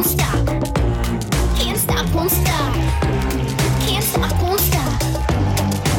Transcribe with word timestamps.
won't 0.00 0.12
stop. 0.12 0.46
Can't 1.58 1.78
stop, 1.78 2.14
won't 2.14 2.30
stop. 2.30 2.74
Can't 3.86 4.02
stop, 4.02 4.42
won't 4.42 4.60
stop. 4.60 5.00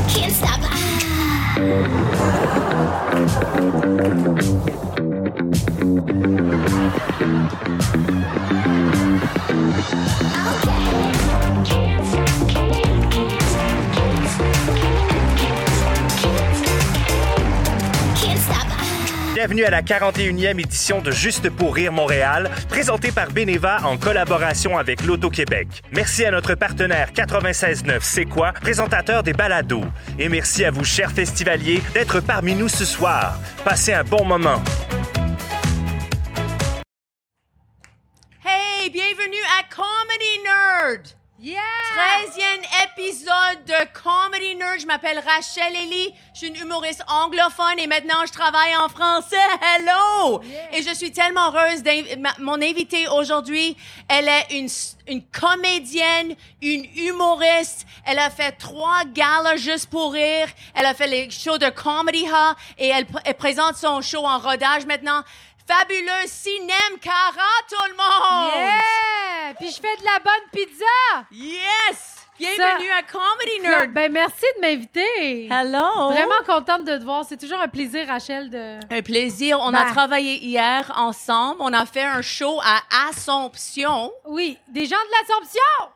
Can't 0.09 0.33
stop. 0.33 0.59
Ah. 7.13 7.87
Bienvenue 19.41 19.65
à 19.65 19.71
la 19.71 19.81
41e 19.81 20.59
édition 20.59 21.01
de 21.01 21.09
Juste 21.09 21.49
pour 21.49 21.73
rire 21.73 21.91
Montréal, 21.91 22.51
présentée 22.69 23.11
par 23.11 23.31
Beneva 23.31 23.79
en 23.85 23.97
collaboration 23.97 24.77
avec 24.77 25.03
l'Auto-Québec. 25.03 25.81
Merci 25.93 26.25
à 26.25 26.29
notre 26.29 26.53
partenaire 26.53 27.11
96.9 27.11 28.01
C'est 28.01 28.25
quoi, 28.25 28.53
présentateur 28.53 29.23
des 29.23 29.33
balados. 29.33 29.85
Et 30.19 30.29
merci 30.29 30.63
à 30.63 30.69
vous, 30.69 30.83
chers 30.83 31.11
festivaliers, 31.11 31.81
d'être 31.95 32.19
parmi 32.19 32.53
nous 32.53 32.69
ce 32.69 32.85
soir. 32.85 33.39
Passez 33.65 33.93
un 33.93 34.03
bon 34.03 34.23
moment. 34.25 34.61
Hey, 38.45 38.91
bienvenue 38.91 39.41
à 39.59 39.63
Comedy 39.73 40.37
Nerd! 40.43 41.20
Yeah! 41.43 41.57
13e 41.95 42.61
épisode 42.83 43.65
de 43.65 43.99
Comedy 43.99 44.53
Nerd. 44.55 44.79
Je 44.81 44.85
m'appelle 44.85 45.17
Rachel 45.25 45.75
Ellie. 45.75 46.13
Je 46.33 46.37
suis 46.37 46.47
une 46.49 46.55
humoriste 46.55 47.03
anglophone 47.07 47.79
et 47.79 47.87
maintenant 47.87 48.23
je 48.27 48.31
travaille 48.31 48.75
en 48.77 48.87
français. 48.87 49.35
Hello! 49.59 50.39
Et 50.71 50.83
je 50.83 50.93
suis 50.93 51.11
tellement 51.11 51.51
heureuse 51.51 51.81
ma- 52.19 52.35
Mon 52.39 52.61
invitée 52.61 53.07
aujourd'hui, 53.07 53.75
elle 54.07 54.27
est 54.27 54.51
une, 54.51 54.69
une 55.07 55.23
comédienne, 55.23 56.35
une 56.61 56.85
humoriste. 56.95 57.87
Elle 58.05 58.19
a 58.19 58.29
fait 58.29 58.51
trois 58.51 59.03
galas 59.05 59.55
juste 59.57 59.89
pour 59.89 60.13
rire. 60.13 60.47
Elle 60.75 60.85
a 60.85 60.93
fait 60.93 61.07
les 61.07 61.31
shows 61.31 61.57
de 61.57 61.69
Comedy 61.69 62.27
Ha 62.31 62.55
et 62.77 62.89
elle 62.89 63.07
présente 63.35 63.77
son 63.77 64.01
show 64.01 64.23
en 64.27 64.37
rodage 64.37 64.85
maintenant. 64.85 65.23
Fabuleux 65.71 66.27
Cinem 66.27 66.99
Cara, 66.99 67.47
tout 67.69 67.77
le 67.87 67.95
monde! 67.95 68.51
Yeah! 68.57 69.53
Puis 69.57 69.69
je 69.71 69.75
fais 69.79 69.95
de 70.01 70.03
la 70.03 70.19
bonne 70.19 70.49
pizza! 70.51 71.25
Yes! 71.31 72.27
Bienvenue 72.37 72.89
à 72.89 73.03
Comedy 73.03 73.61
Nerd! 73.61 73.93
Ben 73.93 74.11
merci 74.11 74.43
de 74.57 74.61
m'inviter! 74.61 75.47
Hello! 75.49 76.09
Vraiment 76.11 76.43
contente 76.45 76.83
de 76.83 76.97
te 76.97 77.03
voir. 77.05 77.23
C'est 77.23 77.37
toujours 77.37 77.61
un 77.61 77.69
plaisir, 77.69 78.05
Rachel, 78.05 78.49
de... 78.49 78.79
Un 78.93 79.01
plaisir. 79.01 79.59
On 79.61 79.73
a 79.73 79.85
Bah. 79.85 79.91
travaillé 79.91 80.43
hier 80.43 80.91
ensemble. 80.97 81.61
On 81.61 81.71
a 81.71 81.85
fait 81.85 82.03
un 82.03 82.21
show 82.21 82.59
à 82.61 82.81
Assomption. 83.07 84.11
Oui, 84.25 84.57
des 84.67 84.85
gens 84.85 84.97
de 84.97 85.11
l'Assomption! 85.21 85.93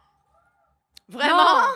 Vraiment? 1.09 1.43
Non. 1.43 1.67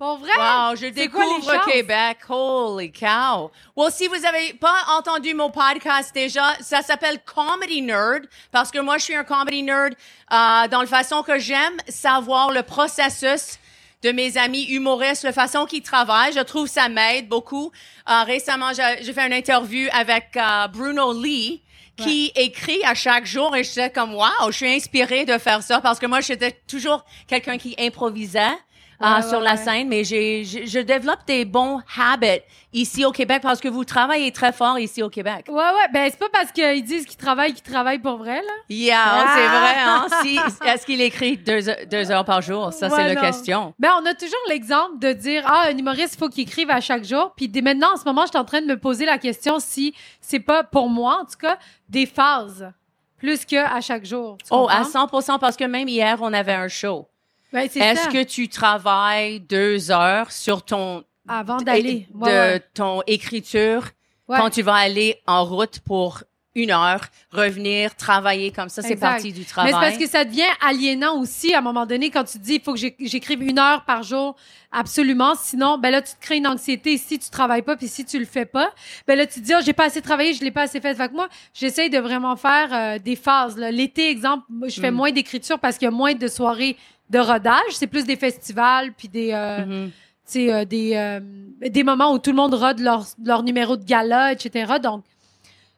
Pour 0.00 0.16
vrai? 0.16 0.30
Wow, 0.34 0.76
je 0.76 0.86
découvre? 0.86 1.62
Québec. 1.70 2.20
Holy 2.26 2.90
cow. 2.90 3.50
Well, 3.76 3.92
si 3.92 4.08
vous 4.08 4.24
avez 4.24 4.54
pas 4.54 4.78
entendu 4.96 5.34
mon 5.34 5.50
podcast 5.50 6.14
déjà, 6.14 6.54
ça 6.62 6.80
s'appelle 6.80 7.18
Comedy 7.22 7.82
Nerd 7.82 8.26
parce 8.50 8.70
que 8.70 8.78
moi, 8.78 8.96
je 8.96 9.04
suis 9.04 9.14
un 9.14 9.24
comedy 9.24 9.62
nerd 9.62 9.92
euh, 9.92 10.68
dans 10.68 10.80
la 10.80 10.86
façon 10.86 11.22
que 11.22 11.38
j'aime 11.38 11.76
savoir 11.86 12.50
le 12.50 12.62
processus 12.62 13.58
de 14.02 14.10
mes 14.12 14.38
amis 14.38 14.62
humoristes, 14.70 15.24
la 15.24 15.34
façon 15.34 15.66
qu'ils 15.66 15.82
travaillent. 15.82 16.32
Je 16.32 16.40
trouve 16.40 16.66
ça 16.66 16.88
m'aide 16.88 17.28
beaucoup. 17.28 17.70
Euh, 18.08 18.22
récemment, 18.22 18.70
j'ai 18.72 19.12
fait 19.12 19.26
une 19.26 19.34
interview 19.34 19.86
avec 19.92 20.34
euh, 20.34 20.66
Bruno 20.68 21.12
Lee 21.12 21.60
qui 21.98 22.32
écrit 22.36 22.82
à 22.86 22.94
chaque 22.94 23.26
jour 23.26 23.54
et 23.54 23.64
j'étais 23.64 23.90
comme 23.90 24.14
wow, 24.14 24.46
je 24.46 24.52
suis 24.52 24.74
inspirée 24.74 25.26
de 25.26 25.36
faire 25.36 25.62
ça 25.62 25.82
parce 25.82 25.98
que 25.98 26.06
moi 26.06 26.22
j'étais 26.22 26.52
toujours 26.66 27.04
quelqu'un 27.26 27.58
qui 27.58 27.74
improvisait 27.78 28.56
Ouais, 29.00 29.22
sur 29.22 29.38
ouais, 29.38 29.44
la 29.44 29.56
scène, 29.56 29.88
mais 29.88 30.04
j'ai, 30.04 30.44
je 30.44 30.78
développe 30.80 31.20
des 31.26 31.44
bons 31.44 31.80
habits 31.98 32.40
ici 32.72 33.04
au 33.04 33.12
Québec 33.12 33.40
parce 33.42 33.60
que 33.60 33.68
vous 33.68 33.84
travaillez 33.84 34.30
très 34.32 34.52
fort 34.52 34.78
ici 34.78 35.02
au 35.02 35.08
Québec. 35.08 35.46
Ouais, 35.48 35.54
ouais. 35.54 35.88
Ben 35.92 36.08
c'est 36.10 36.18
pas 36.18 36.28
parce 36.32 36.52
qu'ils 36.52 36.82
disent 36.84 37.06
qu'ils 37.06 37.16
travaillent 37.16 37.54
qu'ils 37.54 37.62
travaillent 37.72 37.98
pour 37.98 38.16
vrai, 38.18 38.36
là. 38.42 38.52
Yeah, 38.68 38.98
Ah! 39.02 39.34
c'est 39.34 39.46
vrai. 39.48 39.74
Hein? 39.78 40.06
Si, 40.22 40.38
est-ce 40.66 40.84
qu'il 40.86 41.00
écrit 41.00 41.36
deux, 41.38 41.68
heures- 41.68 41.86
deux 41.90 42.10
heures 42.10 42.24
par 42.24 42.42
jour? 42.42 42.72
Ça, 42.72 42.90
c'est 42.90 43.14
la 43.14 43.16
question. 43.16 43.74
Ben, 43.78 43.90
on 44.02 44.06
a 44.06 44.14
toujours 44.14 44.38
l'exemple 44.48 44.98
de 44.98 45.12
dire 45.12 45.44
ah 45.46 45.64
un 45.68 45.76
humoriste 45.78 46.14
il 46.14 46.18
faut 46.18 46.28
qu'il 46.28 46.42
écrive 46.42 46.70
à 46.70 46.80
chaque 46.80 47.04
jour 47.04 47.32
puis 47.36 47.48
dès 47.48 47.62
maintenant 47.62 47.94
en 47.94 47.96
ce 47.96 48.04
moment 48.04 48.22
je 48.22 48.28
suis 48.30 48.38
en 48.38 48.44
train 48.44 48.60
de 48.60 48.66
me 48.66 48.76
poser 48.78 49.06
la 49.06 49.18
question 49.18 49.58
si 49.60 49.94
c'est 50.20 50.40
pas 50.40 50.62
pour 50.62 50.88
moi 50.88 51.20
en 51.22 51.24
tout 51.24 51.38
cas 51.38 51.58
des 51.88 52.06
phases 52.06 52.70
plus 53.18 53.44
que 53.44 53.56
à 53.56 53.80
chaque 53.80 54.04
jour 54.04 54.36
Oh, 54.50 54.66
à 54.70 54.82
comprends? 54.84 55.20
100 55.20 55.38
parce 55.38 55.56
que 55.56 55.64
même 55.64 55.88
hier, 55.88 56.18
on 56.22 56.32
avait 56.32 56.54
un 56.54 56.68
show. 56.68 57.06
Ben, 57.52 57.68
c'est 57.70 57.80
Est-ce 57.80 58.08
que 58.08 58.22
tu 58.22 58.48
travailles 58.48 59.40
deux 59.40 59.90
heures 59.90 60.30
sur 60.32 60.62
ton, 60.64 61.04
avant 61.28 61.56
d'aller 61.58 62.06
de 62.12 62.18
Ouais, 62.18 62.30
ouais. 62.30 62.60
ton 62.74 63.02
écriture 63.06 63.88
Ouais. 64.28 64.38
quand 64.38 64.50
tu 64.50 64.62
vas 64.62 64.74
aller 64.74 65.16
en 65.26 65.44
route 65.44 65.80
pour 65.80 66.22
une 66.56 66.70
heure, 66.72 67.00
revenir, 67.32 67.94
travailler 67.96 68.50
comme 68.52 68.68
ça, 68.68 68.82
c'est 68.82 68.96
partie 68.96 69.32
du 69.32 69.40
Mais 69.40 69.44
travail. 69.44 69.72
c'est 69.72 69.78
parce 69.80 69.96
que 69.98 70.08
ça 70.08 70.24
devient 70.24 70.42
aliénant 70.60 71.16
aussi 71.20 71.54
à 71.54 71.58
un 71.58 71.60
moment 71.60 71.86
donné 71.86 72.10
quand 72.10 72.24
tu 72.24 72.38
te 72.38 72.44
dis 72.44 72.54
il 72.54 72.60
faut 72.60 72.72
que 72.72 72.78
j'é- 72.78 72.96
j'écrive 73.00 73.40
une 73.42 73.58
heure 73.60 73.84
par 73.84 74.02
jour 74.02 74.34
absolument 74.72 75.34
sinon 75.36 75.78
ben 75.78 75.90
là 75.90 76.02
tu 76.02 76.12
te 76.14 76.20
crées 76.20 76.36
une 76.38 76.46
anxiété 76.46 76.96
si 76.98 77.18
tu 77.18 77.30
travailles 77.30 77.62
pas 77.62 77.76
puis 77.76 77.86
si 77.88 78.04
tu 78.04 78.18
le 78.18 78.24
fais 78.24 78.46
pas 78.46 78.70
ben 79.06 79.16
là 79.16 79.26
tu 79.26 79.40
te 79.40 79.44
dis 79.46 79.52
oh, 79.56 79.60
j'ai 79.64 79.72
pas 79.72 79.84
assez 79.84 80.00
travaillé 80.02 80.32
je 80.34 80.42
l'ai 80.44 80.50
pas 80.50 80.62
assez 80.62 80.80
fait 80.80 80.94
fait 80.94 81.08
que 81.08 81.14
moi 81.14 81.28
j'essaye 81.54 81.90
de 81.90 81.98
vraiment 81.98 82.36
faire 82.36 82.68
euh, 82.72 82.98
des 82.98 83.16
phases 83.16 83.56
là. 83.56 83.70
l'été 83.70 84.08
exemple 84.10 84.44
je 84.66 84.80
fais 84.80 84.90
Mm. 84.90 84.94
moins 84.94 85.12
d'écriture 85.12 85.58
parce 85.58 85.76
qu'il 85.78 85.86
y 85.86 85.88
a 85.88 85.92
moins 85.92 86.14
de 86.14 86.28
soirées 86.28 86.76
de 87.10 87.18
rodage 87.18 87.72
c'est 87.72 87.86
plus 87.88 88.04
des 88.04 88.16
festivals 88.16 88.92
puis 88.92 89.08
des 89.08 89.30
euh, 89.32 89.66
Mhm. 89.66 89.90
euh, 90.36 90.64
des, 90.64 90.94
euh, 90.94 91.20
des 91.68 91.82
moments 91.82 92.12
où 92.14 92.18
tout 92.18 92.30
le 92.30 92.36
monde 92.36 92.54
rode 92.54 92.78
leur, 92.80 93.04
leur 93.24 93.42
numéro 93.42 93.76
de 93.76 93.84
gala, 93.84 94.32
etc. 94.32 94.74
Donc, 94.82 95.04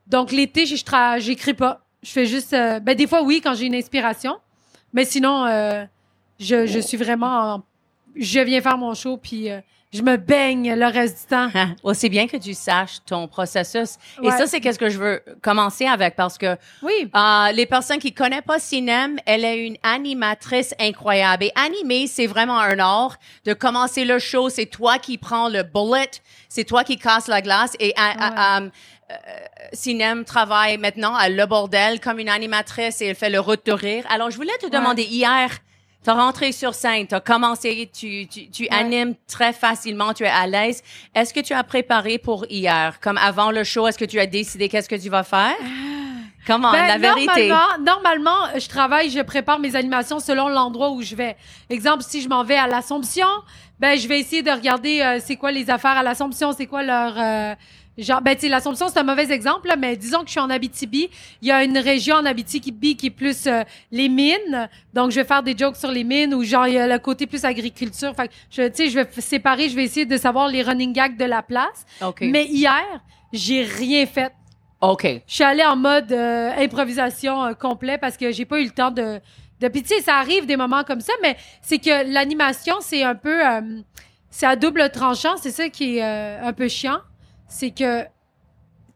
donc 0.06 0.30
l'été, 0.30 0.66
je 0.66 0.76
tra- 0.84 1.18
j'écris 1.20 1.54
pas. 1.54 1.80
Je 2.02 2.10
fais 2.10 2.26
juste... 2.26 2.52
euh, 2.52 2.80
ben, 2.80 2.94
des 2.94 3.06
fois, 3.06 3.22
oui, 3.22 3.40
quand 3.42 3.54
j'ai 3.54 3.66
une 3.66 3.74
inspiration. 3.74 4.36
Mais 4.92 5.04
sinon, 5.06 5.46
euh, 5.46 5.84
je, 6.38 6.66
je 6.66 6.78
suis 6.80 6.96
vraiment... 6.98 7.54
en- 7.54 7.62
je 8.14 8.40
viens 8.40 8.60
faire 8.60 8.76
mon 8.76 8.92
show, 8.94 9.16
puis 9.16 9.50
euh, 9.50 9.60
je 9.92 10.02
me 10.02 10.16
baigne 10.16 10.74
le 10.74 10.86
reste 10.86 11.20
du 11.22 11.26
temps. 11.36 11.48
C'est 11.94 12.08
bien 12.08 12.26
que 12.26 12.36
tu 12.36 12.54
saches 12.54 12.98
ton 13.04 13.28
processus. 13.28 13.96
Et 14.22 14.30
ça, 14.30 14.46
c'est 14.46 14.60
qu'est-ce 14.60 14.78
que 14.78 14.88
je 14.88 14.98
veux 14.98 15.22
commencer 15.42 15.86
avec 15.86 16.16
parce 16.16 16.38
que 16.38 16.56
Oui. 16.82 17.10
euh, 17.14 17.52
les 17.52 17.66
personnes 17.66 17.98
qui 17.98 18.12
connaissent 18.12 18.40
pas 18.46 18.58
Sinem, 18.58 19.18
elle 19.26 19.44
est 19.44 19.66
une 19.66 19.76
animatrice 19.82 20.74
incroyable. 20.80 21.44
Et 21.44 21.52
animer, 21.54 22.06
c'est 22.06 22.26
vraiment 22.26 22.58
un 22.58 22.78
art. 22.78 23.16
De 23.44 23.52
commencer 23.52 24.04
le 24.04 24.18
show, 24.18 24.48
c'est 24.48 24.66
toi 24.66 24.98
qui 24.98 25.18
prends 25.18 25.48
le 25.48 25.62
bullet, 25.62 26.10
c'est 26.48 26.64
toi 26.64 26.84
qui 26.84 26.96
casse 26.96 27.26
la 27.28 27.42
glace. 27.42 27.74
Et 27.78 27.92
à- 27.96 28.56
à- 28.56 28.60
euh, 28.62 28.68
Sinem 29.74 30.24
travaille 30.24 30.78
maintenant 30.78 31.14
à 31.14 31.28
Le 31.28 31.44
Bordel 31.46 32.00
comme 32.00 32.18
une 32.18 32.28
animatrice 32.30 33.00
et 33.02 33.06
elle 33.06 33.14
fait 33.14 33.30
le 33.30 33.40
route 33.40 33.64
de 33.66 33.72
rire. 33.72 34.04
Alors, 34.10 34.30
je 34.30 34.36
voulais 34.36 34.56
te 34.60 34.66
demander 34.70 35.02
hier. 35.02 35.50
T'as 36.04 36.14
rentré 36.14 36.50
sur 36.50 36.74
scène, 36.74 37.06
t'as 37.06 37.20
commencé, 37.20 37.88
tu, 37.96 38.26
tu, 38.26 38.50
tu 38.50 38.66
animes 38.70 39.14
très 39.28 39.52
facilement, 39.52 40.12
tu 40.12 40.24
es 40.24 40.28
à 40.28 40.48
l'aise. 40.48 40.82
Est-ce 41.14 41.32
que 41.32 41.38
tu 41.38 41.52
as 41.52 41.62
préparé 41.62 42.18
pour 42.18 42.44
hier? 42.50 42.98
Comme 43.00 43.18
avant 43.18 43.52
le 43.52 43.62
show, 43.62 43.86
est-ce 43.86 43.98
que 43.98 44.04
tu 44.04 44.18
as 44.18 44.26
décidé 44.26 44.68
qu'est-ce 44.68 44.88
que 44.88 45.00
tu 45.00 45.08
vas 45.08 45.22
faire? 45.22 45.54
Comment, 46.44 46.72
Ben, 46.72 46.88
la 46.88 46.98
vérité? 46.98 47.48
Normalement, 47.48 47.84
normalement, 47.84 48.58
je 48.58 48.68
travaille, 48.68 49.10
je 49.10 49.20
prépare 49.20 49.60
mes 49.60 49.76
animations 49.76 50.18
selon 50.18 50.48
l'endroit 50.48 50.90
où 50.90 51.02
je 51.02 51.14
vais. 51.14 51.36
Exemple, 51.70 52.02
si 52.02 52.20
je 52.20 52.28
m'en 52.28 52.42
vais 52.42 52.56
à 52.56 52.66
l'Assomption, 52.66 53.28
ben 53.78 53.96
je 53.96 54.08
vais 54.08 54.18
essayer 54.18 54.42
de 54.42 54.50
regarder 54.50 55.02
euh, 55.02 55.20
c'est 55.24 55.36
quoi 55.36 55.52
les 55.52 55.70
affaires 55.70 55.96
à 55.96 56.02
l'Assomption, 56.02 56.52
c'est 56.52 56.66
quoi 56.66 56.82
leur 56.82 57.14
euh, 57.16 57.54
genre 57.98 58.22
ben 58.22 58.36
tu 58.36 58.48
l'Assomption 58.48 58.88
c'est 58.88 58.98
un 58.98 59.02
mauvais 59.02 59.30
exemple 59.30 59.68
là, 59.68 59.76
mais 59.76 59.96
disons 59.96 60.20
que 60.20 60.26
je 60.26 60.32
suis 60.32 60.40
en 60.40 60.50
Abitibi, 60.50 61.10
il 61.42 61.48
y 61.48 61.50
a 61.50 61.62
une 61.64 61.78
région 61.78 62.16
en 62.16 62.24
Abitibi 62.24 62.96
qui 62.96 63.06
est 63.06 63.10
plus 63.10 63.46
euh, 63.46 63.62
les 63.90 64.08
mines. 64.08 64.68
Donc 64.94 65.10
je 65.10 65.16
vais 65.16 65.26
faire 65.26 65.42
des 65.42 65.56
jokes 65.56 65.76
sur 65.76 65.90
les 65.90 66.04
mines 66.04 66.34
ou 66.34 66.42
genre 66.42 66.66
il 66.66 66.74
y 66.74 66.78
a 66.78 66.86
le 66.86 66.98
côté 66.98 67.26
plus 67.26 67.44
agriculture. 67.44 68.14
Fait 68.14 68.28
que 68.28 68.34
je 68.50 68.62
tu 68.68 68.76
sais 68.76 68.88
je 68.88 68.98
vais 68.98 69.08
séparer, 69.20 69.68
je 69.68 69.76
vais 69.76 69.84
essayer 69.84 70.06
de 70.06 70.16
savoir 70.16 70.48
les 70.48 70.62
running 70.62 70.92
gags 70.92 71.16
de 71.16 71.24
la 71.24 71.42
place. 71.42 71.86
Mais 72.20 72.46
hier, 72.46 72.82
j'ai 73.32 73.62
rien 73.62 74.06
fait. 74.06 74.32
OK. 74.82 75.04
Je 75.04 75.32
suis 75.32 75.44
allée 75.44 75.64
en 75.64 75.76
mode 75.76 76.10
euh, 76.12 76.50
improvisation 76.58 77.44
euh, 77.44 77.54
complet 77.54 77.98
parce 77.98 78.16
que 78.16 78.32
j'ai 78.32 78.44
pas 78.44 78.58
eu 78.60 78.64
le 78.64 78.70
temps 78.70 78.90
de. 78.90 79.20
de 79.60 79.68
puis 79.68 79.82
tu 79.82 79.94
sais, 79.94 80.00
ça 80.00 80.16
arrive 80.16 80.44
des 80.44 80.56
moments 80.56 80.82
comme 80.82 81.00
ça, 81.00 81.12
mais 81.22 81.36
c'est 81.62 81.78
que 81.78 82.12
l'animation, 82.12 82.74
c'est 82.80 83.04
un 83.04 83.14
peu. 83.14 83.46
euh, 83.46 83.60
c'est 84.28 84.46
à 84.46 84.56
double 84.56 84.90
tranchant. 84.90 85.36
C'est 85.36 85.50
ça 85.50 85.68
qui 85.68 85.98
est 85.98 86.02
un 86.02 86.52
peu 86.52 86.66
chiant. 86.66 86.98
C'est 87.52 87.70
que 87.70 88.04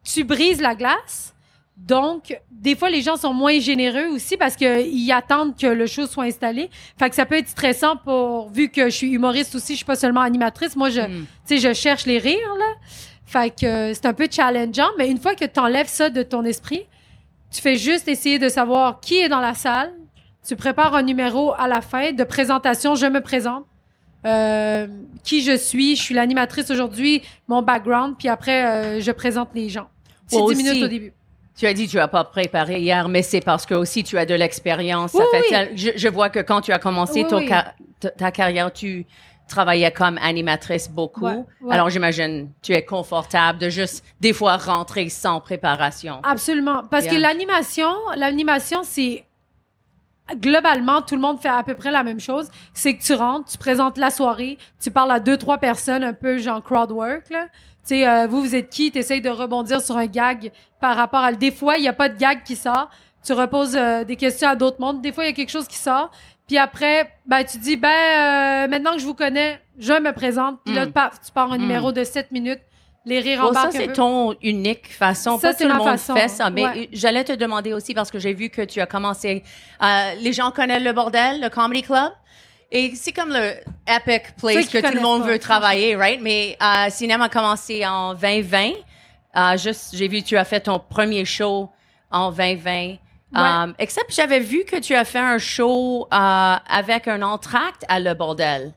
tu 0.03 0.25
brises 0.25 0.61
la 0.61 0.75
glace. 0.75 1.35
Donc, 1.76 2.41
des 2.50 2.75
fois, 2.75 2.88
les 2.88 3.03
gens 3.03 3.17
sont 3.17 3.35
moins 3.35 3.58
généreux 3.61 4.06
aussi 4.06 4.38
parce 4.38 4.56
qu'ils 4.56 5.12
attendent 5.12 5.55
que 5.58 5.67
le 5.67 5.87
show 5.87 6.06
soit 6.06 6.25
installé. 6.25 6.70
Fait 6.99 7.11
que 7.11 7.14
ça 7.14 7.26
peut 7.26 7.37
être 7.37 7.49
stressant 7.50 7.97
pour, 7.97 8.49
vu 8.49 8.70
que 8.70 8.87
je 8.87 8.94
suis 8.97 9.11
humoriste 9.12 9.55
aussi, 9.55 9.75
je 9.75 9.79
suis 9.79 9.85
pas 9.85 9.94
seulement 9.94 10.23
animatrice. 10.23 10.75
Moi, 10.75 10.88
je, 10.88 11.03
Mm. 11.03 11.26
tu 11.47 11.58
sais, 11.58 11.69
je 11.69 11.75
cherche 11.75 12.06
les 12.06 12.19
rires, 12.19 12.55
là. 12.58 12.73
Fait 13.26 13.50
que 13.50 13.67
euh, 13.67 13.93
c'est 13.94 14.06
un 14.06 14.14
peu 14.14 14.26
challengeant, 14.31 14.88
mais 14.97 15.11
une 15.11 15.19
fois 15.19 15.35
que 15.35 15.44
tu 15.44 15.61
enlèves 15.61 15.88
ça 15.88 16.09
de 16.09 16.23
ton 16.23 16.44
esprit, 16.44 16.87
tu 17.50 17.61
fais 17.61 17.76
juste 17.76 18.09
essayer 18.09 18.38
de 18.38 18.49
savoir 18.49 19.00
qui 19.00 19.19
est 19.19 19.29
dans 19.29 19.41
la 19.41 19.52
salle. 19.55 19.93
Tu 20.47 20.56
prépares 20.56 20.94
un 20.94 21.02
numéro 21.02 21.52
à 21.59 21.69
la 21.69 21.81
fin 21.82 22.12
de 22.12 22.25
présentation. 22.25 22.94
Je 22.94 23.06
me 23.06 23.20
présente. 23.20 23.67
Euh, 24.24 24.86
qui 25.22 25.42
je 25.42 25.56
suis. 25.56 25.96
Je 25.96 26.02
suis 26.02 26.14
l'animatrice 26.14 26.70
aujourd'hui, 26.70 27.22
mon 27.48 27.62
background, 27.62 28.16
puis 28.18 28.28
après, 28.28 28.66
euh, 28.66 29.00
je 29.00 29.12
présente 29.12 29.50
les 29.54 29.68
gens. 29.68 29.88
C'est 30.26 30.38
Moi 30.38 30.54
10 30.54 30.62
minutes 30.62 30.82
au 30.82 30.88
début. 30.88 31.12
Tu 31.56 31.66
as 31.66 31.72
dit 31.72 31.86
que 31.86 31.92
tu 31.92 31.98
as 31.98 32.08
pas 32.08 32.24
préparé 32.24 32.80
hier, 32.80 33.08
mais 33.08 33.22
c'est 33.22 33.40
parce 33.40 33.64
que 33.64 33.74
aussi 33.74 34.04
tu 34.04 34.18
as 34.18 34.26
de 34.26 34.34
l'expérience. 34.34 35.14
Oui, 35.14 35.22
je, 35.74 35.90
je 35.96 36.08
vois 36.08 36.28
que 36.28 36.40
quand 36.40 36.60
tu 36.60 36.72
as 36.72 36.78
commencé 36.78 37.22
Oui, 37.22 37.28
ton 37.28 37.46
ta, 37.46 38.10
ta 38.10 38.30
carrière, 38.30 38.72
tu 38.72 39.06
travaillais 39.48 39.90
comme 39.92 40.18
animatrice 40.18 40.90
beaucoup. 40.90 41.24
Ouais, 41.24 41.44
ouais. 41.62 41.74
Alors 41.74 41.88
j'imagine 41.88 42.50
tu 42.62 42.72
es 42.72 42.84
confortable 42.84 43.58
de 43.58 43.70
juste 43.70 44.04
des 44.20 44.32
fois 44.32 44.56
rentrer 44.56 45.08
sans 45.08 45.40
préparation. 45.40 46.20
Absolument. 46.24 46.82
Parce 46.90 47.06
que 47.06 47.14
l'animation, 47.14 47.90
l'animation, 48.16 48.80
c'est 48.82 49.24
globalement, 50.34 51.02
tout 51.02 51.14
le 51.14 51.20
monde 51.20 51.40
fait 51.40 51.49
à 51.49 51.62
peu 51.62 51.75
près 51.75 51.90
la 51.90 52.02
même 52.02 52.20
chose. 52.20 52.50
C'est 52.75 52.94
que 52.96 53.02
tu 53.02 53.14
rentres, 53.14 53.50
tu 53.52 53.58
présentes 53.58 53.96
la 53.99 54.11
soirée, 54.11 54.58
tu 54.81 54.90
parles 54.90 55.12
à 55.12 55.20
deux, 55.20 55.37
trois 55.37 55.58
personnes, 55.58 56.02
un 56.05 56.12
peu 56.12 56.38
genre 56.38 56.62
crowd 56.62 56.90
work, 56.90 57.31
là. 57.31 57.46
Tu 57.87 57.94
sais, 57.94 58.08
euh, 58.08 58.26
vous, 58.26 58.40
vous 58.40 58.55
êtes 58.56 58.69
qui? 58.69 58.90
Tu 58.90 58.99
essayes 58.99 59.20
de 59.20 59.31
rebondir 59.31 59.81
sur 59.81 59.96
un 59.96 60.06
gag 60.06 60.50
par 60.81 60.96
rapport 60.96 61.20
à... 61.20 61.32
Des 61.32 61.52
fois, 61.52 61.76
il 61.76 61.82
n'y 61.82 61.88
a 61.88 61.93
pas 61.93 62.08
de 62.08 62.19
gag 62.19 62.43
qui 62.43 62.56
sort. 62.56 62.90
Tu 63.25 63.32
reposes 63.32 63.76
euh, 63.76 64.02
des 64.02 64.17
questions 64.17 64.49
à 64.49 64.56
d'autres 64.56 64.81
mondes. 64.81 65.00
Des 65.00 65.12
fois, 65.12 65.23
il 65.25 65.28
y 65.28 65.31
a 65.31 65.32
quelque 65.32 65.50
chose 65.52 65.69
qui 65.69 65.78
sort. 65.78 66.11
Puis 66.49 66.58
après, 66.58 67.12
ben, 67.26 67.44
tu 67.44 67.58
dis, 67.58 67.76
ben, 67.76 67.88
euh, 67.88 68.69
maintenant 68.69 68.94
que 68.94 68.99
je 69.00 69.06
vous 69.06 69.14
connais, 69.14 69.61
je 69.78 69.93
me 69.93 70.12
présente. 70.12 70.58
Puis 70.64 70.75
là, 70.75 70.87
Mm. 70.87 70.93
tu 71.25 71.32
pars 71.32 71.52
un 71.52 71.58
Mm. 71.58 71.61
numéro 71.61 71.93
de 71.93 72.02
7 72.02 72.32
minutes. 72.32 72.61
Les 73.06 73.20
rires 73.20 73.41
Bon, 73.41 73.53
ça, 73.53 73.61
embarquent 73.61 73.76
un 73.76 73.79
c'est 73.79 73.93
ton 73.93 74.35
unique 74.43 74.93
façon. 74.93 75.38
Ça, 75.38 75.49
Pas 75.49 75.55
c'est 75.56 75.64
tout 75.64 75.70
le 75.70 75.79
monde 75.79 75.87
façon, 75.87 76.14
fait 76.14 76.29
ça. 76.29 76.50
Mais 76.50 76.64
ouais. 76.64 76.88
j'allais 76.93 77.25
te 77.25 77.32
demander 77.32 77.73
aussi 77.73 77.94
parce 77.94 78.11
que 78.11 78.19
j'ai 78.19 78.35
vu 78.35 78.50
que 78.50 78.62
tu 78.62 78.81
as 78.81 78.87
commencé. 78.87 79.44
euh, 79.82 80.14
les 80.20 80.32
gens 80.32 80.50
connaissent 80.50 80.82
le 80.82 80.93
bordel, 80.93 81.41
le 81.41 81.49
comedy 81.49 81.82
club. 81.82 82.12
Et 82.73 82.94
c'est 82.97 83.12
comme 83.12 83.31
le 83.31 83.55
epic 83.87 84.35
place 84.37 84.69
que 84.69 84.85
tout 84.85 84.94
le 84.94 85.00
monde 85.00 85.23
pas, 85.23 85.29
veut 85.29 85.38
travailler, 85.38 85.94
right? 85.94 86.20
Mais 86.20 86.58
euh, 86.61 86.91
cinéma 86.91 87.26
a 87.26 87.29
commencé 87.29 87.87
en 87.87 88.14
2020. 88.14 88.73
Euh, 89.37 89.56
juste, 89.56 89.91
j'ai 89.94 90.09
vu 90.09 90.23
que 90.23 90.26
tu 90.26 90.37
as 90.37 90.44
fait 90.44 90.61
ton 90.61 90.81
premier 90.81 91.25
show 91.25 91.70
en 92.11 92.32
2020. 92.32 92.97
Um, 93.35 93.75
except 93.79 94.14
j'avais 94.14 94.41
vu 94.41 94.64
que 94.64 94.76
tu 94.76 94.94
as 94.94 95.05
fait 95.05 95.19
un 95.19 95.38
show 95.38 96.06
euh, 96.12 96.56
avec 96.69 97.06
un 97.06 97.23
entracte 97.23 97.85
à 97.88 98.00
Le 98.00 98.14
Bordel. 98.14 98.73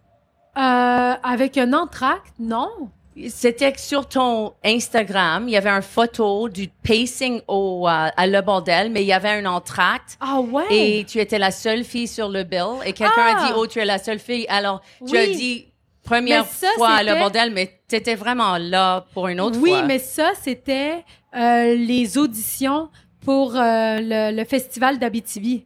Euh, 0.57 1.13
avec 1.23 1.57
un 1.57 1.71
entracte, 1.73 2.33
non. 2.39 2.89
C'était 3.27 3.73
sur 3.77 4.07
ton 4.07 4.53
Instagram, 4.63 5.45
il 5.47 5.51
y 5.51 5.57
avait 5.57 5.69
une 5.69 5.81
photo 5.81 6.47
du 6.47 6.67
pacing 6.69 7.41
au, 7.47 7.87
euh, 7.87 8.07
à 8.15 8.27
Le 8.27 8.41
Bordel, 8.41 8.91
mais 8.91 9.01
il 9.01 9.07
y 9.07 9.13
avait 9.13 9.29
un 9.29 9.45
entracte. 9.45 10.17
Ah 10.21 10.39
ouais? 10.39 10.63
Et 10.69 11.03
tu 11.05 11.19
étais 11.19 11.39
la 11.39 11.51
seule 11.51 11.83
fille 11.83 12.07
sur 12.07 12.29
le 12.29 12.43
bill. 12.43 12.79
Et 12.85 12.93
quelqu'un 12.93 13.21
a 13.21 13.35
Ah! 13.37 13.47
dit, 13.47 13.53
oh, 13.57 13.67
tu 13.67 13.79
es 13.79 13.85
la 13.85 13.97
seule 13.97 14.19
fille. 14.19 14.45
Alors, 14.47 14.81
tu 15.05 15.13
Oui. 15.13 15.17
as 15.17 15.27
dit, 15.27 15.67
première 16.03 16.45
ça, 16.45 16.67
fois 16.75 16.89
à 16.91 17.03
Le 17.03 17.15
Bordel, 17.15 17.51
mais 17.51 17.79
tu 17.89 17.95
étais 17.95 18.15
vraiment 18.15 18.57
là 18.57 19.05
pour 19.13 19.27
une 19.27 19.41
autre 19.41 19.59
oui, 19.59 19.71
fois. 19.71 19.83
mais 19.83 19.99
ça, 19.99 20.31
c'était 20.41 21.03
euh, 21.35 21.75
les 21.75 22.17
auditions 22.17 22.89
pour 23.25 23.55
euh, 23.55 23.97
le, 24.01 24.35
le 24.35 24.45
festival 24.45 24.97
d'Abitibi. 24.97 25.65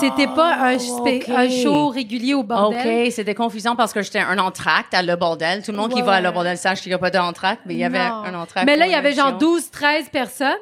C'était 0.00 0.28
pas 0.28 0.54
un, 0.70 0.76
Oh, 0.78 1.08
un 1.36 1.48
show 1.48 1.88
régulier 1.88 2.34
au 2.34 2.42
bordel? 2.44 3.06
OK, 3.06 3.12
c'était 3.12 3.34
confusant 3.34 3.74
parce 3.74 3.92
que 3.92 4.02
j'étais 4.02 4.20
un 4.20 4.38
entracte 4.38 4.94
à 4.94 5.02
Le 5.02 5.16
Bordel. 5.16 5.64
Tout 5.64 5.72
le 5.72 5.78
monde 5.78 5.92
qui 5.92 6.02
va 6.02 6.14
à 6.14 6.20
Le. 6.20 6.30
Bordel 6.30 6.56
sache 6.56 6.80
qu'il 6.82 6.90
n'y 6.90 6.94
a 6.94 6.98
pas 6.98 7.10
d'entracte, 7.10 7.62
mais 7.66 7.74
il 7.74 7.80
y 7.80 7.84
avait 7.84 7.98
Non. 7.98 8.22
un 8.24 8.34
entracte. 8.34 8.66
Mais 8.66 8.76
là, 8.76 8.86
il 8.86 8.92
y 8.92 8.94
avait 8.94 9.12
genre 9.12 9.30
émission. 9.30 9.48
12, 9.54 9.70
13 9.70 10.08
personnes. 10.10 10.52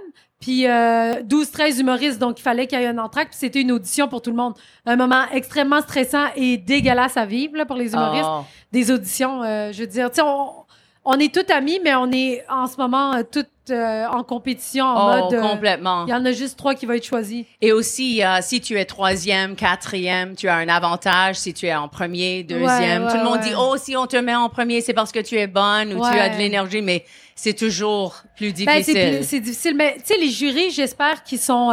Puis 0.41 0.67
euh, 0.67 1.23
12, 1.23 1.51
13 1.51 1.81
humoristes, 1.81 2.19
donc 2.19 2.39
il 2.39 2.43
fallait 2.43 2.67
qu'il 2.67 2.79
y 2.79 2.83
ait 2.83 2.87
un 2.87 2.99
entracte. 2.99 3.31
Puis 3.31 3.39
c'était 3.41 3.61
une 3.63 3.73
audition 3.73 4.09
pour 4.09 4.21
tout 4.21 4.31
le 4.31 4.37
monde. 4.37 4.55
Un 4.85 4.97
moment 4.97 5.25
extrêmement 5.33 5.81
stressant 5.81 6.27
et 6.37 6.59
dégueulasse 6.59 7.17
à 7.17 7.25
vivre 7.25 7.57
là, 7.57 7.65
pour 7.65 7.77
les 7.77 7.93
humoristes. 7.95 8.29
Oh. 8.29 8.45
Des 8.73 8.91
auditions, 8.91 9.43
euh, 9.43 9.73
je 9.73 9.81
veux 9.81 9.87
dire, 9.87 10.11
tu 10.11 10.17
sais, 10.17 10.23
on, 10.23 10.64
on 11.05 11.19
est 11.19 11.33
tous 11.35 11.53
amis, 11.53 11.81
mais 11.85 11.95
on 11.95 12.11
est 12.13 12.45
en 12.49 12.67
ce 12.67 12.77
moment 12.77 13.15
euh, 13.15 13.23
toutes 13.31 13.49
euh, 13.71 14.07
en 14.07 14.23
compétition 14.23 14.85
en 14.85 15.19
Oh, 15.21 15.25
mode... 15.25 15.35
euh, 15.35 15.41
complètement. 15.43 16.05
Il 16.07 16.11
y 16.11 16.15
en 16.15 16.25
a 16.25 16.33
juste 16.33 16.59
trois 16.59 16.75
qui 16.75 16.85
vont 16.87 16.93
être 16.95 17.05
choisis. 17.07 17.45
Et 17.63 17.73
aussi, 17.73 18.23
euh, 18.23 18.39
si 18.43 18.61
tu 18.61 18.79
es 18.79 18.85
troisième, 18.85 19.57
quatrième, 19.57 20.35
tu 20.37 20.49
as 20.49 20.57
un 20.57 20.69
avantage. 20.69 21.37
Si 21.37 21.55
tu 21.55 21.67
es 21.67 21.75
en 21.75 21.89
premier, 21.89 22.43
deuxième, 22.43 23.05
Ouais, 23.05 23.11
tout 23.11 23.17
le 23.19 23.25
monde 23.25 23.39
ouais. 23.39 23.49
dit, 23.49 23.55
oh, 23.59 23.77
si 23.79 23.97
on 23.97 24.07
te 24.07 24.17
met 24.17 24.35
en 24.35 24.49
premier, 24.49 24.81
c'est 24.83 24.93
parce 24.95 25.13
que 25.13 25.21
tu 25.21 25.37
es 25.37 25.47
bonne 25.47 25.93
ou 25.95 26.01
tu 26.01 26.19
as 26.19 26.29
de 26.31 26.37
l'énergie, 26.37 26.83
mais 26.83 27.05
c'est 27.35 27.55
toujours 27.55 28.17
plus 28.37 28.53
Ben, 28.53 28.83
c'est 28.83 28.93
difficile. 28.93 29.17
plus- 29.17 29.25
c'est 29.27 29.41
difficile, 29.41 29.75
mais 29.77 29.95
tu 29.97 30.15
sais, 30.15 30.19
les 30.21 30.31
jurys, 30.31 30.71
j'espère 30.71 31.23
qu'ils 31.23 31.39
sont... 31.41 31.71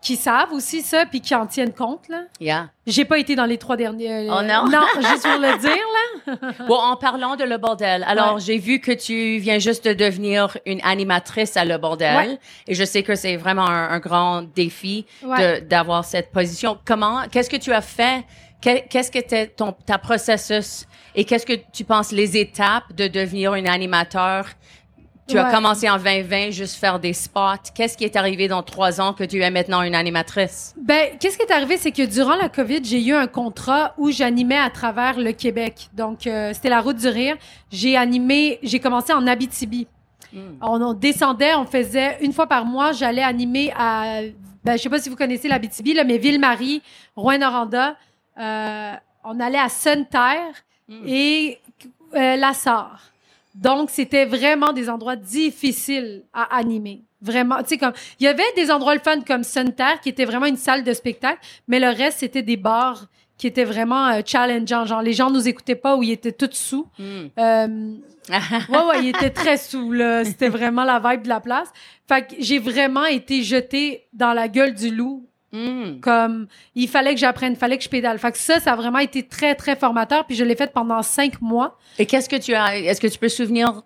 qui 0.00 0.16
savent 0.16 0.52
aussi 0.52 0.80
ça, 0.82 1.06
puis 1.06 1.20
qui 1.20 1.34
en 1.34 1.46
tiennent 1.46 1.72
compte, 1.74 2.08
là. 2.08 2.22
Yeah. 2.40 2.70
J'ai 2.86 3.04
pas 3.04 3.18
été 3.18 3.34
dans 3.34 3.44
les 3.46 3.58
trois 3.58 3.76
derniers. 3.76 4.28
euh, 4.28 4.32
Oh 4.38 4.42
non? 4.42 4.64
Non, 4.70 4.86
juste 4.96 5.22
pour 5.22 5.40
le 5.40 5.58
dire, 5.58 5.70
là. 5.70 6.36
Bon, 6.68 6.76
en 6.76 6.96
parlant 6.96 7.36
de 7.36 7.44
Le 7.44 7.56
Bordel, 7.58 8.04
alors 8.06 8.38
j'ai 8.38 8.58
vu 8.58 8.80
que 8.80 8.92
tu 8.92 9.38
viens 9.38 9.58
juste 9.58 9.86
de 9.88 9.92
devenir 9.94 10.56
une 10.66 10.80
animatrice 10.84 11.56
à 11.56 11.64
Le 11.64 11.78
Bordel 11.78 12.16
Ouais. 12.16 12.38
et 12.66 12.74
je 12.74 12.84
sais 12.84 13.02
que 13.02 13.14
c'est 13.14 13.36
vraiment 13.36 13.68
un, 13.68 13.88
un 13.90 13.98
grand 13.98 14.42
défi 14.42 15.06
Ouais. 15.24 15.60
d'avoir 15.62 16.04
cette 16.04 16.30
position. 16.32 16.78
Comment, 16.84 17.22
qu'est-ce 17.30 17.50
que 17.50 17.56
tu 17.56 17.72
as 17.72 17.80
fait? 17.82 18.24
Que- 18.62 18.86
Qu'est-ce 18.88 19.10
que 19.10 19.18
était 19.18 19.46
ton 19.46 19.72
ta 19.72 19.98
processus? 19.98 20.86
Et 21.14 21.24
qu'est-ce 21.24 21.46
que 21.46 21.54
tu 21.72 21.84
penses 21.84 22.12
les 22.12 22.36
étapes 22.36 22.92
de 22.94 23.06
devenir 23.08 23.54
une 23.54 23.68
animateur? 23.68 24.46
Tu 25.28 25.38
as 25.38 25.52
commencé 25.52 25.88
en 25.90 25.98
2020 25.98 26.50
juste 26.50 26.76
faire 26.76 26.98
des 26.98 27.12
spots. 27.12 27.70
Qu'est-ce 27.74 27.96
qui 27.96 28.04
est 28.04 28.16
arrivé 28.16 28.48
dans 28.48 28.62
trois 28.62 29.00
ans 29.00 29.12
que 29.12 29.24
tu 29.24 29.40
es 29.40 29.50
maintenant 29.50 29.82
une 29.82 29.94
animatrice? 29.94 30.74
Ben, 30.80 31.10
qu'est-ce 31.20 31.36
qui 31.36 31.44
est 31.44 31.52
arrivé, 31.52 31.76
c'est 31.76 31.92
que 31.92 32.06
durant 32.06 32.36
la 32.36 32.48
COVID, 32.48 32.80
j'ai 32.82 33.04
eu 33.04 33.14
un 33.14 33.26
contrat 33.26 33.94
où 33.98 34.10
j'animais 34.10 34.58
à 34.58 34.70
travers 34.70 35.18
le 35.18 35.32
Québec. 35.32 35.88
Donc, 35.92 36.26
euh, 36.26 36.52
c'était 36.54 36.70
la 36.70 36.80
route 36.80 36.96
du 36.96 37.08
rire. 37.08 37.36
J'ai 37.70 37.96
animé, 37.96 38.58
j'ai 38.62 38.80
commencé 38.80 39.12
en 39.12 39.26
Abitibi. 39.26 39.86
On, 40.60 40.82
on 40.82 40.92
descendait, 40.92 41.54
on 41.54 41.64
faisait 41.64 42.18
une 42.20 42.32
fois 42.34 42.46
par 42.46 42.64
mois, 42.66 42.92
j'allais 42.92 43.22
animer 43.22 43.72
à, 43.76 44.20
ben, 44.64 44.76
je 44.76 44.82
sais 44.82 44.90
pas 44.90 44.98
si 44.98 45.08
vous 45.08 45.16
connaissez 45.16 45.48
l'Abitibi, 45.48 45.94
là, 45.94 46.04
mais 46.04 46.18
Ville-Marie, 46.18 46.82
Rouen-Noranda. 47.16 47.96
Euh, 48.38 48.92
on 49.24 49.40
allait 49.40 49.58
à 49.58 49.68
Sainte-Terre 49.68 50.54
et 51.06 51.58
euh, 52.14 52.36
La 52.36 52.52
Sarre. 52.52 53.00
Donc, 53.58 53.90
c'était 53.90 54.24
vraiment 54.24 54.72
des 54.72 54.88
endroits 54.88 55.16
difficiles 55.16 56.22
à 56.32 56.56
animer. 56.56 57.02
Vraiment, 57.20 57.58
tu 57.58 57.70
sais, 57.70 57.78
comme, 57.78 57.92
il 58.20 58.24
y 58.24 58.28
avait 58.28 58.44
des 58.54 58.70
endroits 58.70 58.94
le 58.94 59.00
fun 59.00 59.20
comme 59.20 59.42
Sainte-Terre 59.42 60.00
qui 60.00 60.08
était 60.08 60.24
vraiment 60.24 60.46
une 60.46 60.56
salle 60.56 60.84
de 60.84 60.92
spectacle, 60.92 61.40
mais 61.66 61.80
le 61.80 61.88
reste, 61.88 62.20
c'était 62.20 62.42
des 62.42 62.56
bars 62.56 63.08
qui 63.36 63.48
étaient 63.48 63.64
vraiment 63.64 64.06
euh, 64.08 64.20
challengeants. 64.24 64.84
Genre, 64.84 65.02
les 65.02 65.12
gens 65.12 65.30
nous 65.30 65.48
écoutaient 65.48 65.74
pas 65.74 65.96
ou 65.96 66.04
ils 66.04 66.12
étaient 66.12 66.32
tous 66.32 66.52
sous. 66.52 66.86
Hmm. 66.98 67.26
Euh, 67.38 67.94
ouais, 68.68 68.84
ouais, 68.84 69.02
il 69.02 69.08
était 69.08 69.30
très 69.30 69.56
sous, 69.56 69.90
là. 69.90 70.24
C'était 70.24 70.48
vraiment 70.48 70.84
la 70.84 71.00
vibe 71.00 71.22
de 71.22 71.28
la 71.28 71.40
place. 71.40 71.68
Fait 72.06 72.26
que 72.26 72.34
j'ai 72.38 72.60
vraiment 72.60 73.06
été 73.06 73.42
jetée 73.42 74.06
dans 74.12 74.32
la 74.32 74.46
gueule 74.46 74.74
du 74.74 74.94
loup. 74.94 75.27
Hmm. 75.52 76.00
Comme, 76.00 76.46
il 76.74 76.88
fallait 76.88 77.14
que 77.14 77.20
j'apprenne, 77.20 77.54
il 77.54 77.58
fallait 77.58 77.78
que 77.78 77.84
je 77.84 77.88
pédale. 77.88 78.18
Fait 78.18 78.32
que 78.32 78.38
ça, 78.38 78.60
ça 78.60 78.72
a 78.72 78.76
vraiment 78.76 78.98
été 78.98 79.26
très, 79.26 79.54
très 79.54 79.76
formateur. 79.76 80.26
Puis 80.26 80.36
je 80.36 80.44
l'ai 80.44 80.56
fait 80.56 80.72
pendant 80.72 81.02
cinq 81.02 81.40
mois. 81.40 81.78
Et 81.98 82.04
qu'est-ce 82.06 82.28
que 82.28 82.36
tu 82.36 82.54
as, 82.54 82.76
est-ce 82.78 83.00
que 83.00 83.06
tu 83.06 83.18
peux 83.18 83.28
souvenir 83.30 83.82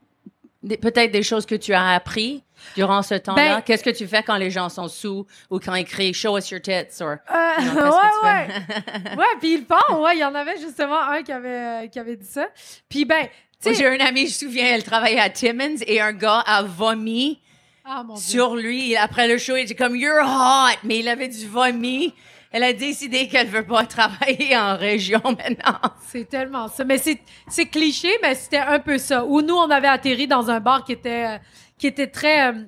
peut-être 0.81 1.11
des 1.13 1.23
choses 1.23 1.47
que 1.47 1.55
tu 1.55 1.73
as 1.73 1.91
appris 1.95 2.43
durant 2.77 3.03
ce 3.03 3.15
temps-là? 3.15 3.57
Ben- 3.57 3.63
qu'est-ce 3.63 3.85
que 3.85 3.91
tu 3.91 4.07
fais 4.07 4.23
quand 4.23 4.37
les 4.37 4.51
gens 4.51 4.69
sont 4.69 4.89
sous 4.89 5.27
ou 5.51 5.59
quand 5.61 5.75
ils 5.75 5.85
crient 5.85 6.15
show 6.15 6.37
us 6.37 6.51
your 6.51 6.61
tits 6.61 7.01
or 7.01 7.17
Euh, 7.31 7.63
Non, 7.75 7.91
ouais, 7.91 8.25
ouais. 8.25 9.17
ouais, 9.19 9.25
puis 9.41 9.55
ils 9.55 9.65
font, 9.65 10.03
ouais. 10.03 10.17
Il 10.17 10.21
y 10.21 10.25
en 10.25 10.35
avait 10.35 10.59
justement 10.59 11.01
un 11.01 11.23
qui 11.23 11.33
avait, 11.33 11.49
euh, 11.49 11.87
qui 11.89 11.99
avait 11.99 12.17
dit 12.17 12.27
ça. 12.27 12.47
Puis 12.89 13.05
ben. 13.05 13.27
J'ai 13.65 13.87
une 13.95 14.01
amie, 14.01 14.23
je 14.27 14.45
me 14.45 14.51
souviens, 14.51 14.67
elle 14.75 14.83
travaillait 14.83 15.21
à 15.21 15.31
Timmons 15.31 15.77
et 15.87 16.01
un 16.01 16.13
gars 16.13 16.41
a 16.45 16.65
vomi 16.65 17.41
Ah, 17.85 18.03
mon 18.05 18.15
Dieu. 18.15 18.23
sur 18.23 18.57
lui. 18.57 18.97
Après 18.97 19.27
le 19.29 19.39
show, 19.39 19.57
il 19.57 19.63
était 19.63 19.75
comme 19.75 19.97
You're 19.97 20.25
hot, 20.25 20.77
mais 20.85 20.99
il 21.01 21.09
avait 21.09 21.29
du 21.29 21.47
vomi. 21.47 22.13
Elle 22.51 22.65
a 22.65 22.73
décidé 22.75 23.29
qu'elle 23.29 23.49
veut 23.49 23.67
pas 23.67 23.87
travailler 23.87 24.57
en 24.57 24.77
région 24.77 25.21
maintenant. 25.25 25.79
C'est 26.09 26.29
tellement 26.29 26.69
ça. 26.69 26.85
Mais 26.85 26.99
c'est, 26.99 27.19
c'est 27.49 27.67
cliché, 27.67 28.11
mais 28.23 28.35
c'était 28.35 28.59
un 28.59 28.79
peu 28.79 28.99
ça. 28.99 29.25
Où 29.25 29.41
nous, 29.41 29.55
on 29.55 29.71
avait 29.71 29.89
atterri 29.89 30.27
dans 30.27 30.51
un 30.51 30.61
bar 30.61 30.85
qui 30.85 30.93
était, 30.93 31.27
euh, 31.27 31.39
qui 31.79 31.87
était 31.87 32.09
très. 32.09 32.49
euh, 32.53 32.65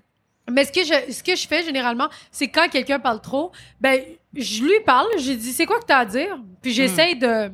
mais 0.50 0.64
ce 0.64 0.72
que 0.72 0.84
je, 0.84 1.12
ce 1.12 1.22
que 1.22 1.36
je 1.36 1.46
fais 1.46 1.62
généralement, 1.64 2.08
c'est 2.30 2.48
quand 2.48 2.68
quelqu'un 2.68 2.98
parle 2.98 3.20
trop, 3.20 3.52
ben, 3.80 4.00
je 4.34 4.62
lui 4.62 4.80
parle, 4.84 5.06
j'ai 5.18 5.36
dit, 5.36 5.52
c'est 5.52 5.64
quoi 5.66 5.78
que 5.80 5.86
t'as 5.86 5.98
à 5.98 6.04
dire? 6.04 6.38
Puis 6.62 6.72
j'essaye 6.72 7.16
de, 7.16 7.50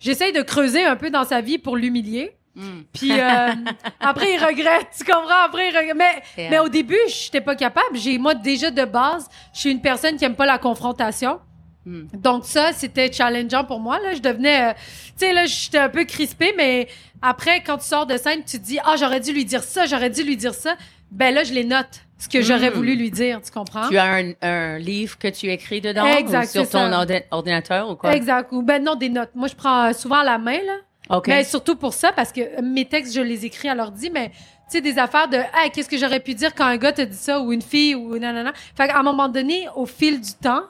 j'essaye 0.00 0.32
de 0.32 0.42
creuser 0.42 0.84
un 0.84 0.96
peu 0.96 1.10
dans 1.10 1.24
sa 1.24 1.40
vie 1.40 1.58
pour 1.58 1.76
l'humilier. 1.76 2.32
Hmm. 2.56 2.82
Puis 2.92 3.10
euh, 3.12 3.48
après, 4.00 4.34
il 4.34 4.38
regrette, 4.44 4.86
tu 4.96 5.04
comprends? 5.04 5.44
Après, 5.44 5.70
il 5.70 5.76
regrette. 5.76 5.96
Mais, 5.96 6.22
Yeah. 6.36 6.50
mais 6.50 6.58
au 6.60 6.68
début, 6.68 6.98
j'étais 7.08 7.40
pas 7.40 7.56
capable. 7.56 7.96
J'ai, 7.96 8.16
moi, 8.18 8.34
déjà 8.34 8.70
de 8.70 8.84
base, 8.84 9.28
je 9.52 9.60
suis 9.60 9.70
une 9.72 9.80
personne 9.80 10.16
qui 10.16 10.24
aime 10.24 10.36
pas 10.36 10.46
la 10.46 10.58
confrontation. 10.58 11.40
Hmm. 11.86 12.04
Donc 12.14 12.44
ça, 12.46 12.72
c'était 12.72 13.12
challengeant 13.12 13.64
pour 13.64 13.80
moi. 13.80 13.98
Là, 14.00 14.14
je 14.14 14.20
devenais, 14.20 14.70
euh, 14.70 14.72
tu 15.18 15.26
sais, 15.26 15.32
là, 15.32 15.46
j'étais 15.46 15.78
un 15.78 15.88
peu 15.88 16.04
crispée, 16.04 16.54
mais 16.56 16.88
après, 17.20 17.60
quand 17.62 17.78
tu 17.78 17.84
sors 17.86 18.06
de 18.06 18.16
scène, 18.16 18.42
tu 18.44 18.58
te 18.58 18.64
dis, 18.64 18.78
ah, 18.84 18.94
j'aurais 18.98 19.20
dû 19.20 19.32
lui 19.32 19.44
dire 19.44 19.62
ça, 19.62 19.84
j'aurais 19.86 20.10
dû 20.10 20.22
lui 20.22 20.36
dire 20.36 20.54
ça. 20.54 20.76
Ben 21.10 21.34
là, 21.34 21.44
je 21.44 21.52
les 21.52 21.64
note. 21.64 22.00
ce 22.16 22.28
que 22.28 22.40
j'aurais 22.40 22.70
Mm. 22.70 22.74
voulu 22.74 22.94
lui 22.96 23.10
dire, 23.10 23.40
tu 23.42 23.50
comprends? 23.50 23.88
Tu 23.88 23.98
as 23.98 24.04
un, 24.14 24.32
un 24.40 24.78
livre 24.78 25.18
que 25.18 25.28
tu 25.28 25.50
écris 25.50 25.80
dedans 25.82 26.06
Exact, 26.06 26.46
ou 26.46 26.50
sur 26.52 26.70
ton 26.70 26.90
ça. 26.90 27.06
ordinateur 27.32 27.90
ou 27.90 27.96
quoi? 27.96 28.14
Exact. 28.14 28.48
Ou 28.52 28.62
ben 28.62 28.82
non, 28.82 28.94
des 28.94 29.10
notes. 29.10 29.32
Moi, 29.34 29.48
je 29.48 29.54
prends 29.54 29.92
souvent 29.92 30.20
à 30.20 30.24
la 30.24 30.38
main, 30.38 30.58
là. 30.64 30.76
OK. 31.10 31.28
Mais 31.28 31.44
surtout 31.44 31.76
pour 31.76 31.92
ça, 31.94 32.12
parce 32.12 32.32
que 32.32 32.60
mes 32.62 32.84
textes, 32.86 33.14
je 33.14 33.20
les 33.20 33.44
écris 33.44 33.68
à 33.68 33.74
l'ordi, 33.74 34.10
mais 34.10 34.28
tu 34.30 34.34
sais, 34.68 34.80
des 34.80 34.98
affaires 34.98 35.28
de 35.28 35.36
hey, 35.36 35.70
qu'est-ce 35.72 35.88
que 35.88 35.98
j'aurais 35.98 36.20
pu 36.20 36.34
dire 36.34 36.54
quand 36.54 36.64
un 36.64 36.76
gars 36.78 36.92
t'a 36.92 37.04
dit 37.04 37.16
ça 37.16 37.40
ou 37.40 37.52
une 37.52 37.60
fille 37.62 37.94
ou 37.94 38.16
nanana. 38.18 38.52
Fait 38.76 38.88
qu'à 38.88 38.98
un 38.98 39.02
moment 39.02 39.28
donné, 39.28 39.66
au 39.76 39.84
fil 39.86 40.20
du 40.20 40.32
temps, 40.32 40.62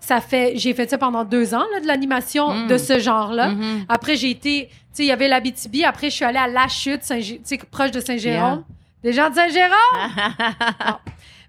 ça 0.00 0.20
fait, 0.20 0.52
j'ai 0.56 0.74
fait 0.74 0.88
ça 0.90 0.98
pendant 0.98 1.24
deux 1.24 1.54
ans, 1.54 1.64
là, 1.72 1.80
de 1.80 1.86
l'animation 1.86 2.52
Mm. 2.52 2.66
de 2.66 2.78
ce 2.78 2.98
genre-là. 2.98 3.48
Mhm. 3.50 3.86
Après, 3.88 4.16
j'ai 4.16 4.30
été, 4.30 4.66
tu 4.68 4.74
sais, 4.92 5.02
il 5.04 5.06
y 5.06 5.12
avait 5.12 5.28
l'Abitibi. 5.28 5.84
Après, 5.84 6.10
je 6.10 6.16
suis 6.16 6.24
allée 6.24 6.38
à 6.38 6.48
La 6.48 6.68
Chute, 6.68 7.02
Saint- 7.02 7.20
tu 7.20 7.40
sais, 7.44 7.58
proche 7.70 7.90
de 7.92 8.00
Saint-Jérôme. 8.00 8.64
Des 9.02 9.12
gens 9.12 9.30
de 9.30 9.34
Saint-Jérôme! 9.36 9.70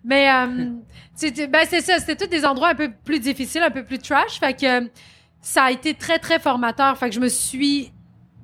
Mais, 0.04 0.30
euh, 0.32 0.70
tu 1.20 1.34
sais, 1.36 1.48
ben, 1.48 1.66
c'est 1.68 1.82
ça. 1.82 2.00
C'était 2.00 2.16
tous 2.16 2.30
des 2.30 2.46
endroits 2.46 2.70
un 2.70 2.76
peu 2.76 2.92
plus 3.04 3.20
difficiles, 3.20 3.64
un 3.64 3.72
peu 3.72 3.84
plus 3.84 4.00
trash. 4.00 4.40
Fait 4.40 4.54
que 4.54 4.90
ça 5.42 5.64
a 5.64 5.72
été 5.72 5.94
très, 5.94 6.20
très 6.20 6.40
formateur. 6.40 6.98
Fait 6.98 7.10
que 7.10 7.16
je 7.16 7.20
me 7.20 7.28
suis, 7.30 7.92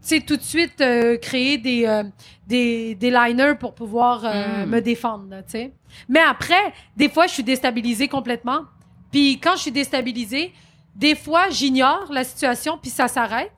sais, 0.07 0.21
tout 0.21 0.37
de 0.37 0.41
suite 0.41 0.79
euh, 0.81 1.17
créé 1.17 1.57
des, 1.57 1.85
euh, 1.85 2.03
des, 2.47 2.95
des 2.95 3.09
liners 3.11 3.55
pour 3.59 3.73
pouvoir 3.73 4.23
euh, 4.25 4.65
Mm. 4.65 4.69
me 4.69 4.81
défendre, 4.81 5.29
tu 5.45 5.51
sais. 5.51 5.73
Mais 6.09 6.19
après, 6.21 6.73
des 6.97 7.09
fois, 7.09 7.27
je 7.27 7.33
suis 7.33 7.43
déstabilisée 7.43 8.07
complètement. 8.07 8.61
Puis 9.11 9.39
quand 9.39 9.55
je 9.55 9.61
suis 9.61 9.71
déstabilisée, 9.71 10.51
des 10.95 11.15
fois, 11.15 11.49
j'ignore 11.49 12.07
la 12.11 12.23
situation, 12.23 12.77
puis 12.81 12.89
ça 12.91 13.07
s'arrête. 13.07 13.51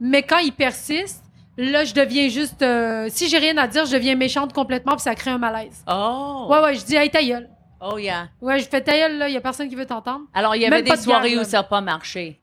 Mais 0.00 0.22
quand 0.22 0.38
il 0.38 0.52
persiste, 0.52 1.24
là, 1.56 1.84
je 1.84 1.92
deviens 1.94 2.28
juste... 2.28 2.64
si 3.10 3.28
j'ai 3.28 3.38
rien 3.38 3.56
à 3.58 3.66
dire, 3.68 3.84
je 3.86 3.92
deviens 3.92 4.14
méchante 4.16 4.52
complètement, 4.52 4.92
puis 4.92 5.02
ça 5.02 5.14
crée 5.14 5.30
un 5.30 5.38
malaise. 5.38 5.84
Oh! 5.88 6.46
Ouais, 6.50 6.60
ouais, 6.60 6.74
je 6.74 6.84
dis 6.84 6.94
«Hey, 6.96 7.10
ta 7.10 7.22
gueule. 7.22 7.48
Oh, 7.80 7.98
yeah. 7.98 8.28
Ouais, 8.40 8.58
je 8.60 8.68
fais 8.68 8.80
ta 8.80 8.92
gueule, 8.96 9.18
là, 9.18 9.28
il 9.28 9.34
y 9.34 9.36
a 9.36 9.40
personne 9.40 9.68
qui 9.68 9.74
veut 9.74 9.86
t'entendre. 9.86 10.24
Alors, 10.34 10.54
il 10.56 10.62
y 10.62 10.66
avait 10.66 10.76
Même 10.76 10.84
des 10.84 10.90
de 10.92 10.96
soirées 10.96 11.34
où 11.34 11.38
là. 11.38 11.44
ça 11.44 11.58
n'a 11.58 11.62
pas 11.64 11.80
marché? 11.80 12.40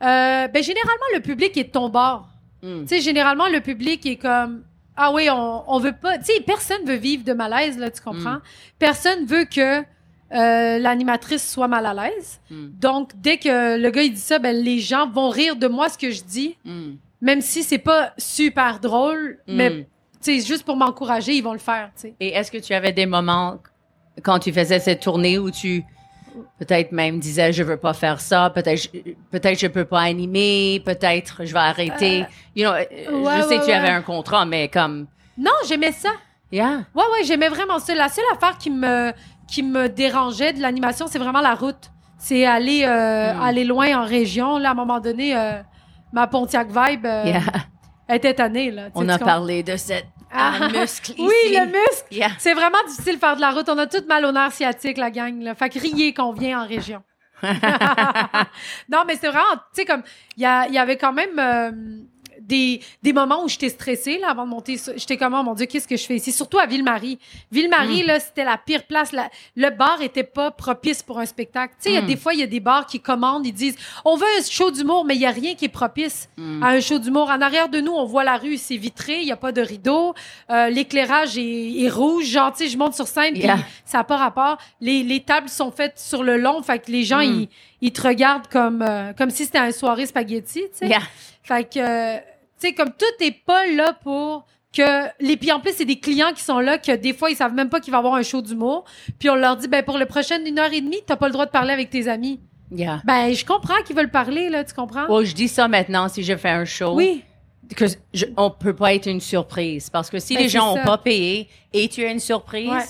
Ben, 0.00 0.62
généralement, 0.62 1.06
le 1.14 1.20
public 1.20 1.56
est 1.56 1.64
de 1.64 1.70
ton 1.70 1.88
bord. 1.88 2.28
Hmm. 2.62 2.82
Tu 2.82 2.88
sais, 2.88 3.00
généralement, 3.00 3.48
le 3.48 3.60
public 3.60 4.04
est 4.06 4.16
comme... 4.16 4.62
Ah 4.96 5.12
oui, 5.12 5.28
on, 5.30 5.64
on 5.68 5.78
veut 5.78 5.92
pas... 5.92 6.18
Tu 6.18 6.24
sais, 6.24 6.40
personne 6.40 6.84
veut 6.84 6.96
vivre 6.96 7.24
de 7.24 7.32
malaise, 7.32 7.78
là, 7.78 7.90
tu 7.90 8.02
comprends? 8.02 8.36
Mm. 8.36 8.42
Personne 8.80 9.26
veut 9.26 9.44
que 9.44 9.78
euh, 9.80 10.78
l'animatrice 10.78 11.48
soit 11.48 11.68
mal 11.68 11.86
à 11.86 11.94
l'aise. 11.94 12.40
Hmm. 12.50 12.68
Donc, 12.80 13.12
dès 13.14 13.38
que 13.38 13.78
le 13.80 13.90
gars, 13.90 14.02
il 14.02 14.12
dit 14.12 14.20
ça, 14.20 14.38
ben, 14.40 14.56
les 14.56 14.80
gens 14.80 15.08
vont 15.08 15.28
rire 15.30 15.54
de 15.56 15.68
moi, 15.68 15.88
ce 15.88 15.96
que 15.96 16.10
je 16.10 16.22
dis, 16.24 16.56
Hmm. 16.64 16.96
même 17.20 17.40
si 17.40 17.62
c'est 17.62 17.78
pas 17.78 18.12
super 18.18 18.80
drôle, 18.80 19.38
mais, 19.46 19.70
tu 19.70 20.40
sais, 20.40 20.46
juste 20.46 20.64
pour 20.64 20.76
m'encourager, 20.76 21.34
ils 21.34 21.42
vont 21.44 21.52
le 21.52 21.58
faire, 21.60 21.92
tu 21.94 22.02
sais. 22.02 22.14
Et 22.18 22.30
est-ce 22.30 22.50
que 22.50 22.58
tu 22.58 22.74
avais 22.74 22.92
des 22.92 23.06
moments 23.06 23.58
quand 24.24 24.40
tu 24.40 24.52
faisais 24.52 24.80
cette 24.80 25.00
tournée 25.00 25.38
où 25.38 25.50
tu 25.52 25.84
peut-être 26.58 26.92
même 26.92 27.18
disais 27.18 27.52
je 27.52 27.62
veux 27.62 27.76
pas 27.76 27.92
faire 27.94 28.20
ça, 28.20 28.50
peut-être 28.50 28.82
je- 28.82 29.12
peut-être 29.30 29.58
je 29.58 29.66
peux 29.66 29.84
pas 29.84 30.00
animer, 30.02 30.80
peut-être 30.84 31.44
je 31.44 31.52
vais 31.52 31.58
arrêter. 31.58 32.24
you 32.56 32.64
know, 32.66 32.72
euh, 32.74 32.78
ouais, 33.22 33.36
je 33.36 33.42
sais 33.42 33.48
ouais, 33.48 33.58
que 33.60 33.64
tu 33.66 33.72
avais 33.72 33.90
un 33.90 34.02
contrat, 34.02 34.44
mais 34.44 34.68
comme 34.68 35.06
Non, 35.36 35.52
j'aimais 35.66 35.92
ça. 35.92 36.10
yeah. 36.52 36.80
Ouais, 36.94 37.02
ouais, 37.12 37.24
j'aimais 37.24 37.48
vraiment 37.48 37.78
ça. 37.78 37.94
La 37.94 38.08
seule 38.08 38.24
affaire 38.34 38.58
qui 38.58 38.70
me, 38.70 39.12
qui 39.46 39.62
me 39.62 39.88
dérangeait 39.88 40.52
de 40.52 40.60
l'animation, 40.60 41.06
c'est 41.08 41.18
vraiment 41.18 41.40
la 41.40 41.54
route. 41.54 41.90
C'est 42.18 42.44
aller, 42.44 42.82
euh, 42.84 43.32
Mm. 43.34 43.42
aller 43.42 43.64
loin 43.64 44.02
en 44.02 44.04
région. 44.04 44.58
Là, 44.58 44.70
à 44.70 44.72
un 44.72 44.74
moment 44.74 44.98
donné, 45.00 45.36
euh, 45.36 45.52
ma 46.12 46.26
Pontiac 46.26 46.66
Vibe 46.68 47.06
euh, 47.06 47.24
Yeah. 47.26 47.42
était 48.16 48.34
tannée. 48.34 48.70
Là, 48.72 48.88
On 48.94 49.08
a 49.08 49.18
parlé 49.18 49.62
de 49.62 49.76
cette 49.76 50.06
Ah, 50.30 50.52
un 50.60 50.68
muscle 50.68 51.12
Oui, 51.18 51.32
ici. 51.46 51.54
le 51.54 51.66
muscle. 51.66 52.06
Yeah. 52.10 52.30
C'est 52.38 52.54
vraiment 52.54 52.78
difficile 52.86 53.14
de 53.14 53.18
faire 53.20 53.36
de 53.36 53.40
la 53.40 53.50
route. 53.50 53.68
On 53.68 53.78
a 53.78 53.86
tout 53.86 54.04
mal 54.08 54.24
au 54.24 54.32
nerf 54.32 54.52
sciatique, 54.52 54.98
la 54.98 55.10
gang. 55.10 55.40
Là. 55.42 55.54
Fait 55.54 55.68
que 55.70 55.78
riez 55.78 56.12
qu'on 56.14 56.32
vient 56.32 56.62
en 56.62 56.66
région. 56.66 57.02
non, 57.42 59.04
mais 59.06 59.16
c'est 59.16 59.28
vraiment, 59.28 59.54
tu 59.74 59.80
sais, 59.80 59.84
comme, 59.84 60.02
il 60.36 60.40
y, 60.40 60.72
y 60.72 60.78
avait 60.78 60.96
quand 60.96 61.12
même 61.12 61.38
euh, 61.38 61.70
des, 62.48 62.80
des 63.02 63.12
moments 63.12 63.44
où 63.44 63.48
j'étais 63.48 63.68
stressée, 63.68 64.18
là, 64.18 64.30
avant 64.30 64.44
de 64.44 64.50
monter. 64.50 64.80
J'étais 64.96 65.16
comme, 65.16 65.34
oh 65.34 65.42
mon 65.42 65.54
Dieu, 65.54 65.66
qu'est-ce 65.66 65.86
que 65.86 65.96
je 65.96 66.04
fais 66.04 66.16
ici? 66.16 66.32
Surtout 66.32 66.58
à 66.58 66.66
Ville-Marie. 66.66 67.18
Ville-Marie, 67.52 68.02
là, 68.04 68.18
c'était 68.18 68.44
la 68.44 68.56
pire 68.56 68.84
place. 68.84 69.12
La- 69.12 69.28
le 69.54 69.70
bar 69.70 70.00
était 70.02 70.24
pas 70.24 70.50
propice 70.50 71.02
pour 71.02 71.18
un 71.18 71.26
spectacle. 71.26 71.74
Tu 71.82 71.90
sais, 71.92 72.00
Mm. 72.02 72.06
des 72.06 72.16
fois, 72.16 72.32
il 72.34 72.40
y 72.40 72.42
a 72.42 72.46
des 72.46 72.60
bars 72.60 72.86
qui 72.86 73.00
commandent, 73.00 73.46
ils 73.46 73.52
disent, 73.52 73.76
on 74.04 74.16
veut 74.16 74.26
un 74.38 74.42
show 74.42 74.70
d'humour, 74.70 75.04
mais 75.04 75.14
il 75.14 75.20
y 75.20 75.26
a 75.26 75.30
rien 75.30 75.54
qui 75.54 75.66
est 75.66 75.68
propice 75.68 76.28
Mm. 76.36 76.62
à 76.62 76.68
un 76.68 76.80
show 76.80 76.98
d'humour. 76.98 77.28
En 77.30 77.40
arrière 77.40 77.68
de 77.68 77.80
nous, 77.80 77.92
on 77.92 78.04
voit 78.06 78.24
la 78.24 78.36
rue, 78.38 78.56
c'est 78.56 78.76
vitré, 78.76 79.20
il 79.20 79.26
y 79.28 79.32
a 79.32 79.36
pas 79.36 79.52
de 79.52 79.60
rideau, 79.60 80.14
euh, 80.50 80.70
l'éclairage 80.70 81.36
est, 81.36 81.82
est 81.82 81.88
rouge. 81.90 82.24
Genre, 82.26 82.50
tu 82.52 82.64
sais, 82.64 82.68
je 82.70 82.78
monte 82.78 82.94
sur 82.94 83.06
scène, 83.06 83.36
Yeah. 83.36 83.58
ça 83.84 83.98
n'a 83.98 84.04
pas 84.04 84.16
rapport. 84.16 84.56
Les, 84.80 85.02
les 85.02 85.20
tables 85.20 85.48
sont 85.50 85.70
faites 85.70 85.98
sur 85.98 86.22
le 86.22 86.36
long, 86.38 86.62
fait 86.62 86.78
que 86.78 86.90
les 86.90 87.04
gens, 87.04 87.18
Mm. 87.18 87.22
ils, 87.42 87.48
ils 87.82 87.92
te 87.92 88.00
regardent 88.00 88.46
comme, 88.48 88.80
euh, 88.82 89.12
comme 89.12 89.30
si 89.30 89.44
c'était 89.44 89.58
une 89.58 89.72
soirée 89.72 90.06
spaghetti, 90.06 90.62
tu 90.62 90.68
sais. 90.72 90.86
Yeah. 90.88 91.02
Fait 91.42 91.64
que, 91.64 91.78
euh, 91.78 92.18
sais, 92.58 92.72
comme 92.72 92.90
tout 92.90 93.24
est 93.24 93.44
pas 93.44 93.66
là 93.66 93.92
pour 94.02 94.46
que 94.76 95.08
les 95.20 95.36
puis 95.36 95.50
en 95.50 95.60
plus 95.60 95.72
c'est 95.76 95.84
des 95.86 95.98
clients 95.98 96.32
qui 96.34 96.42
sont 96.42 96.58
là 96.60 96.76
que 96.78 96.94
des 96.94 97.14
fois 97.14 97.30
ils 97.30 97.36
savent 97.36 97.54
même 97.54 97.70
pas 97.70 97.80
qu'il 97.80 97.90
va 97.90 97.98
y 97.98 98.00
avoir 98.00 98.14
un 98.14 98.22
show 98.22 98.42
d'humour 98.42 98.84
puis 99.18 99.30
on 99.30 99.34
leur 99.34 99.56
dit 99.56 99.66
ben 99.66 99.82
pour 99.82 99.96
le 99.96 100.04
prochain 100.04 100.44
une 100.44 100.58
heure 100.58 100.72
et 100.72 100.82
demie 100.82 100.98
t'as 101.06 101.16
pas 101.16 101.26
le 101.26 101.32
droit 101.32 101.46
de 101.46 101.50
parler 101.50 101.72
avec 101.72 101.90
tes 101.90 102.06
amis 102.08 102.40
Yeah. 102.70 103.00
ben 103.06 103.32
je 103.32 103.46
comprends 103.46 103.82
qu'ils 103.86 103.96
veulent 103.96 104.10
parler 104.10 104.50
là 104.50 104.62
tu 104.62 104.74
comprends? 104.74 105.06
Oh, 105.08 105.24
je 105.24 105.32
dis 105.32 105.48
ça 105.48 105.68
maintenant 105.68 106.06
si 106.10 106.22
je 106.22 106.36
fais 106.36 106.50
un 106.50 106.66
show. 106.66 106.92
oui 106.94 107.22
que 107.74 107.86
je, 108.12 108.26
on 108.36 108.50
peut 108.50 108.74
pas 108.76 108.92
être 108.94 109.06
une 109.08 109.20
surprise 109.22 109.88
parce 109.88 110.10
que 110.10 110.18
si 110.18 110.34
Ben, 110.34 110.42
les 110.42 110.48
gens 110.50 110.74
c'est 110.74 110.80
ont 110.80 110.84
ça. 110.84 110.90
pas 110.90 110.98
payé 110.98 111.48
et 111.72 111.88
tu 111.88 112.04
as 112.04 112.10
une 112.10 112.20
surprise, 112.20 112.68
Ouais. 112.70 112.84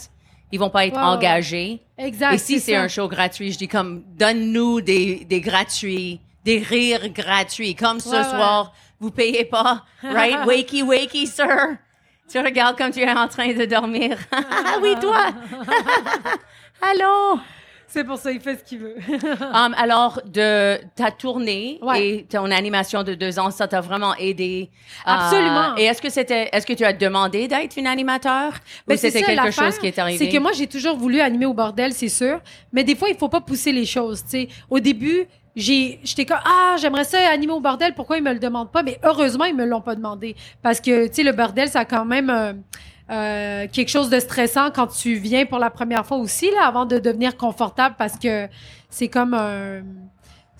ils 0.51 0.59
vont 0.59 0.71
pas 0.71 0.85
être 0.87 0.99
engagés. 0.99 1.81
exact 1.97 2.35
et 2.35 2.39
si 2.39 2.59
c'est 2.59 2.73
ça. 2.73 2.83
un 2.83 2.89
show 2.89 3.07
gratuit, 3.07 3.53
je 3.53 3.59
dis 3.59 3.69
comme 3.69 4.03
donne-nous 4.19 4.81
des, 4.81 5.25
des 5.25 5.41
gratuits, 5.41 6.21
des 6.45 6.59
rires 6.59 7.09
gratuits 7.11 7.77
comme 7.77 8.01
ce 8.01 8.09
ouais. 8.11 8.25
soir, 8.25 8.73
vous 9.01 9.11
payez 9.11 9.45
pas, 9.45 9.85
right? 10.03 10.39
wakey 10.47 10.83
wakey 10.83 11.27
sir. 11.27 11.77
Tu 12.31 12.39
regardes 12.39 12.77
comme 12.77 12.91
tu 12.91 13.01
es 13.01 13.11
en 13.11 13.27
train 13.29 13.53
de 13.55 13.65
dormir. 13.65 14.19
Ah 14.33 14.79
oui 14.83 14.95
toi. 15.01 15.29
Allô? 16.83 17.41
c'est 17.91 18.05
pour 18.05 18.19
ça 18.19 18.31
il 18.31 18.39
fait 18.41 18.59
ce 18.59 18.65
qu'il 18.65 18.79
veut 18.81 18.97
Um, 19.55 19.75
alors, 19.79 20.21
de 20.27 20.79
ta 20.95 21.11
tournée 21.11 21.79
Ouais. 21.81 22.07
et 22.07 22.25
ton 22.25 22.51
animation 22.51 23.03
de 23.03 23.15
deux 23.15 23.39
ans, 23.39 23.51
ça 23.51 23.67
t'a 23.67 23.81
vraiment 23.81 24.15
aidé. 24.17 24.69
euh, 25.07 25.11
Absolument. 25.11 25.75
et 25.79 25.85
est-ce 25.85 26.03
que 26.03 26.11
c'était, 26.11 26.51
est-ce 26.53 26.67
que 26.67 26.75
tu 26.75 26.85
as 26.85 26.93
demandé 26.93 27.49
d'être 27.49 27.77
une 27.79 27.87
animateur 27.87 28.53
Ben, 28.87 28.95
ou 28.95 28.99
c'était 28.99 29.21
ça, 29.21 29.27
quelque 29.35 29.51
chose 29.53 29.79
qui 29.79 29.87
est 29.87 29.99
arrivé? 29.99 30.19
C'est 30.19 30.31
que 30.31 30.39
moi, 30.39 30.53
j'ai 30.53 30.67
toujours 30.67 30.97
voulu 30.97 31.21
animer 31.21 31.47
au 31.47 31.55
bordel, 31.55 31.95
c'est 31.95 32.11
sûr. 32.11 32.41
Mais 32.73 32.85
des 32.85 32.95
fois, 32.95 33.09
il 33.09 33.17
faut 33.17 33.31
pas 33.31 33.41
pousser 33.41 33.73
les 33.73 33.87
choses, 33.87 34.23
tu 34.23 34.31
sais. 34.31 34.49
Au 34.69 34.81
début, 34.81 35.27
j'ai, 35.59 35.99
j'étais 36.05 36.25
comme, 36.25 36.39
ah, 36.45 36.77
j'aimerais 36.81 37.05
ça 37.05 37.19
animer 37.31 37.53
au 37.53 37.61
bordel, 37.61 37.95
pourquoi 37.95 38.17
ils 38.17 38.23
me 38.23 38.33
le 38.33 38.39
demandent 38.39 38.71
pas? 38.71 38.83
Mais 38.83 38.99
heureusement, 39.03 39.45
ils 39.45 39.57
me 39.57 39.67
l'ont 39.67 39.81
pas 39.81 39.95
demandé. 39.95 40.37
Parce 40.63 40.81
que, 40.81 41.09
tu 41.09 41.15
sais, 41.15 41.23
le 41.23 41.33
bordel, 41.33 41.69
ça 41.69 41.81
a 41.81 41.85
quand 41.85 42.05
même, 42.05 42.31
euh, 42.31 42.53
euh, 43.11 43.67
quelque 43.73 43.89
chose 43.89 44.09
de 44.11 44.21
stressant 44.21 44.71
quand 44.71 44.87
tu 44.87 45.15
viens 45.15 45.47
pour 45.47 45.59
la 45.59 45.71
première 45.71 46.07
fois 46.07 46.19
aussi, 46.19 46.51
là, 46.53 46.67
avant 46.67 46.87
de 46.87 46.99
devenir 46.99 47.37
confortable 47.37 47.97
parce 47.99 48.19
que 48.19 48.47
c'est 48.91 49.09
comme 49.09 49.35
un, 49.35 49.83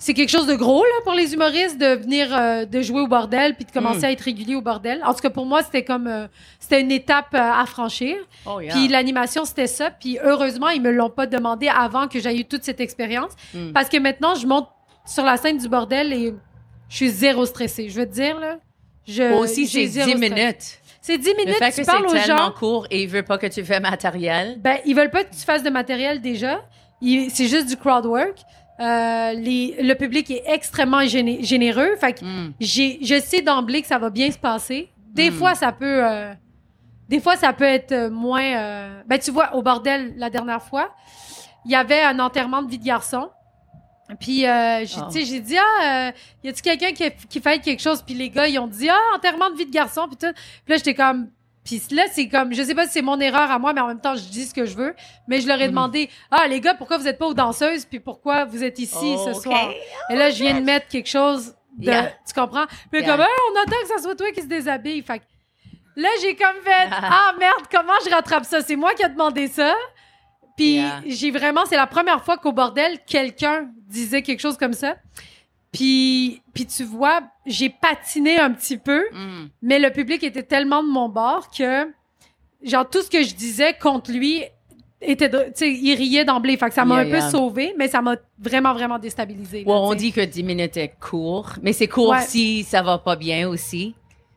c'est 0.01 0.13
quelque 0.13 0.29
chose 0.29 0.47
de 0.47 0.55
gros, 0.55 0.83
là, 0.83 1.01
pour 1.03 1.13
les 1.13 1.33
humoristes 1.33 1.77
de 1.77 1.87
venir, 2.01 2.27
euh, 2.31 2.65
de 2.65 2.81
jouer 2.81 3.01
au 3.01 3.07
bordel 3.07 3.55
puis 3.55 3.65
de 3.65 3.71
commencer 3.71 3.99
Mm. 4.01 4.05
à 4.05 4.11
être 4.11 4.21
régulier 4.21 4.55
au 4.55 4.61
bordel. 4.61 5.01
En 5.05 5.13
tout 5.13 5.19
cas, 5.19 5.29
pour 5.29 5.45
moi, 5.45 5.61
c'était 5.61 5.83
comme, 5.83 6.07
euh, 6.07 6.27
c'était 6.59 6.79
une 6.81 6.91
étape 6.91 7.33
euh, 7.33 7.37
à 7.37 7.65
franchir. 7.65 8.15
Oh, 8.45 8.61
yeah. 8.61 8.73
Puis 8.73 8.87
l'animation, 8.87 9.43
c'était 9.43 9.67
ça. 9.67 9.91
Puis 9.91 10.17
heureusement, 10.23 10.69
ils 10.69 10.81
me 10.81 10.91
l'ont 10.91 11.09
pas 11.09 11.27
demandé 11.27 11.67
avant 11.67 12.07
que 12.07 12.19
j'aie 12.19 12.35
eu 12.37 12.45
toute 12.45 12.63
cette 12.63 12.79
expérience. 12.79 13.31
Mm. 13.53 13.73
Parce 13.73 13.89
que 13.89 13.97
maintenant, 13.97 14.35
je 14.35 14.47
monte 14.47 14.69
sur 15.05 15.23
la 15.23 15.37
scène 15.37 15.57
du 15.57 15.67
bordel 15.69 16.13
et 16.13 16.33
je 16.89 16.95
suis 16.95 17.09
zéro 17.09 17.45
stressée. 17.45 17.89
Je 17.89 17.99
veux 17.99 18.05
te 18.07 18.13
dire, 18.13 18.39
là. 18.39 18.57
Je, 19.07 19.23
Aussi, 19.33 19.65
j'ai 19.67 19.87
c'est 19.87 20.03
zéro 20.05 20.05
10 20.11 20.17
stress. 20.17 20.29
minutes. 20.31 20.79
C'est 21.01 21.17
10 21.17 21.29
Le 21.29 21.35
minutes, 21.37 21.55
fait 21.57 21.71
tu 21.71 21.81
que 21.81 21.85
parles 21.85 22.05
aux 22.05 22.15
gens. 22.15 22.51
court 22.51 22.85
et 22.91 23.03
il 23.03 23.09
veut 23.09 23.23
pas 23.23 23.37
que 23.39 23.47
tu 23.47 23.63
fais 23.63 23.79
matériel. 23.79 24.57
Ben, 24.59 24.77
ils 24.85 24.95
veulent 24.95 25.09
pas 25.09 25.23
que 25.23 25.31
tu 25.33 25.41
fasses 25.41 25.63
de 25.63 25.69
matériel 25.71 26.21
déjà. 26.21 26.61
Ils- 27.01 27.31
C'est 27.31 27.47
juste 27.47 27.67
du 27.67 27.75
crowd 27.77 28.05
work. 28.05 28.37
Euh, 28.79 29.33
les, 29.33 29.77
le 29.81 29.93
public 29.95 30.29
est 30.29 30.43
extrêmement 30.45 31.01
géné- 31.01 31.43
généreux. 31.43 31.95
Fait 31.99 32.13
que 32.13 32.23
Mm. 32.23 32.53
j'ai, 32.59 32.99
je 33.01 33.19
sais 33.19 33.41
d'emblée 33.41 33.81
que 33.81 33.87
ça 33.87 33.97
va 33.97 34.09
bien 34.11 34.29
se 34.31 34.37
passer. 34.37 34.89
Des 35.13 35.31
Mm. 35.31 35.33
fois, 35.33 35.55
ça 35.55 35.71
peut, 35.71 36.05
euh, 36.07 36.31
des 37.09 37.19
fois, 37.19 37.35
ça 37.35 37.51
peut 37.51 37.63
être 37.65 38.09
moins. 38.09 38.43
euh, 38.57 39.01
Ben, 39.07 39.17
tu 39.17 39.31
vois, 39.31 39.55
au 39.55 39.63
bordel 39.63 40.13
la 40.17 40.29
dernière 40.29 40.61
fois, 40.61 40.91
il 41.65 41.71
y 41.71 41.75
avait 41.75 42.01
un 42.03 42.19
enterrement 42.19 42.61
de 42.61 42.69
vie 42.69 42.77
de 42.77 42.85
garçon. 42.85 43.29
Puis, 44.19 44.45
euh, 44.47 44.85
j'ai, 44.85 44.99
Oh. 45.01 45.05
tu 45.11 45.19
sais, 45.19 45.25
j'ai 45.25 45.39
dit, 45.39 45.57
ah, 45.57 46.07
euh, 46.09 46.11
y 46.43 46.49
a-tu 46.49 46.61
quelqu'un 46.61 46.91
qui, 46.93 47.09
qui 47.29 47.39
fait 47.41 47.59
quelque 47.59 47.81
chose? 47.81 48.01
Puis 48.01 48.15
les 48.15 48.29
gars, 48.29 48.47
ils 48.47 48.57
ont 48.59 48.67
dit, 48.67 48.89
ah, 48.89 48.97
enterrement 49.15 49.49
de 49.51 49.55
vie 49.55 49.65
de 49.65 49.71
garçon. 49.71 50.07
Puis 50.07 50.17
tout. 50.17 50.33
Puis 50.33 50.69
là, 50.73 50.77
j'étais 50.77 50.95
comme, 50.95 51.29
puis 51.63 51.79
là, 51.91 52.03
c'est 52.11 52.27
comme, 52.27 52.53
je 52.53 52.63
sais 52.63 52.73
pas 52.73 52.85
si 52.87 52.93
c'est 52.93 53.01
mon 53.03 53.19
erreur 53.19 53.51
à 53.51 53.59
moi, 53.59 53.73
mais 53.73 53.81
en 53.81 53.87
même 53.87 54.01
temps, 54.01 54.15
je 54.15 54.23
dis 54.23 54.45
ce 54.45 54.53
que 54.53 54.65
je 54.65 54.75
veux. 54.75 54.95
Mais 55.27 55.41
je 55.41 55.47
leur 55.47 55.59
ai 55.61 55.65
Mhm. 55.65 55.71
demandé, 55.71 56.09
ah, 56.31 56.47
les 56.47 56.59
gars, 56.61 56.73
pourquoi 56.73 56.97
vous 56.97 57.07
êtes 57.07 57.19
pas 57.19 57.27
aux 57.27 57.33
danseuses? 57.35 57.85
Puis 57.85 57.99
pourquoi 57.99 58.45
vous 58.45 58.63
êtes 58.63 58.79
ici 58.79 59.15
ce 59.25 59.33
soir? 59.33 59.69
Et 60.09 60.15
là, 60.15 60.29
je 60.31 60.41
viens 60.41 60.55
de 60.59 60.65
mettre 60.65 60.87
quelque 60.87 61.09
chose 61.09 61.53
de, 61.77 61.85
Yeah. 61.85 62.11
tu 62.27 62.33
comprends? 62.33 62.65
Puis 62.91 63.01
Yeah. 63.01 63.11
comme, 63.11 63.21
Hey, 63.21 63.27
on 63.53 63.61
attend 63.61 63.77
que 63.83 63.87
ça 63.95 64.01
soit 64.01 64.15
toi 64.15 64.31
qui 64.31 64.41
se 64.41 64.47
déshabille. 64.47 65.03
Fait 65.03 65.19
que 65.19 65.23
là, 65.95 66.09
j'ai 66.21 66.35
comme 66.35 66.55
fait, 66.63 66.87
ah 66.91 67.33
merde, 67.39 67.61
comment 67.71 67.93
je 68.03 68.09
rattrape 68.09 68.45
ça? 68.45 68.61
C'est 68.61 68.75
moi 68.75 68.93
qui 68.95 69.03
ai 69.03 69.09
demandé 69.09 69.47
ça. 69.47 69.75
Puis 70.59 70.73
Yeah. 70.75 71.01
j'ai 71.05 71.31
vraiment, 71.31 71.61
c'est 71.65 71.77
la 71.77 71.87
première 71.87 72.23
fois 72.23 72.37
qu'au 72.37 72.51
bordel, 72.51 72.99
quelqu'un 73.07 73.69
disait 73.87 74.21
quelque 74.21 74.41
chose 74.41 74.57
comme 74.57 74.73
ça. 74.73 74.95
Puis, 75.71 76.41
puis 76.53 76.65
tu 76.65 76.83
vois, 76.83 77.21
j'ai 77.45 77.69
patiné 77.69 78.39
un 78.39 78.51
petit 78.51 78.77
peu, 78.77 79.03
Mm. 79.13 79.49
mais 79.61 79.79
le 79.79 79.91
public 79.91 80.23
était 80.23 80.43
tellement 80.43 80.83
de 80.83 80.89
mon 80.89 81.09
bord 81.09 81.49
que, 81.51 81.87
genre, 82.63 82.89
tout 82.89 83.01
ce 83.01 83.09
que 83.09 83.21
je 83.23 83.35
disais 83.35 83.73
contre 83.79 84.11
lui 84.11 84.43
était, 85.01 85.29
tu 85.29 85.37
sais, 85.53 85.71
il 85.71 85.95
riait 85.95 86.25
d'emblée. 86.25 86.57
Fait 86.57 86.67
que 86.69 86.73
ça 86.73 86.85
m'a 86.85 86.95
Yeah, 86.95 87.03
un 87.03 87.07
yeah. 87.07 87.21
peu 87.25 87.29
sauvé, 87.37 87.73
mais 87.77 87.87
ça 87.87 88.01
m'a 88.01 88.15
vraiment, 88.39 88.73
vraiment 88.73 88.97
déstabilisé. 88.99 89.59
Ouais, 89.59 89.73
on 89.73 89.93
dit 89.93 90.11
que 90.11 90.21
10 90.21 90.43
minutes 90.43 90.75
est 90.77 90.93
court, 90.99 91.51
mais 91.61 91.71
c'est 91.71 91.87
court 91.87 92.09
Ouais. 92.09 92.21
si 92.21 92.63
ça 92.63 92.81
va 92.81 92.97
pas 92.97 93.15
bien 93.15 93.47
aussi. 93.47 93.93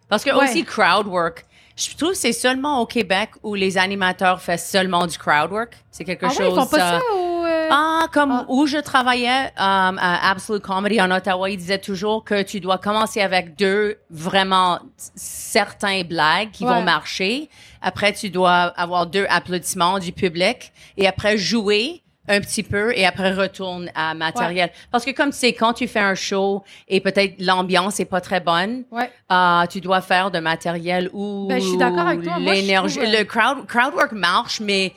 Parce 0.09 0.23
que 0.25 0.31
Ouais. 0.31 0.45
aussi 0.45 0.63
crowd 0.65 1.07
work, 1.07 1.45
je 1.77 1.97
trouve 1.97 2.11
que 2.11 2.17
c'est 2.17 2.33
seulement 2.33 2.81
au 2.81 2.87
Québec 2.87 3.31
où 3.43 3.55
les 3.55 3.79
animateurs 3.79 4.41
font 4.41 4.59
seulement 4.59 5.07
du 5.07 5.17
crowd 5.19 5.51
work. 5.51 5.77
C'est 5.91 6.05
quelque 6.05 6.27
Ah 6.27 6.31
chose. 6.31 6.39
ouais, 6.41 6.51
ils 6.51 6.55
font 6.61 6.67
pas 6.67 6.77
euh, 6.97 6.99
ça 6.99 7.15
ou... 7.17 7.45
euh, 7.45 7.69
Ah, 7.71 8.07
comme 8.13 8.31
Ah. 8.33 8.45
où 8.49 8.67
je 8.67 8.79
travaillais 8.79 9.47
euh, 9.47 9.51
à 9.57 10.31
Absolute 10.31 10.63
Comedy 10.63 11.01
en 11.01 11.11
Ottawa, 11.11 11.49
ils 11.51 11.57
disaient 11.57 11.79
toujours 11.79 12.25
que 12.25 12.43
tu 12.43 12.61
dois 12.61 12.79
commencer 12.79 13.21
avec 13.21 13.57
deux 13.57 13.97
vraiment 14.11 14.81
certains 15.15 16.03
blagues 16.03 16.51
qui 16.51 16.65
Ouais. 16.65 16.71
vont 16.75 16.83
marcher. 16.83 17.49
Après, 17.81 18.13
tu 18.13 18.31
dois 18.31 18.53
avoir 18.77 19.07
deux 19.07 19.27
applaudissements 19.29 19.99
du 19.99 20.13
public 20.13 20.73
et 20.97 21.07
après 21.09 21.37
jouer 21.39 22.03
un 22.29 22.41
petit 22.41 22.63
peu 22.63 22.97
et 22.97 23.05
après 23.05 23.33
retourne 23.33 23.91
à 23.95 24.15
matériel. 24.15 24.71
Parce 24.91 25.05
que 25.05 25.11
comme 25.11 25.31
tu 25.31 25.39
sais, 25.39 25.53
quand 25.53 25.73
tu 25.73 25.89
fais 25.89 25.99
un 26.01 26.15
show 26.15 26.63
et 26.89 27.01
peut-être 27.01 27.35
l'ambiance 27.41 27.99
est 28.01 28.05
pas 28.05 28.21
très 28.21 28.41
bonne, 28.41 28.85
Ouais. 28.93 29.11
euh, 29.33 29.67
tu 29.67 29.81
dois 29.81 30.01
faire 30.01 30.31
de 30.31 30.39
matériel 30.39 31.11
où 31.13 31.47
Ben, 31.49 31.61
je 31.61 31.67
suis 31.67 31.77
d'accord 31.79 32.07
avec 32.07 32.23
toi. 32.23 32.35
Je 32.39 32.45
l'énergie, 32.45 33.01
euh, 33.01 33.19
le 33.19 33.25
crowd, 33.25 33.67
crowd 33.67 33.95
work 33.95 34.13
marche, 34.13 34.61
mais 34.61 34.93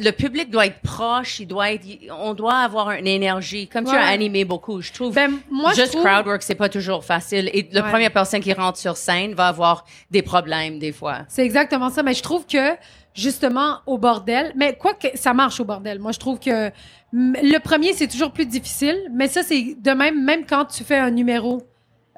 le 0.00 0.12
public 0.12 0.48
doit 0.48 0.66
être 0.66 0.80
proche, 0.80 1.40
il 1.40 1.46
doit 1.46 1.72
être, 1.72 1.84
on 2.20 2.34
doit 2.34 2.54
avoir 2.54 2.92
une 2.92 3.06
énergie. 3.08 3.66
Comme 3.68 3.84
tu 3.84 3.90
as 3.94 4.06
animé 4.06 4.44
beaucoup, 4.44 4.80
je 4.80 4.92
trouve. 4.92 5.12
Ben, 5.14 5.32
moi, 5.50 5.72
je 5.72 5.80
juste 5.80 5.92
trouve- 5.92 6.04
crowd 6.04 6.24
work, 6.26 6.42
c'est 6.42 6.54
pas 6.54 6.68
toujours 6.68 7.04
facile. 7.04 7.50
Et 7.52 7.68
la 7.72 7.82
première 7.82 8.12
personne 8.12 8.40
qui 8.40 8.52
rentre 8.52 8.78
sur 8.78 8.96
scène 8.96 9.34
va 9.34 9.48
avoir 9.48 9.84
des 10.10 10.22
problèmes 10.22 10.78
des 10.78 10.92
fois. 10.92 11.18
C'est 11.28 11.44
exactement 11.44 11.90
ça. 11.90 12.02
Mais 12.04 12.14
je 12.14 12.22
trouve 12.22 12.46
que, 12.46 12.76
justement, 13.14 13.78
au 13.86 13.98
bordel, 13.98 14.52
mais 14.56 14.74
quoi 14.74 14.94
que 14.94 15.08
ça 15.14 15.34
marche 15.34 15.60
au 15.60 15.64
bordel. 15.64 15.98
Moi, 15.98 16.12
je 16.12 16.18
trouve 16.18 16.38
que 16.38 16.68
mm, 16.68 17.34
le 17.42 17.58
premier, 17.58 17.92
c'est 17.92 18.08
toujours 18.08 18.32
plus 18.32 18.46
difficile. 18.46 18.96
Mais 19.12 19.28
ça, 19.28 19.42
c'est 19.42 19.76
de 19.78 19.90
même, 19.90 20.24
même 20.24 20.44
quand 20.46 20.64
tu 20.64 20.84
fais 20.84 20.98
un 20.98 21.10
numéro 21.10 21.62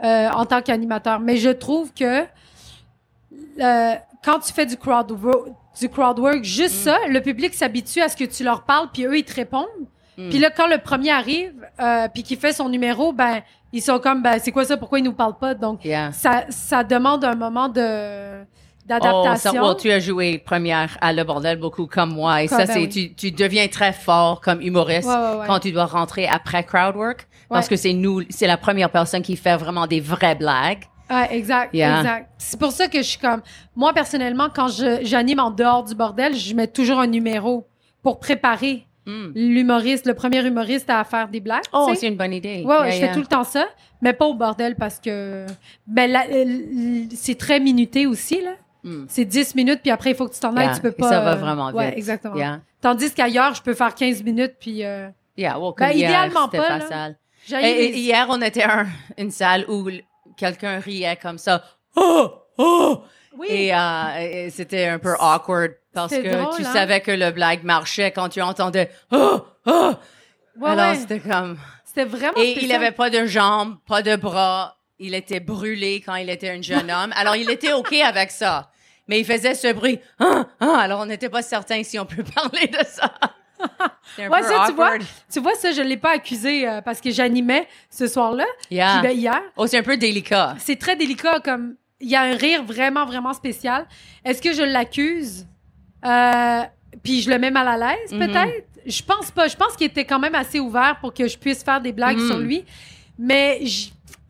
euh, 0.03 0.29
en 0.31 0.45
tant 0.47 0.63
qu'animateur. 0.63 1.21
Mais 1.21 1.37
je 1.37 1.51
trouve 1.51 1.93
que 1.93 2.23
euh, 3.61 3.95
quand 4.25 4.39
tu 4.41 4.53
fais 4.53 4.67
du 4.67 4.77
crowd, 4.77 5.17
du 5.81 5.89
crowd 5.89 6.19
work, 6.19 6.45
juste 6.45 6.75
ça, 6.75 6.97
le 7.09 7.21
public 7.21 7.55
s'habitue 7.55 8.01
à 8.01 8.09
ce 8.09 8.17
que 8.17 8.25
tu 8.25 8.45
leur 8.45 8.63
parles, 8.63 8.89
puis 8.93 9.05
eux, 9.05 9.19
ils 9.19 9.25
te 9.25 9.35
répondent. 9.35 9.67
Puis 10.17 10.39
là, 10.39 10.51
quand 10.51 10.69
le 10.69 10.79
premier 10.79 11.11
arrive, 11.11 11.55
euh, 11.81 12.07
puis 12.13 12.23
qu'il 12.23 12.39
fait 12.39 12.53
son 12.53 12.69
numéro, 12.69 13.13
ben, 13.13 13.41
ils 13.73 13.83
sont 13.83 13.99
comme, 13.99 14.23
ben, 14.23 14.39
c'est 14.41 14.53
quoi 14.53 14.65
ça? 14.65 14.77
Pourquoi 14.77 15.01
ils 15.01 15.05
nous 15.05 15.13
parlent 15.13 15.39
pas? 15.39 15.55
Donc, 15.55 15.85
Yeah. 15.85 16.13
ça, 16.13 16.45
ça 16.51 16.85
demande 16.85 17.25
un 17.25 17.35
moment 17.35 17.69
de 17.69 18.45
Oh, 18.85 18.89
d'adaptation. 18.89 19.63
well, 19.63 19.77
tu 19.79 19.91
as 19.91 19.99
joué 19.99 20.39
première 20.39 20.99
à 21.01 21.13
Le 21.13 21.25
Bordel 21.25 21.59
beaucoup 21.59 21.87
comme 21.87 22.13
moi. 22.13 22.43
Et 22.43 22.49
Comme- 22.49 22.59
ça, 22.61 22.67
ben 22.67 22.73
c'est, 22.75 22.81
oui. 22.81 22.89
tu, 22.89 23.15
tu 23.15 23.31
deviens 23.31 23.67
très 23.69 23.93
fort 23.93 24.41
comme 24.41 24.61
humoriste 24.61 25.09
Ouais, 25.09 25.15
ouais, 25.15 25.37
ouais. 25.41 25.47
quand 25.47 25.59
tu 25.61 25.73
dois 25.73 25.87
rentrer 25.87 26.27
après 26.27 26.65
crowd 26.65 26.95
work. 26.97 27.27
Parce 27.49 27.69
que 27.69 27.77
c'est 27.77 27.93
nous, 27.93 28.23
c'est 28.31 28.47
la 28.47 28.57
première 28.57 28.91
personne 28.91 29.23
qui 29.23 29.37
fait 29.37 29.57
vraiment 29.57 29.87
des 29.87 30.01
vraies 30.01 30.35
blagues. 30.35 30.85
Ouais, 31.09 31.29
exact, 31.37 31.73
Yeah. 31.75 31.99
exact. 32.01 32.31
C'est 32.39 32.59
pour 32.59 32.73
ça 32.73 32.89
que 32.89 32.99
je 32.99 33.03
suis 33.03 33.19
comme, 33.19 33.43
moi 33.77 33.93
personnellement, 33.93 34.49
quand 34.53 34.69
j'anime 35.03 35.39
en 35.39 35.51
dehors 35.51 35.85
du 35.85 35.95
bordel, 35.95 36.35
je 36.35 36.55
mets 36.55 36.67
toujours 36.67 36.99
un 36.99 37.07
numéro 37.07 37.67
pour 38.03 38.19
préparer 38.19 38.87
Mm. 39.07 39.33
l'humoriste, 39.35 40.07
le 40.07 40.15
premier 40.15 40.45
humoriste 40.47 40.89
à 40.89 41.05
faire 41.05 41.29
des 41.29 41.41
blagues. 41.41 41.63
Oh, 41.75 41.93
c'est 41.95 42.09
une 42.09 42.17
bonne 42.17 42.33
idée. 42.33 42.65
Ouais, 42.65 42.75
Yeah, 42.75 42.91
je 42.91 42.97
yeah. 42.99 43.09
fais 43.09 43.15
tout 43.15 43.21
le 43.21 43.27
temps 43.27 43.45
ça, 43.45 43.67
mais 44.01 44.15
pas 44.15 44.25
au 44.25 44.33
bordel 44.35 44.77
parce 44.77 44.99
que 44.99 45.45
ben 45.87 46.11
l- 46.31 47.09
c'est 47.15 47.37
très 47.37 47.61
minuté 47.61 48.07
aussi 48.07 48.41
là. 48.41 48.53
Mm. 48.85 49.07
C'est 49.09 49.25
10 49.25 49.55
minutes 49.55 49.81
puis 49.83 49.91
après 49.91 50.11
il 50.11 50.17
faut 50.17 50.29
que 50.29 50.35
tu 50.35 50.41
t'en 50.41 50.55
ailles, 50.57 50.67
Yeah, 50.67 50.75
tu 50.77 50.81
peux 50.83 50.89
et 50.89 50.93
pas. 50.93 51.09
ça 51.09 51.21
va 51.21 51.33
euh, 51.33 51.37
vraiment 51.37 51.71
Ouais, 51.73 51.89
vite. 51.89 51.99
exactement. 51.99 52.37
Yeah. 52.37 52.61
Tandis 52.81 53.11
qu'ailleurs, 53.13 53.55
je 53.55 53.63
peux 53.63 53.75
faire 53.75 53.95
15 53.95 54.23
minutes 54.23 54.55
puis 54.61 54.85
euh, 54.85 55.09
Yeah, 55.37 55.59
well, 55.59 55.73
Ben, 55.77 55.91
hier, 55.91 56.11
idéalement 56.11 56.49
pas, 56.49 56.79
là. 56.79 57.11
Et, 57.51 57.55
et 57.87 57.93
les- 57.93 57.99
hier, 57.99 58.27
on 58.31 58.41
était 58.43 58.63
à 58.63 58.85
une 59.19 59.31
salle 59.31 59.65
où 59.69 59.89
quelqu'un 60.37 60.79
riait 60.79 61.17
comme 61.21 61.39
ça. 61.39 61.63
Oh, 61.97 62.31
oh! 62.59 63.03
Oui. 63.37 63.49
Et, 63.51 63.75
euh, 63.75 64.19
et 64.21 64.51
c'était 64.51 64.87
un 64.87 64.99
peu 65.01 65.15
awkward 65.19 65.73
parce 65.93 66.13
que 66.15 66.33
drôle, 66.41 66.55
tu 66.57 66.65
hein? 66.65 66.73
savais 66.73 67.01
que 67.01 67.11
le 67.11 67.31
blague 67.33 67.65
marchait 67.65 68.11
quand 68.13 68.29
tu 68.29 68.41
entendais 68.43 68.91
oh, 69.11 69.41
oh! 69.67 69.93
Ouais, 70.61 70.71
Alors, 70.71 70.91
ouais. 70.91 70.95
c'était 70.97 71.19
comme. 71.21 71.59
C'était 71.85 72.05
vraiment 72.05 72.37
Et 72.37 72.53
il 72.53 72.57
spécial. 72.59 72.81
avait 72.83 72.93
pas 72.93 73.11
de 73.11 73.27
jambes, 73.27 73.77
pas 73.89 74.03
de 74.03 74.15
bras. 74.17 74.77
Il 75.01 75.15
était 75.15 75.41
brûlé 75.41 76.01
quand 76.05 76.15
il 76.15 76.31
était 76.31 76.51
un 76.51 76.63
jeune 76.63 76.91
homme. 76.91 77.13
Alors, 77.17 77.35
il 77.35 77.51
était 77.51 77.73
OK 77.73 77.93
avec 77.95 78.31
ça. 78.31 78.71
Mais 79.09 79.21
il 79.21 79.25
faisait 79.25 79.55
ce 79.55 79.73
bruit. 79.73 79.99
Ah, 80.19 80.47
ah. 80.61 80.77
Alors, 80.79 81.01
on 81.01 81.07
n'était 81.07 81.29
pas 81.29 81.43
certain 81.43 81.83
si 81.83 81.99
on 81.99 82.07
peut 82.07 82.23
parler 82.35 82.67
de 82.69 82.85
ça. 82.87 83.13
Ouais, 84.19 84.29
peu 84.29 84.43
ça, 84.43 84.65
tu 84.69 84.75
vois, 84.75 84.99
tu 85.33 85.41
vois, 85.41 85.55
ça, 85.55 85.73
je 85.73 85.81
l'ai 85.81 85.97
pas 85.97 86.11
accusé 86.13 86.69
euh, 86.69 86.81
parce 86.83 87.01
que 87.01 87.11
j'animais 87.11 87.67
ce 87.89 88.07
soir-là. 88.07 88.45
Yeah. 88.71 88.99
Puis 89.01 89.09
ben, 89.09 89.17
hier, 89.19 89.41
Oh, 89.57 89.67
c'est 89.67 89.79
un 89.79 89.83
peu 89.83 89.97
délicat. 89.97 90.55
c'est 90.59 90.77
très 90.79 90.97
délicat, 90.97 91.41
comme 91.41 91.77
il 92.01 92.11
y 92.11 92.15
a 92.17 92.23
un 92.23 92.37
rire 92.37 92.63
vraiment, 92.65 93.07
vraiment 93.07 93.33
spécial. 93.33 93.87
Est-ce 94.25 94.43
que 94.43 94.53
je 94.53 94.63
l'accuse? 94.63 95.47
Euh, 96.05 96.61
puis 97.03 97.23
je 97.23 97.31
le 97.31 97.39
mets 97.39 97.51
mal 97.51 97.67
à 97.67 97.77
l'aise, 97.79 98.13
Mhm. 98.13 98.19
peut-être? 98.27 98.67
Je 98.87 99.03
pense 99.03 99.31
pas. 99.31 99.49
Je 99.49 99.57
pense 99.57 99.75
qu'il 99.77 99.87
était 99.87 100.05
quand 100.05 100.19
même 100.19 100.35
assez 100.35 100.61
ouvert 100.61 100.99
pour 101.01 101.15
que 101.15 101.27
je 101.27 101.39
puisse 101.39 101.63
faire 101.65 101.81
des 101.81 101.93
blagues 101.93 102.19
Mhm. 102.19 102.27
sur 102.29 102.39
lui. 102.39 102.65
Mais 103.19 103.61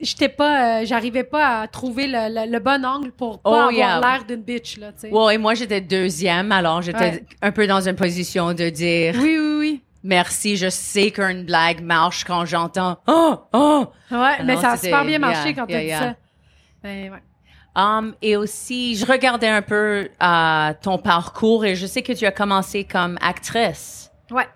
j'étais 0.01 0.29
pas, 0.29 0.81
euh, 0.83 0.85
j'arrivais 0.85 1.25
pas 1.25 1.61
à 1.63 1.69
trouver 1.69 2.07
le, 2.07 2.29
le- 2.47 2.51
le 2.53 2.59
bon 2.59 2.85
angle 2.85 3.13
pour 3.13 3.41
pas 3.41 3.51
Oh, 3.51 3.55
avoir 3.55 3.73
yeah. 3.73 4.01
l'air 4.01 4.25
d'une 4.25 4.43
bitch, 4.43 4.79
là, 4.79 4.93
tu 4.93 5.01
sais. 5.09 5.11
Ouais, 5.11 5.35
et 5.35 5.39
moi, 5.39 5.55
j'étais 5.55 5.81
deuxième. 5.81 6.53
Alors, 6.53 6.83
j'étais 6.83 6.99
Ouais. 6.99 7.25
un 7.43 7.51
peu 7.53 7.67
dans 7.67 7.87
une 7.89 7.97
position 7.97 8.53
de 8.53 8.69
dire 8.69 9.15
Oui, 9.19 9.37
oui, 9.39 9.57
oui. 9.59 9.83
merci. 10.03 10.57
Je 10.57 10.69
sais 10.69 11.11
qu'une 11.11 11.45
blague 11.45 11.81
marche 11.83 12.25
quand 12.25 12.45
j'entends 12.45 12.99
oh, 13.07 13.37
oh. 13.53 13.87
Ouais, 14.11 14.43
mais 14.45 14.57
ça 14.57 14.73
a 14.73 14.77
super 14.77 15.05
bien 15.05 15.19
marché 15.19 15.51
yeah, 15.51 15.55
quand 15.55 15.67
yeah, 15.71 15.79
t'as 16.01 16.07
dit 16.07 16.15
ça. 16.15 16.17
Ouais. 16.89 17.11
Um, 17.77 18.15
et 18.23 18.37
aussi, 18.37 18.95
je 18.95 19.05
regardais 19.05 19.49
un 19.49 19.63
peu 19.63 20.09
euh, 20.23 20.73
ton 20.81 20.97
parcours 20.99 21.65
et 21.65 21.75
je 21.75 21.87
sais 21.87 22.03
que 22.03 22.13
tu 22.13 22.25
as 22.25 22.31
commencé 22.31 22.85
comme 22.85 23.19
actrice. 23.21 24.11
Ouais. 24.31 24.47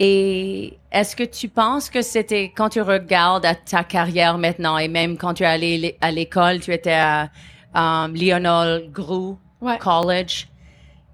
Et 0.00 0.76
est-ce 0.90 1.14
que 1.14 1.22
tu 1.22 1.48
penses 1.48 1.88
que 1.88 2.02
c'était 2.02 2.52
quand 2.54 2.68
tu 2.70 2.80
regardes 2.80 3.46
à 3.46 3.54
ta 3.54 3.84
carrière 3.84 4.38
maintenant 4.38 4.76
et 4.76 4.88
même 4.88 5.16
quand 5.16 5.34
tu 5.34 5.44
es 5.44 5.46
allé 5.46 5.78
l'é- 5.78 5.96
à 6.00 6.10
l'école, 6.10 6.60
tu 6.60 6.72
étais 6.72 6.92
à 6.94 7.30
um, 7.74 8.14
Lionel 8.14 8.90
Groux 8.90 9.38
Ouais. 9.60 9.78
College, 9.78 10.48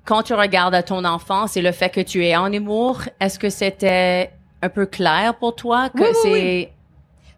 quand 0.05 0.23
tu 0.25 0.35
regardes 0.35 0.75
à 0.75 0.83
ton 0.83 1.05
enfance 1.05 1.57
et 1.57 1.62
le 1.62 1.71
fait 1.73 1.90
que 1.90 2.01
tu 2.01 2.25
es 2.25 2.35
en 2.35 2.51
humour, 2.53 3.03
est-ce 3.21 3.38
que 3.38 3.49
c'était 3.51 4.31
un 4.62 4.69
peu 4.69 4.87
clair 4.87 5.35
pour 5.38 5.55
toi 5.55 5.88
que 5.90 6.01
Oui, 6.03 6.09
c'est 6.23 6.33
oui. 6.33 6.69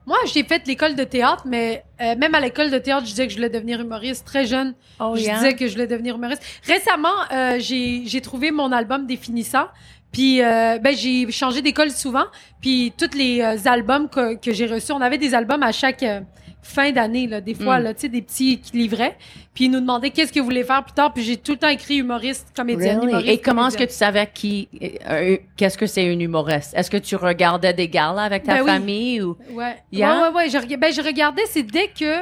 Moi, 0.07 0.17
j'ai 0.33 0.43
fait 0.43 0.67
l'école 0.67 0.97
de 0.97 1.05
théâtre, 1.05 1.43
mais 1.47 1.85
euh, 2.01 2.17
même 2.17 2.35
à 2.35 2.41
l'école 2.41 2.71
de 2.71 2.79
théâtre, 2.79 3.05
je 3.05 3.11
disais 3.11 3.27
que 3.27 3.31
je 3.33 3.37
voulais 3.37 3.51
devenir 3.51 3.81
humoriste. 3.81 4.25
Très 4.27 4.47
jeune, 4.47 4.75
Oh, 4.99 5.13
je 5.17 5.23
yeah? 5.23 5.35
disais 5.35 5.55
que 5.55 5.67
je 5.69 5.73
voulais 5.75 5.87
devenir 5.87 6.17
humoriste. 6.17 6.43
Récemment, 6.67 7.09
euh, 7.33 7.59
j'ai 7.61 8.21
trouvé 8.21 8.51
mon 8.53 8.73
album 8.73 9.07
définissant. 9.07 9.67
Puis, 10.13 10.43
euh, 10.43 10.79
ben, 10.79 10.95
j'ai 10.95 11.31
changé 11.33 11.63
d'école 11.63 11.91
souvent. 11.91 12.25
Puis, 12.61 12.93
tous 12.97 13.17
les 13.17 13.41
euh, 13.41 13.57
albums 13.65 14.09
que, 14.09 14.35
que 14.37 14.53
j'ai 14.53 14.67
reçus, 14.67 14.93
on 14.93 15.01
avait 15.01 15.19
des 15.19 15.35
albums 15.35 15.63
à 15.63 15.73
chaque 15.73 16.03
euh, 16.03 16.21
fin 16.63 16.93
d'année, 16.93 17.27
là, 17.27 17.41
des 17.41 17.55
fois, 17.55 17.81
Mm. 17.81 17.83
là, 17.83 17.95
tu 17.95 18.01
sais, 18.03 18.09
des 18.11 18.21
petits 18.23 18.61
qui 18.61 18.77
livraient. 18.77 19.17
Puis, 19.55 19.65
ils 19.65 19.71
nous 19.71 19.81
demandaient 19.81 20.11
qu'est-ce 20.11 20.33
que 20.33 20.39
vous 20.39 20.45
voulez 20.45 20.65
faire 20.65 20.85
plus 20.85 20.93
tard. 20.93 21.13
Puis, 21.15 21.25
j'ai 21.25 21.37
tout 21.39 21.53
le 21.53 21.59
temps 21.59 21.69
écrit 21.69 21.97
humoriste, 21.97 22.49
comédienne, 22.55 22.99
Really? 22.99 23.09
humoriste. 23.11 23.33
Et 23.33 23.39
comment 23.39 23.67
est-ce 23.69 23.79
que 23.79 23.85
tu 23.85 23.95
savais 23.95 24.29
qui, 24.33 24.69
euh, 25.09 25.39
qu'est-ce 25.57 25.79
que 25.79 25.87
c'est 25.87 26.05
une 26.05 26.21
humoriste? 26.21 26.75
Est-ce 26.77 26.91
que 26.91 26.99
tu 26.99 27.17
regardais 27.17 27.73
des 27.73 27.89
galas 27.89 28.23
avec 28.23 28.43
ta 28.45 28.57
Ben 28.57 28.63
oui. 28.65 28.71
famille 28.71 29.23
ou? 29.23 29.37
Ouais. 29.53 29.77
Yeah? 29.93 30.15
Ouais, 30.15 30.29
ouais, 30.29 30.35
ouais. 30.35 30.51
Je, 30.51 30.77
ben, 30.77 30.93
je 30.93 31.01
regardais, 31.03 31.43
c'est 31.49 31.63
dès 31.65 31.89
que. 31.89 32.19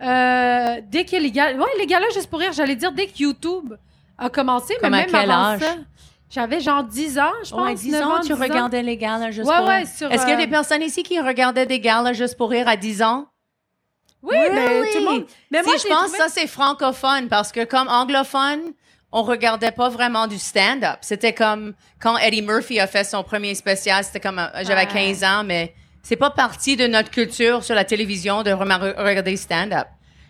Euh, 0.00 0.80
dès 0.90 1.04
que 1.04 1.16
les 1.16 1.30
gars. 1.30 1.52
Ouais, 1.52 1.66
les 1.78 1.86
gars-là, 1.86 2.06
juste 2.14 2.28
pour 2.30 2.38
rire, 2.38 2.52
j'allais 2.52 2.76
dire 2.76 2.92
dès 2.92 3.06
que 3.06 3.18
YouTube 3.18 3.74
a 4.16 4.30
commencé, 4.30 4.74
Comme 4.80 4.90
mais 4.92 4.98
à 4.98 5.00
même 5.02 5.10
quel 5.10 5.30
avant 5.30 5.44
âge? 5.50 5.60
ça. 5.60 5.74
J'avais 6.30 6.60
genre 6.60 6.84
10 6.84 7.18
ans, 7.18 7.32
je 7.44 7.50
pense. 7.50 7.60
Ouais, 7.60 7.74
10 7.74 7.90
9 7.92 8.02
ans, 8.06 8.20
tu 8.20 8.26
10 8.26 8.32
regardais 8.34 8.82
les 8.82 8.96
galas 8.98 9.30
juste 9.30 9.48
Ouais, 9.48 9.56
pour 9.56 9.66
ouais, 9.68 9.86
sur, 9.86 10.10
Est-ce 10.12 10.22
qu'il 10.22 10.30
y 10.30 10.32
a 10.34 10.36
euh, 10.36 10.40
des 10.44 10.46
personnes 10.46 10.82
ici 10.82 11.02
qui 11.02 11.18
regardaient 11.20 11.64
des 11.66 11.80
galas 11.80 12.12
juste 12.12 12.36
pour 12.36 12.50
rire 12.50 12.68
à 12.68 12.76
10 12.76 13.02
ans? 13.02 13.26
Oui, 14.22 14.36
mais 14.52 14.90
tout 14.92 14.98
le 14.98 15.04
monde. 15.04 15.26
Mais 15.50 15.62
moi, 15.62 15.72
Si, 15.78 15.84
je 15.84 15.88
je 15.88 15.88
pense 15.94 16.02
trouvé- 16.08 16.18
que 16.18 16.24
ça, 16.24 16.28
c'est 16.28 16.46
francophone 16.46 17.28
parce 17.28 17.50
que 17.52 17.64
comme 17.64 17.88
anglophone, 17.88 18.60
on 19.10 19.22
regardait 19.22 19.70
pas 19.70 19.88
vraiment 19.88 20.26
du 20.26 20.38
stand-up. 20.38 20.98
C'était 21.00 21.32
comme 21.32 21.72
quand 22.00 22.18
Eddie 22.18 22.42
Murphy 22.42 22.78
a 22.78 22.86
fait 22.86 23.04
son 23.04 23.22
premier 23.22 23.54
spécial, 23.54 24.04
c'était 24.04 24.20
comme, 24.20 24.38
euh, 24.38 24.48
j'avais 24.64 24.86
Ouais. 24.86 24.86
15 24.86 25.24
ans, 25.24 25.44
mais 25.44 25.72
c'est 26.02 26.16
pas 26.16 26.30
partie 26.30 26.76
de 26.76 26.86
notre 26.86 27.10
culture 27.10 27.64
sur 27.64 27.74
la 27.74 27.84
télévision 27.84 28.42
de 28.42 28.50
regarder 28.52 29.36
stand-up. 29.36 29.86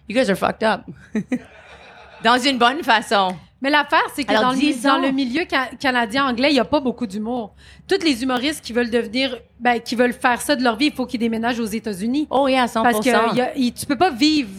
You 0.08 0.14
guys 0.14 0.30
are 0.30 0.36
fucked 0.36 0.62
up. 0.62 0.82
Dans 2.22 2.38
une 2.38 2.58
bonne 2.58 2.82
façon. 2.84 3.36
Mais 3.60 3.70
l'affaire, 3.70 4.04
c'est 4.14 4.22
que 4.24 4.30
Alors, 4.30 4.42
dans 4.44 4.50
le, 4.52 4.58
10 4.58 4.82
dans 4.82 4.90
ans. 4.94 4.98
le 5.00 5.10
milieu 5.10 5.42
ca- 5.50 5.70
canadien-anglais, 5.80 6.50
il 6.50 6.54
n'y 6.54 6.60
a 6.60 6.64
pas 6.64 6.78
beaucoup 6.80 7.06
d'humour. 7.08 7.54
Tous 7.88 8.02
les 8.04 8.22
humoristes 8.22 8.64
qui 8.64 8.72
veulent 8.72 8.90
devenir, 8.90 9.36
ben, 9.58 9.80
qui 9.80 9.96
veulent 9.96 10.12
faire 10.12 10.40
ça 10.40 10.54
de 10.54 10.62
leur 10.62 10.76
vie, 10.76 10.86
il 10.86 10.92
faut 10.92 11.06
qu'ils 11.06 11.18
déménagent 11.20 11.58
aux 11.58 11.64
États-Unis. 11.66 12.28
Oh, 12.30 12.46
yeah, 12.46 12.68
100 12.68 12.82
Parce 12.84 13.00
que 13.00 13.08
y 13.36 13.40
a- 13.40 13.56
y- 13.58 13.72
tu 13.72 13.84
peux 13.86 13.98
pas 13.98 14.10
vivre 14.12 14.50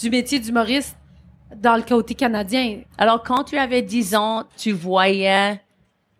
du 0.00 0.10
métier 0.10 0.40
d'humoriste 0.40 0.96
dans 1.56 1.76
le 1.76 1.82
côté 1.82 2.14
canadien. 2.14 2.80
Alors, 2.98 3.22
quand 3.22 3.44
tu 3.44 3.56
avais 3.56 3.82
10 3.82 4.14
ans, 4.16 4.44
tu 4.56 4.72
voyais 4.72 5.60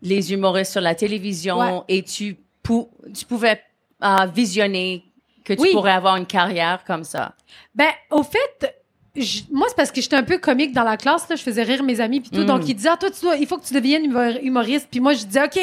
les 0.01 0.31
humoristes 0.31 0.71
sur 0.71 0.81
la 0.81 0.95
télévision 0.95 1.59
Ouais. 1.59 1.81
et 1.89 2.03
tu, 2.03 2.37
pou- 2.63 2.89
tu 3.13 3.25
pouvais 3.25 3.61
euh, 4.01 4.25
visionner 4.33 5.03
que 5.43 5.51
tu 5.53 5.59
Oui. 5.61 5.69
pourrais 5.73 5.91
avoir 5.91 6.15
une 6.15 6.25
carrière 6.25 6.85
comme 6.85 7.03
ça. 7.03 7.33
Ben, 7.75 7.89
au 8.11 8.23
fait, 8.23 8.78
moi, 9.51 9.67
c'est 9.69 9.75
parce 9.75 9.91
que 9.91 10.01
j'étais 10.01 10.15
un 10.15 10.23
peu 10.23 10.37
comique 10.37 10.71
dans 10.73 10.83
la 10.83 10.97
classe, 10.97 11.27
là. 11.29 11.35
Je 11.35 11.41
faisais 11.43 11.63
rire 11.63 11.83
mes 11.83 11.99
amis, 12.01 12.21
puis 12.21 12.29
tout. 12.29 12.41
Mm. 12.41 12.45
Donc, 12.45 12.67
ils 12.67 12.73
disaient, 12.75 12.89
ah, 12.91 12.97
toi, 12.97 13.09
tu 13.11 13.21
dois, 13.21 13.35
il 13.37 13.47
faut 13.47 13.57
que 13.57 13.65
tu 13.65 13.73
deviennes 13.73 14.05
humo- 14.11 14.39
humoriste. 14.41 14.87
Puis 14.91 14.99
moi, 14.99 15.13
je 15.13 15.25
disais, 15.25 15.43
OK, 15.43 15.59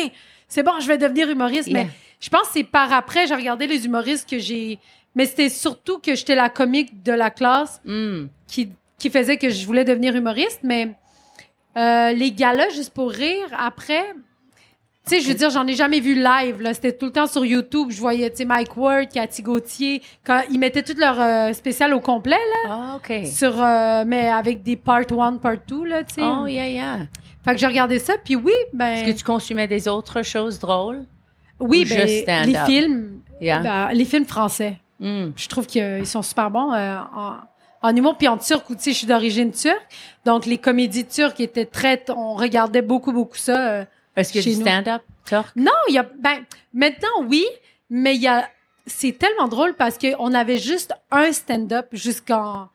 c'est 0.49 0.62
bon, 0.62 0.73
je 0.81 0.87
vais 0.87 0.99
devenir 0.99 1.29
humoriste. 1.31 1.69
Yeah. 1.69 1.85
Mais 1.85 1.90
je 2.21 2.29
pense 2.29 2.42
que 2.49 2.53
c'est 2.55 2.64
par 2.64 2.92
après, 2.92 3.27
j'ai 3.27 3.35
regardé 3.35 3.66
les 3.66 3.85
humoristes 3.87 4.29
que 4.29 4.38
j'ai. 4.38 4.79
Mais 5.14 5.27
c'était 5.27 5.49
surtout 5.49 5.99
que 5.99 6.14
j'étais 6.14 6.35
la 6.35 6.49
comique 6.51 7.03
de 7.03 7.12
la 7.12 7.31
classe 7.31 7.81
Hmm. 7.85 8.27
qui, 8.47 8.69
qui 8.99 9.11
faisait 9.11 9.37
que 9.38 9.49
je 9.51 9.64
voulais 9.66 9.85
devenir 9.85 10.14
humoriste. 10.14 10.61
Mais 10.62 10.95
euh, 11.77 12.12
les 12.12 12.33
galas, 12.33 12.71
juste 12.71 12.90
pour 12.95 13.11
rire, 13.11 13.47
après. 13.59 14.05
Tu 15.09 15.14
sais, 15.14 15.21
je 15.21 15.29
veux 15.29 15.35
dire, 15.35 15.51
j'en 15.51 15.64
ai 15.69 15.75
jamais 15.75 16.01
vu 16.01 16.14
live. 16.16 16.61
là. 16.61 16.75
C'était 16.75 16.90
tout 16.92 17.07
le 17.07 17.12
temps 17.12 17.29
sur 17.29 17.45
YouTube. 17.45 17.90
Je 17.90 18.01
voyais, 18.01 18.29
tu 18.31 18.38
sais, 18.38 18.45
Mike 18.45 18.77
Ward, 18.77 19.09
Cathy 19.09 19.40
Gauthier. 19.40 20.03
Quand 20.25 20.42
ils 20.51 20.59
mettaient 20.59 20.83
tout 20.83 20.97
leur 20.99 21.21
euh, 21.21 21.53
spécial 21.53 21.95
au 21.95 22.01
complet, 22.01 22.37
là. 22.64 22.71
Ah, 22.71 22.97
OK. 22.97 23.25
Sur, 23.27 23.62
euh, 23.62 24.03
mais 24.05 24.29
avec 24.29 24.64
des 24.64 24.75
part 24.75 25.03
1, 25.09 25.37
part 25.37 25.59
2, 25.69 25.85
là, 25.85 26.03
tu 26.03 26.14
sais. 26.14 26.23
Oh, 26.25 26.47
yeah, 26.47 26.66
yeah. 26.69 26.99
Fait 27.45 27.53
que 27.53 27.59
j'ai 27.59 27.69
regardé 27.69 28.01
ça, 28.01 28.14
puis 28.25 28.35
oui, 28.35 28.53
ben... 28.73 28.87
Est-ce 28.95 29.12
que 29.12 29.19
tu 29.19 29.25
consumais 29.25 29.69
des 29.69 29.87
autres 29.87 30.23
choses 30.23 30.59
drôles? 30.59 31.05
oui, 31.61 31.85
ou 31.87 31.95
ben, 32.27 32.45
les 32.47 32.57
films, 32.66 33.21
Yeah. 33.40 33.61
ben, 33.61 33.88
les 33.92 34.05
films 34.05 34.25
français. 34.27 34.77
Hmm. 34.99 35.29
Je 35.37 35.47
trouve 35.49 35.66
qu'ils 35.66 36.07
sont 36.07 36.23
super 36.23 36.51
bons 36.51 36.73
euh, 36.73 36.97
en, 37.14 37.35
en 37.83 37.95
humour, 37.97 38.16
puis 38.19 38.27
en 38.27 38.38
turc, 38.38 38.69
où, 38.71 38.75
tu 38.75 38.83
sais, 38.83 38.90
je 38.92 38.97
suis 38.99 39.07
d'origine 39.07 39.53
turque. 39.53 39.87
Donc, 40.25 40.47
les 40.47 40.59
comédies 40.59 41.05
turques 41.07 41.38
étaient 41.38 41.64
très... 41.66 42.03
On 42.09 42.35
regardait 42.35 42.83
beaucoup, 42.83 43.12
beaucoup 43.12 43.37
ça. 43.37 43.87
Est-ce 44.16 44.33
que 44.33 44.40
Chez 44.40 44.50
du 44.52 44.57
nous. 44.57 44.62
stand-up 44.66 45.02
turc? 45.24 45.48
Non, 45.57 45.72
il 45.88 45.94
y 45.94 45.98
a... 45.98 46.02
Ben, 46.18 46.44
maintenant, 46.72 47.22
oui, 47.26 47.44
mais 47.90 48.14
il 48.16 48.22
y 48.22 48.29
a... 48.29 48.48
C'est 48.87 49.18
tellement 49.18 49.48
drôle 49.48 49.74
parce 49.74 49.98
qu'on 49.98 50.33
avait 50.33 50.59
juste 50.59 50.94
un 51.11 51.33
stand-up 51.33 51.88
jusqu'en 51.92 52.68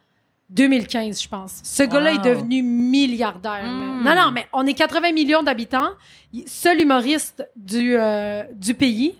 2015, 0.49 1.21
je 1.23 1.29
pense. 1.29 1.61
Ce 1.63 1.83
gars-là 1.83 2.11
est 2.11 2.19
devenu 2.23 2.61
milliardaire. 2.61 3.63
là. 3.63 3.69
Mm. 3.69 4.03
Non, 4.03 4.15
non, 4.15 4.31
mais 4.31 4.47
on 4.51 4.65
est 4.67 4.73
80 4.73 5.13
millions 5.13 5.43
d'habitants. 5.43 5.91
Seul 6.47 6.81
humoriste 6.81 7.47
du, 7.55 7.95
euh, 7.97 8.43
du 8.53 8.73
pays. 8.73 9.15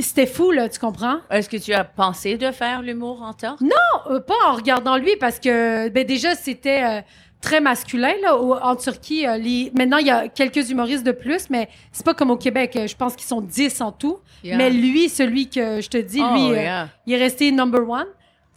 C'était 0.00 0.26
fou, 0.26 0.50
là, 0.50 0.68
tu 0.68 0.78
comprends? 0.78 1.20
Est-ce 1.30 1.48
que 1.48 1.56
tu 1.58 1.72
as 1.72 1.84
pensé 1.84 2.36
de 2.38 2.50
faire 2.50 2.82
l'humour 2.82 3.22
en 3.22 3.32
turc? 3.34 3.60
Non, 3.60 3.70
euh, 4.10 4.20
pas 4.20 4.34
en 4.46 4.54
regardant 4.54 4.96
lui, 4.96 5.16
parce 5.16 5.38
que 5.38 5.88
ben, 5.90 6.06
déjà, 6.06 6.34
c'était 6.34 6.84
euh, 6.84 7.00
très 7.40 7.60
masculin. 7.60 8.12
Là, 8.22 8.36
en 8.36 8.76
Turquie, 8.76 9.26
euh, 9.26 9.36
les... 9.36 9.70
maintenant, 9.76 9.98
il 9.98 10.06
y 10.06 10.10
a 10.10 10.28
quelques 10.28 10.70
humoristes 10.70 11.04
de 11.04 11.12
plus, 11.12 11.48
mais 11.50 11.68
c'est 11.92 12.04
pas 12.04 12.14
comme 12.14 12.30
au 12.30 12.36
Québec. 12.36 12.74
Euh, 12.76 12.86
Je 12.86 12.96
pense 12.96 13.14
qu'ils 13.16 13.26
sont 13.28 13.40
10 13.40 13.80
en 13.80 13.92
tout. 13.92 14.18
Yeah. 14.44 14.56
Mais 14.56 14.70
lui, 14.70 15.08
celui 15.08 15.48
que 15.48 15.80
je 15.80 15.88
te 15.88 15.98
dis, 15.98 16.20
Oh, 16.22 16.34
lui, 16.34 16.58
euh, 16.58 16.84
il 17.06 17.14
est 17.14 17.18
resté 17.18 17.50
number 17.52 17.88
one. 17.88 18.06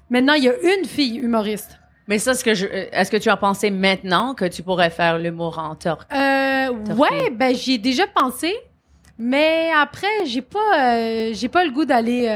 Maintenant, 0.10 0.34
il 0.34 0.44
y 0.44 0.50
a 0.50 0.54
une 0.78 0.86
fille 0.86 1.18
humoriste. 1.18 1.78
Mais 2.08 2.18
ça, 2.20 2.32
est-ce 2.32 2.44
que, 2.44 2.54
je- 2.54 2.66
euh, 2.66 2.86
est-ce 2.92 3.10
que 3.12 3.18
tu 3.18 3.30
as 3.30 3.38
pensé 3.38 3.70
maintenant 3.72 4.34
que 4.34 4.46
tu 4.46 4.64
pourrais 4.64 4.90
faire 4.90 5.18
l'humour 5.20 5.60
en 5.60 5.76
turc? 5.76 6.02
Euh, 6.14 6.68
Turquie? 6.86 7.00
ouais, 7.00 7.30
ben 7.32 7.56
j'y 7.56 7.74
ai 7.74 7.78
déjà 7.78 8.06
pensé, 8.08 8.54
mais 9.18 9.70
après 9.80 10.26
j'ai 10.26 10.42
pas, 10.42 11.32
j'ai 11.32 11.48
pas 11.48 11.64
le 11.64 11.72
goût 11.72 11.86
d'aller 11.86 12.28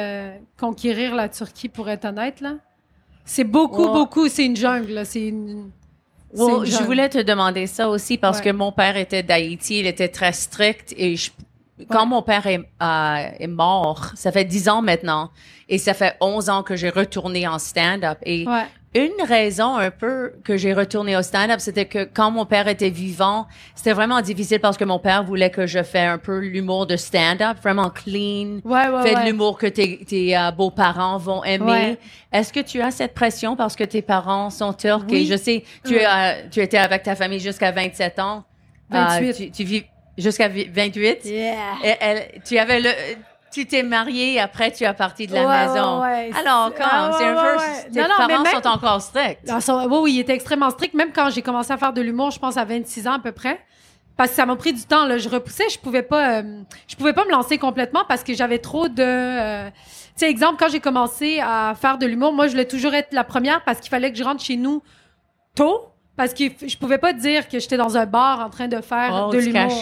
conquérir 0.57 1.15
la 1.15 1.27
Turquie 1.29 1.67
pour 1.67 1.89
être 1.89 2.05
honnête 2.05 2.39
là. 2.41 2.53
C'est 3.25 3.43
beaucoup, 3.43 3.85
Ouais. 3.87 3.91
beaucoup, 3.93 4.27
c'est 4.29 4.45
une 4.45 4.55
jungle 4.55 5.01
c'est 5.05 5.27
une. 5.27 5.71
Well, 6.35 6.65
je 6.65 6.83
voulais 6.83 7.09
te 7.09 7.17
demander 7.19 7.67
ça 7.67 7.89
aussi 7.89 8.17
parce 8.17 8.39
Ouais. 8.39 8.45
que 8.45 8.49
mon 8.51 8.71
père 8.71 8.97
était 8.97 9.23
d'Haïti, 9.23 9.79
il 9.79 9.87
était 9.87 10.09
très 10.09 10.33
strict 10.33 10.93
et 10.97 11.15
je- 11.15 11.31
quand 11.89 12.01
Ouais. 12.03 12.07
mon 12.09 12.21
père 12.21 12.45
est, 12.47 12.59
euh, 12.81 13.29
est 13.39 13.47
mort, 13.47 14.11
ça 14.15 14.31
fait 14.31 14.45
10 14.45 14.67
ans 14.69 14.81
maintenant 14.81 15.29
et 15.69 15.77
ça 15.77 15.93
fait 15.93 16.15
11 16.21 16.49
ans 16.49 16.63
que 16.63 16.75
j'ai 16.75 16.89
retourné 16.89 17.47
en 17.47 17.59
stand-up 17.59 18.17
et 18.23 18.47
Ouais. 18.47 18.65
Une 18.95 19.21
raison 19.27 19.75
un 19.75 19.91
peu 19.91 20.31
que 20.43 20.55
j'ai 20.57 20.73
retourné 20.73 21.17
au 21.17 21.21
stand-up, 21.21 21.59
c'était 21.59 21.85
que 21.85 22.05
quand 22.05 22.31
mon 22.31 22.45
père 22.45 22.67
était 22.69 22.89
vivant, 22.89 23.45
c'était 23.75 23.91
vraiment 23.93 24.21
difficile 24.21 24.59
parce 24.61 24.77
que 24.77 24.85
mon 24.85 24.99
père 24.99 25.23
voulait 25.23 25.49
que 25.49 25.67
je 25.67 25.83
fasse 25.83 25.95
un 26.09 26.17
peu 26.17 26.39
l'humour 26.39 26.87
de 26.87 26.95
stand-up, 26.95 27.57
vraiment 27.61 27.89
clean, 27.89 28.59
Ouais, 28.63 28.87
ouais, 28.87 29.03
fais 29.03 29.15
de 29.15 29.25
l'humour 29.25 29.57
que 29.57 29.67
tes, 29.67 30.05
tes 30.05 30.37
euh, 30.37 30.51
beaux-parents 30.51 31.17
vont 31.17 31.43
aimer. 31.43 31.65
Ouais. 31.65 31.97
Est-ce 32.31 32.53
que 32.53 32.61
tu 32.61 32.81
as 32.81 32.91
cette 32.91 33.13
pression 33.13 33.55
parce 33.55 33.75
que 33.75 33.83
tes 33.83 34.01
parents 34.01 34.49
sont 34.49 34.71
turcs? 34.73 35.03
Oui. 35.09 35.23
et 35.23 35.25
je 35.25 35.35
sais, 35.35 35.63
tu, 35.85 35.99
as, 35.99 36.35
tu 36.49 36.61
étais 36.61 36.77
avec 36.77 37.03
ta 37.03 37.15
famille 37.15 37.39
jusqu'à 37.39 37.71
27 37.71 38.19
ans. 38.19 38.43
28. 38.89 39.29
Euh, 39.29 39.33
tu, 39.33 39.51
tu 39.51 39.63
vis 39.63 39.83
jusqu'à 40.17 40.47
vi- 40.47 40.69
28. 40.69 41.25
Yeah. 41.25 41.53
Et 41.83 41.93
elle, 41.99 42.41
tu 42.45 42.57
avais 42.57 42.79
le, 42.79 42.89
tu 43.55 43.65
t'es 43.65 43.83
marié 43.83 44.39
après 44.39 44.71
tu 44.71 44.83
as 44.85 44.93
parti 44.93 45.27
de 45.27 45.33
la 45.33 45.47
Ouais, 45.47 45.67
maison. 45.67 46.01
ouais, 46.01 46.07
ouais. 46.07 46.31
Alors, 46.37 46.73
quand, 46.75 46.83
Ah, 46.85 47.11
c'est 47.17 47.25
un 47.25 47.33
peu, 47.35 47.57
ouais. 47.57 47.89
tes 47.93 48.01
Non, 48.01 48.07
non, 48.09 48.27
parents 48.27 48.43
même- 48.43 48.53
sont 48.61 48.67
encore 48.67 49.01
stricts. 49.01 49.49
Ah, 49.49 49.59
oui, 49.87 49.97
oui, 50.01 50.13
il 50.15 50.19
était 50.19 50.33
extrêmement 50.33 50.69
strict. 50.69 50.93
Même 50.93 51.11
quand 51.13 51.29
j'ai 51.29 51.41
commencé 51.41 51.71
à 51.71 51.77
faire 51.77 51.93
de 51.93 52.01
l'humour, 52.01 52.31
je 52.31 52.39
pense 52.39 52.57
à 52.57 52.65
26 52.65 53.07
ans 53.07 53.13
à 53.13 53.19
peu 53.19 53.31
près. 53.31 53.59
Parce 54.17 54.29
que 54.31 54.35
ça 54.37 54.45
m'a 54.45 54.55
pris 54.55 54.71
du 54.73 54.83
temps. 54.85 55.05
Là. 55.05 55.17
Je 55.17 55.27
repoussais, 55.29 55.69
je 55.69 55.77
pouvais 55.79 56.01
pas, 56.03 56.39
euh, 56.39 56.61
je 56.87 56.95
pouvais 56.95 57.13
pas 57.13 57.25
me 57.25 57.31
lancer 57.31 57.57
complètement 57.57 58.03
parce 58.07 58.23
que 58.23 58.33
j'avais 58.33 58.59
trop 58.59 58.87
de. 58.87 59.03
euh, 59.03 59.69
tu 59.69 59.81
sais, 60.17 60.29
exemple, 60.29 60.55
quand 60.57 60.69
j'ai 60.71 60.79
commencé 60.79 61.39
à 61.41 61.73
faire 61.79 61.97
de 61.97 62.05
l'humour, 62.05 62.31
moi, 62.33 62.47
je 62.47 62.51
voulais 62.51 62.63
toujours 62.67 62.93
être 62.93 63.13
la 63.13 63.23
première 63.25 63.63
parce 63.65 63.79
qu'il 63.81 63.89
fallait 63.89 64.11
que 64.11 64.17
je 64.17 64.23
rentre 64.23 64.41
chez 64.43 64.55
nous 64.57 64.81
tôt. 65.55 65.87
Parce 66.17 66.33
que 66.33 66.45
je 66.65 66.77
pouvais 66.77 66.97
pas 66.97 67.11
dire 67.11 67.49
que 67.49 67.59
j'étais 67.59 67.75
dans 67.75 67.97
un 67.97 68.05
bar 68.05 68.39
en 68.39 68.49
train 68.49 68.69
de 68.69 68.79
faire 68.79 69.25
Oh, 69.27 69.31
de 69.33 69.37
l'humour. 69.37 69.81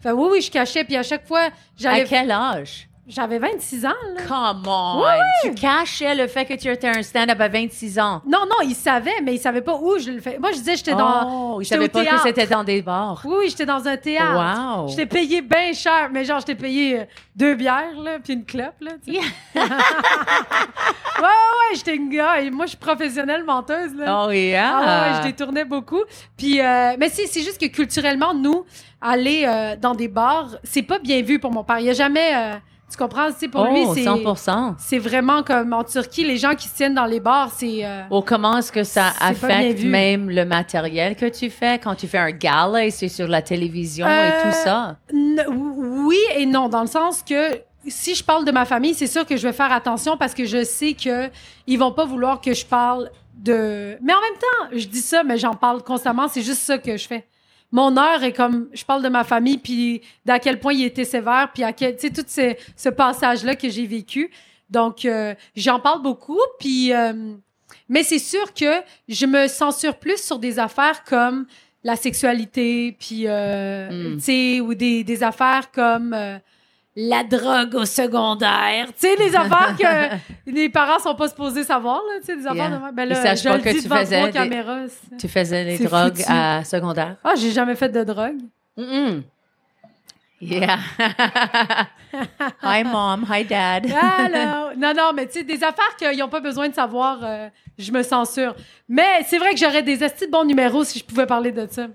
Fait, 0.00 0.12
oui, 0.12 0.28
oui, 0.32 0.40
je 0.40 0.50
cachais. 0.50 0.82
Puis 0.82 0.96
à 0.96 1.02
chaque 1.02 1.26
fois, 1.28 1.40
À 1.40 1.50
j'avais, 1.76 2.04
quel 2.04 2.30
âge? 2.30 2.88
J'avais 3.06 3.38
26 3.38 3.84
ans. 3.86 3.88
Là. 4.14 4.22
Come 4.26 4.62
on! 4.66 5.02
Ouais, 5.02 5.18
Tu 5.42 5.54
cachais 5.54 6.14
le 6.14 6.26
fait 6.26 6.44
que 6.46 6.54
tu 6.54 6.68
étais 6.68 6.88
un 6.88 7.02
stand-up 7.02 7.40
à 7.40 7.48
26 7.48 7.98
ans. 7.98 8.22
Non, 8.26 8.40
non, 8.48 8.56
ils 8.64 8.74
savaient, 8.74 9.20
mais 9.22 9.34
ils 9.34 9.38
savaient 9.38 9.60
pas 9.62 9.74
où 9.76 9.98
je 9.98 10.10
le 10.10 10.20
fais. 10.20 10.38
Moi, 10.38 10.52
je 10.52 10.56
disais, 10.58 10.76
j'étais 10.76 10.94
dans. 10.94 11.56
Oh, 11.56 11.62
savaient 11.62 11.84
au 11.84 11.88
pas 11.88 12.00
que 12.00 12.04
théâtre. 12.08 12.22
c'était 12.24 12.46
dans 12.46 12.64
des 12.64 12.80
bars. 12.82 13.20
Oui, 13.24 13.34
oui, 13.40 13.46
j'étais 13.50 13.66
dans 13.66 13.86
un 13.86 13.96
théâtre. 13.96 14.78
Wow! 14.80 14.88
J'étais 14.88 15.06
payé 15.06 15.42
bien 15.42 15.72
cher, 15.72 16.08
mais 16.12 16.24
genre, 16.24 16.40
j'étais 16.40 16.54
payé 16.54 17.00
euh, 17.00 17.04
deux 17.36 17.54
bières, 17.54 18.00
là, 18.02 18.18
puis 18.22 18.32
une 18.34 18.44
clope, 18.44 18.80
là, 18.80 18.92
tu 19.04 19.14
sais. 19.14 19.20
Yeah. 19.20 19.62
Ouais, 21.16 21.22
ouais, 21.22 21.26
ouais, 21.70 21.76
j'étais 21.76 21.94
une 21.94 22.08
gars, 22.10 22.40
et 22.40 22.50
moi, 22.50 22.64
je 22.66 22.70
suis 22.70 22.78
professionnelle 22.78 23.44
menteuse, 23.44 23.94
là. 23.94 24.24
Oh 24.26 24.30
yeah! 24.32 24.70
Ah 24.74 24.80
ouais, 24.80 25.12
ouais, 25.12 25.18
je 25.22 25.28
détournais 25.28 25.64
beaucoup. 25.64 26.02
Puis, 26.36 26.60
euh, 26.60 26.96
mais 26.98 27.08
c'est 27.08 27.40
juste 27.40 27.60
que 27.60 27.66
culturellement, 27.66 28.34
nous, 28.34 28.64
aller 29.00 29.44
euh, 29.46 29.76
dans 29.76 29.94
des 29.94 30.08
bars, 30.08 30.48
c'est 30.64 30.82
pas 30.82 30.98
bien 30.98 31.22
vu 31.22 31.38
pour 31.38 31.52
mon 31.52 31.62
père. 31.62 31.78
Il 31.78 31.86
y 31.86 31.90
a 31.90 31.94
jamais, 31.94 32.34
euh, 32.34 32.54
tu 32.90 32.96
comprends, 32.96 33.30
sais, 33.32 33.48
pour 33.48 33.62
oh, 33.68 33.72
lui, 33.72 33.86
c'est, 33.94 34.04
100%. 34.08 34.74
c'est 34.78 34.98
vraiment 34.98 35.42
comme 35.42 35.72
en 35.72 35.82
Turquie, 35.84 36.24
les 36.24 36.36
gens 36.36 36.54
qui 36.54 36.68
se 36.68 36.76
tiennent 36.76 36.94
dans 36.94 37.06
les 37.06 37.18
bars, 37.20 37.50
c'est, 37.56 37.84
euh, 37.84 38.02
Ou 38.10 38.20
comment 38.20 38.58
est-ce 38.58 38.70
que 38.70 38.84
ça 38.84 39.12
C'est 39.18 39.24
affecte 39.24 39.82
même 39.82 40.30
le 40.30 40.44
matériel 40.44 41.16
que 41.16 41.26
tu 41.26 41.50
fais 41.50 41.78
quand 41.78 41.94
tu 41.96 42.06
fais 42.06 42.18
un 42.18 42.30
gala 42.30 42.84
et 42.84 42.90
c'est 42.90 43.08
sur 43.08 43.26
la 43.26 43.42
télévision 43.42 44.06
et 44.06 44.10
Euh, 44.10 44.42
tout 44.42 44.52
ça? 44.52 44.96
N- 45.12 45.44
oui 45.48 46.18
et 46.36 46.46
non, 46.46 46.68
dans 46.68 46.82
le 46.82 46.86
sens 46.86 47.22
que 47.22 47.60
si 47.86 48.14
je 48.14 48.22
parle 48.24 48.44
de 48.44 48.50
ma 48.52 48.64
famille, 48.64 48.94
c'est 48.94 49.06
sûr 49.06 49.26
que 49.26 49.36
je 49.36 49.46
vais 49.46 49.52
faire 49.52 49.72
attention 49.72 50.16
parce 50.16 50.32
que 50.34 50.44
je 50.44 50.62
sais 50.64 50.94
que 50.94 51.28
ils 51.66 51.78
vont 51.78 51.92
pas 51.92 52.04
vouloir 52.04 52.40
que 52.40 52.54
je 52.54 52.64
parle 52.64 53.10
de. 53.36 53.98
Mais 54.00 54.12
en 54.14 54.20
même 54.20 54.38
temps, 54.40 54.76
je 54.78 54.86
dis 54.86 55.00
ça, 55.00 55.22
mais 55.24 55.36
j'en 55.36 55.54
parle 55.54 55.82
constamment. 55.82 56.28
C'est 56.28 56.42
juste 56.42 56.60
ça 56.62 56.78
que 56.78 56.96
je 56.96 57.06
fais. 57.06 57.26
Mon 57.74 57.96
heure 57.96 58.22
est 58.22 58.32
comme 58.32 58.68
je 58.72 58.84
parle 58.84 59.02
de 59.02 59.08
ma 59.08 59.24
famille 59.24 59.58
puis 59.58 60.00
d'à 60.24 60.38
quel 60.38 60.60
point 60.60 60.72
il 60.72 60.84
était 60.84 61.04
sévère 61.04 61.50
puis 61.52 61.64
à 61.64 61.72
quel 61.72 61.96
tu 61.96 62.06
sais 62.06 62.12
tout 62.12 62.24
ce, 62.26 62.54
ce 62.76 62.88
passage 62.88 63.44
là 63.44 63.56
que 63.56 63.68
j'ai 63.68 63.86
vécu. 63.86 64.30
Donc 64.70 65.04
euh, 65.04 65.34
j'en 65.56 65.80
parle 65.80 66.00
beaucoup 66.00 66.40
puis 66.60 66.92
euh, 66.94 67.12
mais 67.88 68.04
c'est 68.04 68.20
sûr 68.20 68.54
que 68.54 68.72
je 69.08 69.26
me 69.26 69.48
censure 69.48 69.96
plus 69.96 70.22
sur 70.22 70.38
des 70.38 70.58
affaires 70.60 71.02
comme 71.04 71.46
la 71.82 71.96
sexualité, 71.96 72.96
puis, 72.98 73.24
euh, 73.26 73.90
Mm. 73.90 74.14
tu 74.16 74.20
sais, 74.22 74.60
ou 74.60 74.72
des, 74.74 75.04
des 75.04 75.22
affaires 75.22 75.70
comme 75.70 76.16
la 76.96 77.24
drogue 77.24 77.74
au 77.74 77.84
secondaire. 77.84 78.86
Tu 78.88 79.08
sais, 79.08 79.16
les 79.16 79.34
affaires 79.36 79.74
que 79.76 80.50
les 80.50 80.68
parents 80.68 80.98
sont 80.98 81.14
pas 81.14 81.28
supposés 81.28 81.64
savoir, 81.64 81.96
là, 82.08 82.20
tu 82.20 82.26
sais, 82.26 82.36
des 82.36 82.46
affaires 82.46 82.70
Yeah. 82.70 82.90
de. 82.90 82.94
Ben 82.94 83.08
là, 83.08 83.34
je 83.34 83.44
pas 83.48 83.56
le 83.56 83.62
que 83.62 83.68
dis 83.70 83.82
tu 83.82 83.88
faisais 83.88 84.16
trois 84.18 84.26
des- 84.30 84.32
caméras. 84.32 84.78
Tu 85.18 85.28
faisais 85.28 85.64
des 85.64 85.76
C'est 85.78 85.84
drogues 85.84 86.16
foutu. 86.16 86.30
à 86.32 86.62
secondaire? 86.64 87.16
Ah, 87.24 87.34
j'ai 87.36 87.50
jamais 87.50 87.74
fait 87.74 87.88
de 87.88 88.04
drogue. 88.04 88.38
Mm-mm. 88.78 89.22
Yeah. 90.40 90.78
Hi 92.62 92.84
mom, 92.84 93.24
hi 93.28 93.44
dad. 93.44 93.86
Allô? 93.90 94.74
non, 94.76 94.92
non, 94.94 95.12
mais 95.14 95.26
tu 95.26 95.32
sais, 95.34 95.42
des 95.44 95.62
affaires 95.64 95.96
qu'ils 95.98 96.16
n'ont 96.18 96.28
pas 96.28 96.40
besoin 96.40 96.68
de 96.68 96.74
savoir, 96.74 97.18
euh, 97.22 97.48
je 97.78 97.90
me 97.90 98.02
censure. 98.02 98.54
Mais 98.88 99.22
c'est 99.26 99.38
vrai 99.38 99.50
que 99.54 99.58
j'aurais 99.58 99.82
des 99.82 100.02
estis 100.04 100.26
de 100.26 100.30
bons 100.30 100.44
numéros 100.44 100.84
si 100.84 100.98
je 101.00 101.04
pouvais 101.04 101.26
parler 101.26 101.50
de 101.50 101.66
ça. 101.70 101.86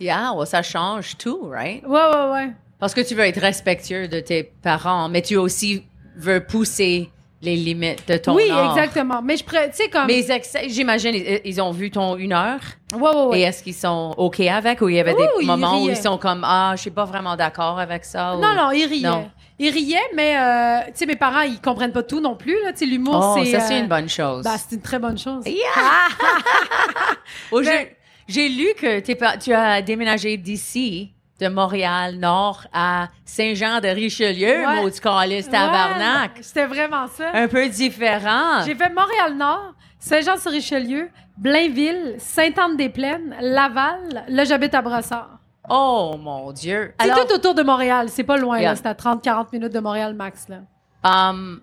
Yeah, 0.00 0.32
well, 0.34 0.46
ça 0.46 0.62
change 0.62 1.16
tout, 1.16 1.48
right? 1.48 1.82
Ouais, 1.84 1.90
ouais, 2.00 2.32
ouais. 2.32 2.52
Parce 2.84 2.92
que 2.92 3.00
tu 3.00 3.14
veux 3.14 3.24
être 3.24 3.40
respectueux 3.40 4.08
de 4.08 4.20
tes 4.20 4.42
parents, 4.42 5.08
mais 5.08 5.22
tu 5.22 5.36
aussi 5.36 5.84
veux 6.16 6.44
pousser 6.44 7.08
les 7.40 7.56
limites 7.56 8.06
de 8.06 8.18
ton 8.18 8.34
oui, 8.34 8.50
art. 8.50 8.76
exactement. 8.76 9.22
Mais 9.22 9.38
je 9.38 9.44
pourrais, 9.44 9.70
tu 9.70 9.76
sais, 9.76 9.88
comme. 9.88 10.06
Mais 10.06 10.22
j'imagine, 10.66 11.14
ils, 11.14 11.40
ils 11.46 11.62
ont 11.62 11.70
vu 11.70 11.90
ton 11.90 12.16
une 12.18 12.34
heure. 12.34 12.60
Ouais, 12.94 13.00
ouais, 13.10 13.24
ouais. 13.24 13.38
Et 13.40 13.42
est-ce 13.44 13.62
qu'ils 13.62 13.72
sont 13.74 14.14
OK 14.18 14.40
avec 14.40 14.82
ou 14.82 14.90
il 14.90 14.96
y 14.96 15.00
avait 15.00 15.14
des 15.14 15.26
ils 15.40 15.46
moments 15.46 15.82
où 15.82 15.88
ils 15.88 15.96
sont 15.96 16.18
comme 16.18 16.42
Ah, 16.46 16.74
je 16.76 16.82
suis 16.82 16.90
pas 16.90 17.06
vraiment 17.06 17.36
d'accord 17.36 17.78
avec 17.78 18.04
ça? 18.04 18.36
ou- 18.36 18.40
Non, 18.40 18.54
non, 18.54 18.70
ils 18.70 18.84
riaient. 18.84 19.08
Non. 19.08 19.30
Ils 19.58 19.70
riaient, 19.70 20.10
mais, 20.14 20.36
euh, 20.36 20.80
tu 20.88 20.92
sais, 20.96 21.06
mes 21.06 21.16
parents, 21.16 21.40
ils 21.40 21.60
comprennent 21.62 21.92
pas 21.92 22.02
tout 22.02 22.20
non 22.20 22.36
plus, 22.36 22.62
là. 22.64 22.72
Tu 22.72 22.80
sais, 22.80 22.84
l'humour, 22.86 23.34
Oh, 23.36 23.40
c'est. 23.42 23.50
ça, 23.52 23.60
c'est 23.60 23.76
euh, 23.76 23.80
une 23.80 23.88
bonne 23.88 24.10
chose. 24.10 24.44
bah, 24.44 24.56
c'est 24.58 24.74
une 24.76 24.82
très 24.82 24.98
bonne 24.98 25.16
chose. 25.16 25.42
Yeah! 25.46 25.54
Oh, 27.50 27.62
j'ai- 27.62 28.48
lu 28.50 28.68
que 28.78 29.12
pas- 29.14 29.38
tu 29.38 29.54
as 29.54 29.80
déménagé 29.80 30.36
d'ici, 30.36 31.13
de 31.40 31.48
Montréal 31.48 32.16
Nord 32.16 32.64
à 32.72 33.08
Saint-Jean-de-Richelieu, 33.24 34.66
Ouais. 34.66 34.82
maudit 34.82 35.00
calice 35.00 35.48
tabarnak. 35.48 36.36
Ouais, 36.36 36.42
C'était 36.42 36.66
vraiment 36.66 37.06
ça. 37.08 37.30
Un 37.34 37.48
peu 37.48 37.68
différent. 37.68 38.62
J'ai 38.64 38.74
fait 38.74 38.90
Montréal-Nord, 38.90 39.74
Saint-Jean-sur-Richelieu, 39.98 41.10
Blainville, 41.36 42.14
Sainte-Anne-des-Plaines, 42.18 43.34
Laval. 43.40 44.24
Là, 44.28 44.44
j'habite 44.44 44.74
à 44.74 44.82
Brossard. 44.82 45.38
Oh, 45.68 46.14
mon 46.20 46.52
Dieu. 46.52 46.92
C'est 47.00 47.08
tout 47.10 47.34
autour 47.34 47.54
de 47.54 47.62
Montréal. 47.62 48.08
C'est 48.10 48.22
pas 48.24 48.36
loin, 48.36 48.58
Yeah. 48.60 48.76
C'est 48.76 48.86
à 48.86 48.94
30-40 48.94 49.52
minutes 49.52 49.72
de 49.72 49.80
Montréal 49.80 50.14
max, 50.14 50.46
là. 50.48 50.58
um, 51.02 51.60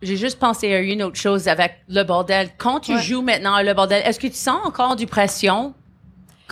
j'ai 0.00 0.16
juste 0.16 0.38
pensé 0.38 0.72
à 0.74 0.78
une 0.80 1.02
autre 1.02 1.16
chose 1.16 1.46
avec 1.48 1.80
le 1.88 2.02
bordel. 2.02 2.48
Quand 2.58 2.80
tu 2.80 2.94
Ouais. 2.94 3.00
joues 3.02 3.22
maintenant 3.22 3.54
à 3.54 3.62
le 3.62 3.74
bordel, 3.74 4.02
est-ce 4.04 4.18
que 4.18 4.26
tu 4.26 4.34
sens 4.34 4.58
encore 4.64 4.96
du 4.96 5.06
pression? 5.06 5.74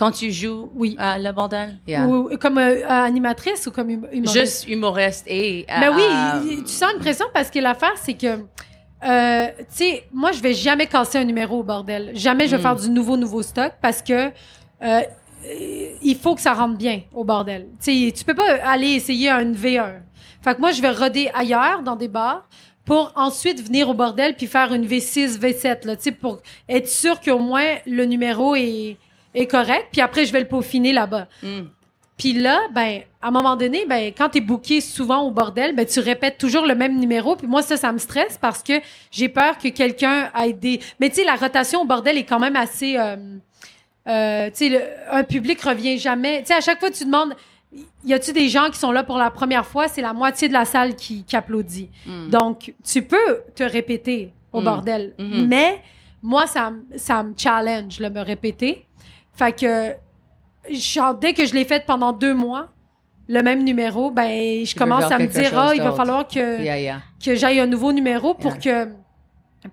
Quand 0.01 0.11
tu 0.11 0.31
joues 0.31 0.71
Oui. 0.73 0.95
à 0.97 1.19
le 1.19 1.31
bordel? 1.31 1.77
Yeah. 1.87 2.07
Ou 2.07 2.35
comme 2.39 2.57
euh, 2.57 2.87
animatrice 2.87 3.67
ou 3.67 3.71
comme 3.71 3.89
hum- 3.89 4.07
humoriste? 4.11 4.33
Juste 4.39 4.67
humoriste 4.67 5.25
et... 5.27 5.65
Mais 5.79 5.87
euh, 5.89 5.95
oui, 5.95 6.03
euh, 6.57 6.61
tu 6.65 6.71
sens 6.71 6.91
une 6.93 6.99
pression 6.99 7.27
parce 7.33 7.51
que 7.51 7.59
l'affaire, 7.59 7.93
c'est 7.97 8.15
que, 8.15 8.39
euh, 9.03 9.47
tu 9.59 9.63
sais, 9.69 10.03
moi, 10.11 10.31
je 10.31 10.41
vais 10.41 10.53
jamais 10.55 10.87
casser 10.87 11.19
un 11.19 11.23
numéro 11.23 11.59
au 11.59 11.63
bordel. 11.63 12.11
Jamais 12.15 12.47
je 12.47 12.51
vais 12.55 12.57
Mm. 12.57 12.61
faire 12.61 12.75
du 12.75 12.89
nouveau, 12.89 13.15
nouveau 13.15 13.43
stock 13.43 13.73
parce 13.81 14.01
que 14.01 14.31
euh, 14.83 15.01
il 16.01 16.17
faut 16.17 16.33
que 16.35 16.41
ça 16.41 16.53
rentre 16.53 16.77
bien 16.77 17.01
au 17.13 17.23
bordel. 17.23 17.67
Tu 17.83 18.07
sais, 18.07 18.11
tu 18.11 18.23
peux 18.25 18.33
pas 18.35 18.53
aller 18.63 18.89
essayer 18.89 19.29
un 19.29 19.51
V1. 19.51 20.01
Fait 20.43 20.55
que 20.55 20.59
moi, 20.61 20.71
je 20.71 20.81
vais 20.81 20.89
roder 20.91 21.29
ailleurs, 21.35 21.83
dans 21.83 21.95
des 21.95 22.07
bars, 22.07 22.47
pour 22.85 23.11
ensuite 23.15 23.63
venir 23.63 23.87
au 23.89 23.93
bordel 23.93 24.35
puis 24.35 24.47
faire 24.47 24.73
une 24.73 24.85
V6, 24.87 25.37
V7, 25.39 25.85
là, 25.85 25.95
tu 25.95 26.03
sais, 26.05 26.11
pour 26.11 26.39
être 26.67 26.87
sûr 26.87 27.19
qu'au 27.21 27.37
moins 27.37 27.75
le 27.85 28.05
numéro 28.05 28.55
est, 28.55 28.97
est 29.33 29.47
correct. 29.47 29.87
Puis 29.91 30.01
après, 30.01 30.25
je 30.25 30.33
vais 30.33 30.41
le 30.41 30.47
peaufiner 30.47 30.93
là-bas. 30.93 31.27
mm. 31.43 31.61
Puis 32.17 32.33
là, 32.33 32.59
ben, 32.71 33.01
à 33.19 33.29
un 33.29 33.31
moment 33.31 33.55
donné, 33.55 33.85
ben, 33.87 34.11
quand 34.15 34.29
t'es 34.29 34.41
booké 34.41 34.79
souvent 34.79 35.21
au 35.23 35.31
bordel, 35.31 35.73
ben, 35.75 35.87
tu 35.87 35.99
répètes 35.99 36.37
toujours 36.37 36.67
le 36.67 36.75
même 36.75 36.99
numéro. 36.99 37.35
Puis 37.35 37.47
moi, 37.47 37.63
ça, 37.63 37.77
ça 37.77 37.91
me 37.91 37.97
stresse 37.97 38.37
parce 38.39 38.61
que 38.61 38.73
j'ai 39.09 39.27
peur 39.27 39.57
que 39.57 39.69
quelqu'un 39.69 40.29
ait 40.39 40.53
des... 40.53 40.79
Mais 40.99 41.09
tu 41.09 41.15
sais, 41.15 41.23
la 41.23 41.35
rotation 41.35 41.81
au 41.81 41.85
bordel 41.85 42.17
est 42.19 42.23
quand 42.25 42.37
même 42.39 42.55
assez... 42.55 42.95
euh, 42.97 43.15
euh, 44.07 44.47
tu 44.51 44.55
sais, 44.55 44.69
le- 44.69 44.83
un 45.11 45.23
public 45.23 45.59
revient 45.61 45.97
jamais. 45.97 46.41
Tu 46.41 46.47
sais, 46.47 46.53
à 46.53 46.61
chaque 46.61 46.79
fois, 46.79 46.91
tu 46.91 47.05
demandes, 47.05 47.33
y 48.05 48.13
a-tu 48.13 48.33
des 48.33 48.49
gens 48.49 48.69
qui 48.69 48.77
sont 48.77 48.91
là 48.91 49.03
pour 49.03 49.17
la 49.17 49.31
première 49.31 49.65
fois? 49.65 49.87
C'est 49.87 50.01
la 50.01 50.13
moitié 50.13 50.47
de 50.47 50.53
la 50.53 50.65
salle 50.65 50.95
qui, 50.95 51.23
qui 51.23 51.35
applaudit. 51.35 51.89
Mm. 52.05 52.29
Donc, 52.29 52.73
tu 52.83 53.01
peux 53.01 53.41
te 53.55 53.63
répéter 53.63 54.31
au 54.53 54.61
Mm. 54.61 54.63
bordel. 54.63 55.13
Mais 55.17 55.81
moi, 56.21 56.45
ça, 56.45 56.69
me- 56.69 56.97
ça 56.97 57.23
me 57.23 57.33
challenge, 57.35 57.99
là, 57.99 58.11
me 58.11 58.21
répéter. 58.21 58.85
Fait 59.41 59.53
que, 59.53 59.93
genre, 60.71 61.15
dès 61.15 61.33
que 61.33 61.45
je 61.45 61.53
l'ai 61.55 61.65
fait 61.65 61.83
pendant 61.85 62.13
deux 62.13 62.33
mois, 62.35 62.69
le 63.27 63.41
même 63.41 63.63
numéro, 63.63 64.11
ben, 64.11 64.63
je 64.65 64.75
commence 64.75 65.09
à 65.11 65.17
me 65.17 65.25
dire, 65.25 65.57
ah, 65.57 65.71
il 65.73 65.81
va 65.81 65.93
falloir 65.93 66.27
que, 66.27 66.61
Yeah, 66.61 66.79
yeah. 66.79 67.01
que 67.23 67.33
j'aille 67.35 67.59
un 67.59 67.65
nouveau 67.65 67.91
numéro 67.91 68.33
pour 68.33 68.59
que 68.59 68.87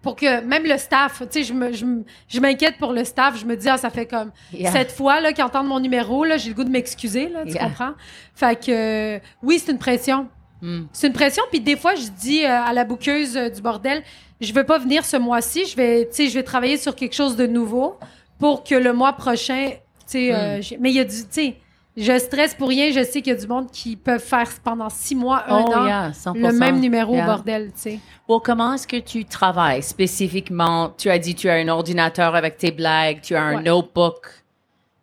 pour 0.02 0.16
que 0.16 0.42
même 0.42 0.64
le 0.64 0.76
staff, 0.76 1.20
tu 1.20 1.26
sais, 1.31 1.42
je 1.44 1.54
me- 1.54 1.72
je 1.72 1.85
me- 1.87 2.04
je 2.28 2.40
m'inquiète 2.40 2.76
pour 2.78 2.92
le 2.92 3.04
staff. 3.04 3.38
Je 3.40 3.46
me 3.46 3.57
dis, 3.57 3.68
ah, 3.70 3.78
ça 3.78 3.88
fait 3.88 4.04
comme 4.04 4.31
Yeah. 4.52 4.70
cette 4.70 4.92
fois 4.92 5.18
là 5.20 5.33
qu'ils 5.33 5.42
entendent 5.44 5.66
mon 5.68 5.81
numéro, 5.81 6.24
là, 6.24 6.37
j'ai 6.37 6.50
le 6.50 6.54
goût 6.54 6.64
de 6.64 6.68
m'excuser, 6.70 7.28
là, 7.31 7.44
tu 7.46 7.52
Yeah. 7.52 7.64
comprends? 7.64 7.92
Fait 8.35 8.54
que, 8.62 8.70
euh, 9.16 9.18
oui, 9.42 9.59
c'est 9.59 9.72
une 9.72 9.78
pression. 9.78 10.28
Mm. 10.61 10.83
C'est 10.92 11.07
une 11.07 11.12
pression. 11.14 11.42
Puis 11.50 11.61
des 11.61 11.76
fois, 11.76 11.94
je 11.94 12.07
dis 12.20 12.44
euh, 12.44 12.62
à 12.64 12.72
la 12.74 12.85
bouqueuse 12.85 13.35
euh, 13.37 13.48
du 13.48 13.62
bordel, 13.62 14.02
je 14.42 14.52
veux 14.52 14.64
pas 14.64 14.76
venir 14.78 15.07
ce 15.07 15.16
mois-ci. 15.16 15.64
Je 15.64 15.74
vais, 15.76 16.07
tu 16.11 16.16
sais, 16.16 16.28
je 16.28 16.35
vais 16.35 16.42
travailler 16.42 16.76
sur 16.76 16.94
quelque 16.94 17.14
chose 17.14 17.35
de 17.37 17.46
nouveau 17.46 17.96
pour 18.38 18.64
que 18.64 18.74
le 18.74 18.92
mois 18.92 19.12
prochain, 19.14 19.70
tu 19.70 19.77
sais, 20.07 20.35
euh, 20.35 20.61
j'ai- 20.62 20.77
mais 20.79 20.90
il 20.90 20.96
y 20.96 21.01
a 21.01 21.05
du, 21.05 21.11
tu 21.22 21.27
sais, 21.31 21.57
je 21.96 22.18
stresse 22.18 22.55
pour 22.55 22.68
rien. 22.68 22.90
Je 22.92 23.03
sais 23.05 23.20
qu'il 23.22 23.33
y 23.33 23.37
a 23.37 23.38
du 23.40 23.46
monde 23.48 23.70
qui 23.72 23.96
peuvent 23.96 24.22
faire 24.22 24.48
pendant 24.62 24.88
six 24.88 25.14
mois, 25.16 25.42
un 25.48 25.64
Oh, 25.66 25.72
an, 25.74 25.87
yeah, 25.87 26.12
100%. 26.12 26.35
le 26.53 26.53
même 26.53 26.79
numéro 26.81 27.14
Yeah. 27.14 27.24
au 27.24 27.27
bordel, 27.27 27.72
tu 27.74 27.81
sais. 27.81 27.98
Well, 28.29 28.38
comment 28.44 28.74
est-ce 28.74 28.87
que 28.87 28.98
tu 28.98 29.24
travailles 29.24 29.83
spécifiquement? 29.83 30.94
Tu 30.96 31.11
as 31.11 31.18
dit 31.18 31.35
tu 31.35 31.48
as 31.48 31.55
un 31.55 31.68
ordinateur 31.68 32.35
avec 32.35 32.57
tes 32.57 32.70
blagues, 32.70 33.20
tu 33.22 33.35
as 33.35 33.42
un 33.42 33.57
Ouais. 33.57 33.62
notebook. 33.62 34.29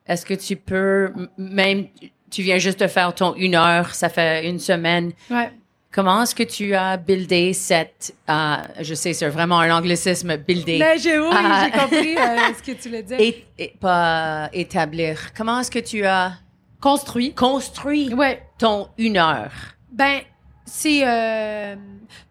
Est-ce 0.07 0.25
que 0.25 0.35
tu 0.35 0.55
peux, 0.55 1.11
même, 1.37 1.87
tu 2.31 2.43
viens 2.43 2.59
juste 2.59 2.79
de 2.79 2.87
faire 2.87 3.13
ton 3.13 3.33
une 3.35 3.55
heure, 3.55 3.93
ça 3.95 4.07
fait 4.09 4.47
une 4.47 4.59
semaine. 4.59 5.11
Ouais. 5.29 5.51
Comment 5.95 6.23
est-ce 6.23 6.35
que 6.35 6.43
tu 6.43 6.75
as 6.75 6.97
buildé 6.97 7.53
cette, 7.53 8.13
euh, 8.29 8.55
je 8.81 8.93
sais, 8.93 9.13
c'est 9.13 9.29
vraiment 9.29 9.59
un 9.61 9.73
anglicisme, 9.73 10.35
builder, 10.35 10.77
Mais 10.77 10.97
j'ai, 10.99 11.17
oui, 11.17 11.29
Ah. 11.31 11.63
j'ai 11.63 11.71
compris 11.79 12.17
euh, 12.17 12.37
ce 12.57 12.61
que 12.61 12.71
tu 12.77 12.89
voulais 12.89 13.01
dire. 13.03 13.17
et, 13.17 13.45
et- 13.57 13.73
pas 13.79 14.49
établir. 14.51 15.31
Comment 15.37 15.61
est-ce 15.61 15.71
que 15.71 15.79
tu 15.79 16.05
as 16.05 16.33
Construit. 16.81 17.33
construit 17.33 18.13
Ouais. 18.13 18.43
ton 18.57 18.89
une 18.97 19.15
heure? 19.17 19.51
Ben, 19.89 20.19
c'est 20.65 21.01
euh, 21.07 21.75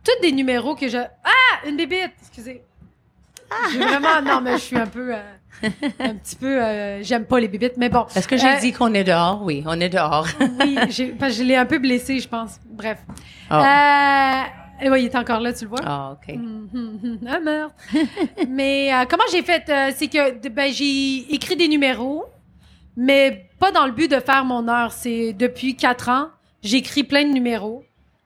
tous 0.05 0.21
des 0.21 0.33
numéros 0.33 0.75
que 0.75 0.87
je. 0.87 0.99
Ah, 0.99 1.67
une 1.67 1.77
bébite. 1.79 2.13
Excusez. 2.21 2.63
J'ai 3.73 3.79
vraiment 3.79 4.21
non, 4.23 4.41
mais 4.43 4.53
je 4.59 4.63
suis 4.63 4.77
un 4.77 4.87
peu, 4.87 5.15
euh, 5.15 5.19
un 6.01 6.15
petit 6.17 6.37
peu. 6.37 6.63
euh, 6.63 7.03
J'aime 7.03 7.25
pas 7.25 7.41
les 7.41 7.49
bébites, 7.49 7.77
mais 7.77 7.89
bon. 7.89 8.07
Est-ce 8.15 8.29
que 8.29 8.37
j'ai 8.37 8.49
Euh, 8.49 8.59
dit 8.61 8.73
qu'on 8.73 8.93
est 8.95 9.05
dehors? 9.05 9.43
Oui, 9.43 9.63
on 9.67 9.81
est 9.81 9.89
dehors. 9.89 10.27
Oui, 10.41 10.75
parce 11.19 11.33
que 11.33 11.39
je 11.39 11.43
l'ai 11.43 11.57
un 11.57 11.67
peu 11.67 11.79
blessé, 11.79 12.19
je 12.21 12.29
pense. 12.29 12.59
Bref. 12.67 12.99
Oh. 13.51 13.55
Euh, 13.55 14.91
ouais, 14.91 15.03
il 15.03 15.07
est 15.07 15.17
encore 15.17 15.41
là, 15.41 15.53
tu 15.53 15.65
le 15.65 15.71
vois? 15.71 15.81
Ah, 15.85 16.13
OK. 16.17 16.35
Mhm. 16.35 17.19
Ah, 17.27 17.41
meurtre. 17.41 17.75
mais 18.49 18.93
euh, 18.93 19.05
comment 19.09 19.25
j'ai 19.31 19.43
fait? 19.43 19.65
c'est 19.97 20.09
que 20.09 20.49
ben, 20.49 20.73
j'ai 20.73 21.33
écrit 21.35 21.57
des 21.57 21.69
numéros, 21.69 22.25
mais 22.97 23.49
pas 23.59 23.71
dans 23.73 23.87
le 23.87 23.93
but 23.93 24.11
de 24.11 24.21
faire 24.21 24.45
mon 24.45 24.69
heure. 24.69 24.93
C'est 24.93 25.33
depuis 25.33 25.77
quatre 25.77 26.09
ans, 26.09 26.29
j'écris 26.63 27.05
plein 27.05 27.25
de 27.25 27.33
numéros. 27.33 27.85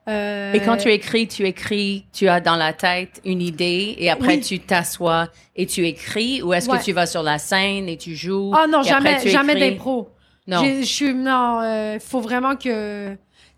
Euh, 0.09 0.53
Et 0.55 0.61
quand 0.61 0.77
tu 0.79 0.88
écris, 0.90 1.29
tu 1.29 1.44
écris, 1.47 2.07
tu 2.12 2.29
as 2.29 2.40
dans 2.40 2.57
la 2.57 2.73
tête 2.73 3.21
une 3.25 3.42
idée 3.42 3.94
et 3.99 4.11
après 4.11 4.37
Oui. 4.37 4.40
tu 4.40 4.59
t'assois 4.61 5.29
et 5.55 5.66
tu 5.66 5.87
écris 5.87 6.42
ou 6.42 6.53
est-ce 6.55 6.68
Ouais. 6.71 6.79
que 6.79 6.85
tu 6.85 6.92
vas 6.92 7.07
sur 7.07 7.23
la 7.23 7.38
scène 7.38 7.88
et 7.88 7.97
tu 7.97 8.14
joues? 8.16 8.53
Ah 8.57 8.66
non, 8.66 8.83
et 8.83 8.90
après 8.90 9.18
jamais, 9.21 9.31
jamais 9.55 9.71
d'impro. 9.71 10.09
Non. 10.47 10.64
Je 10.64 10.83
suis 10.83 11.12
non, 11.14 11.61
il 11.94 12.01
faut 12.01 12.21
vraiment 12.21 12.57
que. 12.57 13.11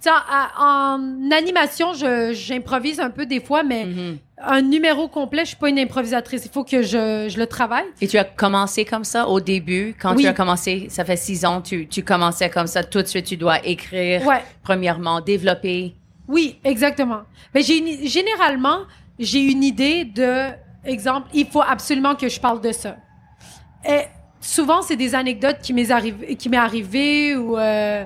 Tu 0.02 0.08
sais, 0.08 0.10
en, 0.58 0.96
en 0.96 1.30
animation, 1.30 1.92
j'improvise 2.32 3.00
un 3.00 3.10
peu 3.10 3.26
des 3.26 3.38
fois, 3.40 3.62
mais 3.62 3.84
Mhm. 3.84 4.16
un 4.42 4.62
numéro 4.62 5.08
complet, 5.08 5.42
je 5.42 5.48
suis 5.48 5.56
pas 5.56 5.68
une 5.68 5.78
improvisatrice. 5.78 6.46
Il 6.46 6.50
faut 6.50 6.64
que 6.64 6.80
je, 6.82 7.28
je 7.28 7.38
le 7.38 7.46
travaille. 7.46 7.84
Et 8.00 8.08
tu 8.08 8.16
as 8.16 8.24
commencé 8.24 8.84
comme 8.86 9.04
ça 9.04 9.28
au 9.28 9.40
début, 9.40 9.94
quand 10.00 10.16
Oui. 10.16 10.22
tu 10.22 10.28
as 10.28 10.32
commencé, 10.32 10.86
ça 10.88 11.04
fait 11.04 11.16
six 11.18 11.44
ans, 11.44 11.60
tu, 11.60 11.86
tu 11.86 12.02
commençais 12.02 12.48
comme 12.48 12.66
ça, 12.66 12.82
tout 12.82 13.02
de 13.02 13.06
suite 13.06 13.26
tu 13.26 13.36
dois 13.36 13.64
écrire, 13.64 14.26
Ouais. 14.26 14.40
premièrement, 14.62 15.20
développer. 15.20 15.94
Oui, 16.34 16.58
exactement. 16.72 17.22
Mais 17.54 17.62
j'ai 17.62 17.76
une- 17.78 18.06
généralement, 18.08 18.78
j'ai 19.18 19.42
une 19.52 19.64
idée 19.64 20.04
de, 20.04 20.30
exemple, 20.84 21.28
il 21.34 21.46
faut 21.46 21.62
absolument 21.76 22.14
que 22.14 22.28
je 22.28 22.40
parle 22.40 22.60
de 22.60 22.72
ça. 22.72 22.96
Et 23.94 24.02
souvent, 24.40 24.80
c'est 24.82 24.96
des 25.04 25.14
anecdotes 25.14 25.58
qui 25.60 25.72
m'est 25.72 25.90
arrivé, 25.90 26.36
qui 26.36 26.48
m'est 26.48 26.56
arrivé 26.70 27.36
ou 27.36 27.58
euh, 27.58 28.04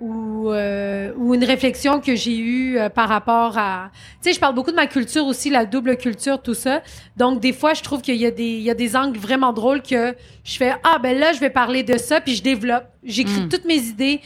ou, 0.00 0.50
euh, 0.50 1.12
ou 1.16 1.34
une 1.34 1.44
réflexion 1.44 2.00
que 2.00 2.14
j'ai 2.14 2.36
eue 2.36 2.78
euh, 2.78 2.88
par 2.90 3.08
rapport 3.08 3.56
à. 3.56 3.90
Tu 4.20 4.28
sais, 4.28 4.32
je 4.34 4.40
parle 4.40 4.54
beaucoup 4.54 4.70
de 4.72 4.76
ma 4.76 4.86
culture 4.86 5.24
aussi, 5.26 5.48
la 5.50 5.64
double 5.64 5.96
culture, 5.96 6.42
tout 6.42 6.52
ça. 6.54 6.82
Donc, 7.16 7.40
des 7.40 7.52
fois, 7.52 7.72
je 7.74 7.82
trouve 7.82 8.02
qu'il 8.02 8.16
y 8.16 8.26
a 8.26 8.30
des, 8.30 8.44
il 8.60 8.62
y 8.62 8.70
a 8.70 8.74
des 8.74 8.96
angles 8.96 9.18
vraiment 9.18 9.52
drôles 9.52 9.82
que 9.82 10.14
je 10.44 10.56
fais 10.58 10.74
ah 10.84 10.98
ben 11.02 11.16
là, 11.18 11.32
je 11.32 11.40
vais 11.40 11.48
parler 11.62 11.82
de 11.84 11.96
ça, 11.96 12.20
puis 12.20 12.34
je 12.34 12.42
développe. 12.42 12.84
J'écris 13.02 13.42
Mm. 13.42 13.48
toutes 13.48 13.64
mes 13.64 13.82
idées 13.94 14.20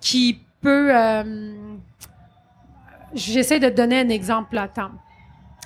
qui 0.00 0.38
peut. 0.60 0.88
euh, 0.94 1.52
J'essaie 3.16 3.58
de 3.58 3.68
te 3.68 3.74
donner 3.74 3.98
un 4.00 4.08
exemple. 4.08 4.56
Attends. 4.58 4.90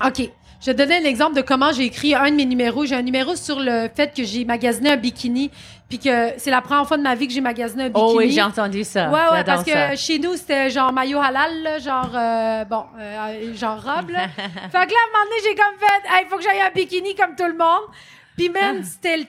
OK. 0.05 0.31
Je 0.61 0.67
vais 0.67 0.75
te 0.75 0.79
donner 0.83 0.97
un 0.99 1.05
exemple 1.09 1.35
de 1.37 1.41
comment 1.41 1.73
j'ai 1.73 1.85
écrit 1.85 2.15
un 2.15 2.31
de 2.31 2.37
mes 2.37 2.45
numéros. 2.45 2.85
J'ai 2.85 2.95
un 2.95 3.03
numéro 3.03 3.35
sur 3.35 3.59
le 3.61 3.89
fait 3.95 4.15
que 4.15 4.25
j'ai 4.25 4.45
magasiné 4.45 4.91
un 4.91 4.97
bikini, 4.99 5.51
puis 5.89 5.99
que 5.99 6.35
c'est 6.37 6.51
la 6.51 6.61
première 6.61 6.87
fois 6.87 6.99
de 6.99 7.03
ma 7.03 7.15
vie 7.15 7.27
que 7.29 7.33
j'ai 7.33 7.41
magasiné 7.41 7.85
un 7.85 7.89
bikini. 7.89 8.07
Oh 8.11 8.15
oui, 8.19 8.31
j'ai 8.31 8.43
entendu 8.43 8.85
ça. 8.85 9.09
Ouais, 9.09 9.21
ouais, 9.33 9.45
parce 9.45 9.65
que 9.65 9.97
chez 9.97 10.19
nous, 10.19 10.37
c'était 10.37 10.69
genre 10.69 10.93
maillot 10.93 11.19
halal, 11.19 11.63
là, 11.63 11.79
genre, 11.79 12.11
euh, 12.15 12.65
bon, 12.67 12.85
euh, 12.99 13.55
genre 13.55 13.83
robe, 13.83 14.11
là. 14.11 14.29
fait 14.37 14.39
que 14.39 14.75
là, 14.75 14.81
à 14.81 14.83
un 14.83 15.13
moment 15.13 15.25
donné, 15.25 15.43
j'ai 15.45 15.55
comme 15.55 15.79
fait, 15.81 16.23
il 16.23 16.29
faut 16.29 16.37
que 16.37 16.43
j'aille 16.43 16.61
un 16.61 16.71
bikini 16.75 17.15
comme 17.15 17.35
tout 17.35 17.47
le 17.47 17.57
monde. 17.57 17.89
Puis 18.37 18.51
même, 18.51 18.85
c'était 18.85 19.17
le- 19.17 19.25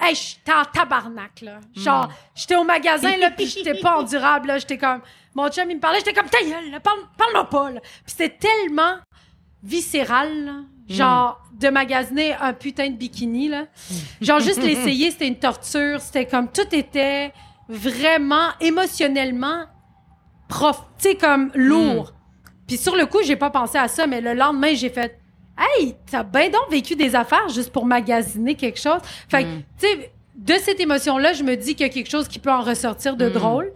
Hey, 0.00 0.14
j'étais 0.14 0.52
en 0.52 0.64
tabarnak, 0.64 1.40
là. 1.40 1.60
Genre, 1.74 2.08
j'étais 2.34 2.56
au 2.56 2.64
magasin, 2.64 3.16
là, 3.16 3.30
puis 3.30 3.46
j'étais 3.46 3.74
pas 3.74 3.98
endurable, 3.98 4.48
là. 4.48 4.58
J'étais 4.58 4.78
comme... 4.78 5.00
Mon 5.34 5.48
chum, 5.48 5.68
il 5.68 5.76
me 5.76 5.80
parlait, 5.80 5.98
j'étais 5.98 6.12
comme, 6.12 6.28
ta 6.28 6.40
gueule, 6.40 6.70
là, 6.70 6.80
parle, 6.80 7.00
parle-moi 7.16 7.48
pas, 7.48 7.70
là. 7.70 7.80
Puis 7.80 8.14
c'était 8.16 8.36
tellement 8.36 8.96
viscéral, 9.62 10.44
là. 10.44 10.52
Genre, 10.86 11.40
de 11.52 11.68
magasiner 11.68 12.34
un 12.34 12.52
putain 12.52 12.90
de 12.90 12.96
bikini, 12.96 13.48
là. 13.48 13.66
Genre, 14.20 14.40
juste 14.40 14.62
l'essayer, 14.62 15.10
c'était 15.10 15.28
une 15.28 15.38
torture. 15.38 16.00
C'était 16.00 16.26
comme, 16.26 16.50
tout 16.50 16.74
était 16.74 17.32
vraiment 17.68 18.48
émotionnellement 18.60 19.64
prof, 20.48 20.84
tu 20.98 21.08
sais, 21.08 21.14
comme 21.14 21.50
lourd. 21.54 22.12
Puis 22.66 22.76
sur 22.76 22.96
le 22.96 23.06
coup, 23.06 23.22
j'ai 23.22 23.36
pas 23.36 23.50
pensé 23.50 23.78
à 23.78 23.88
ça, 23.88 24.06
mais 24.06 24.20
le 24.20 24.34
lendemain, 24.34 24.74
j'ai 24.74 24.90
fait, 24.90 25.18
hey, 25.58 25.94
t'as 26.10 26.22
bien 26.22 26.48
donc 26.48 26.70
vécu 26.70 26.96
des 26.96 27.14
affaires 27.14 27.48
juste 27.48 27.72
pour 27.72 27.86
magasiner 27.86 28.54
quelque 28.54 28.78
chose. 28.78 29.00
Fait 29.28 29.44
que, 29.44 29.48
tu 29.78 29.86
sais, 29.86 30.10
de 30.34 30.54
cette 30.54 30.80
émotion-là, 30.80 31.32
je 31.32 31.42
me 31.42 31.56
dis 31.56 31.74
qu'il 31.74 31.86
y 31.86 31.90
a 31.90 31.92
quelque 31.92 32.10
chose 32.10 32.28
qui 32.28 32.38
peut 32.38 32.52
en 32.52 32.62
ressortir 32.62 33.16
de 33.16 33.28
drôle. 33.28 33.72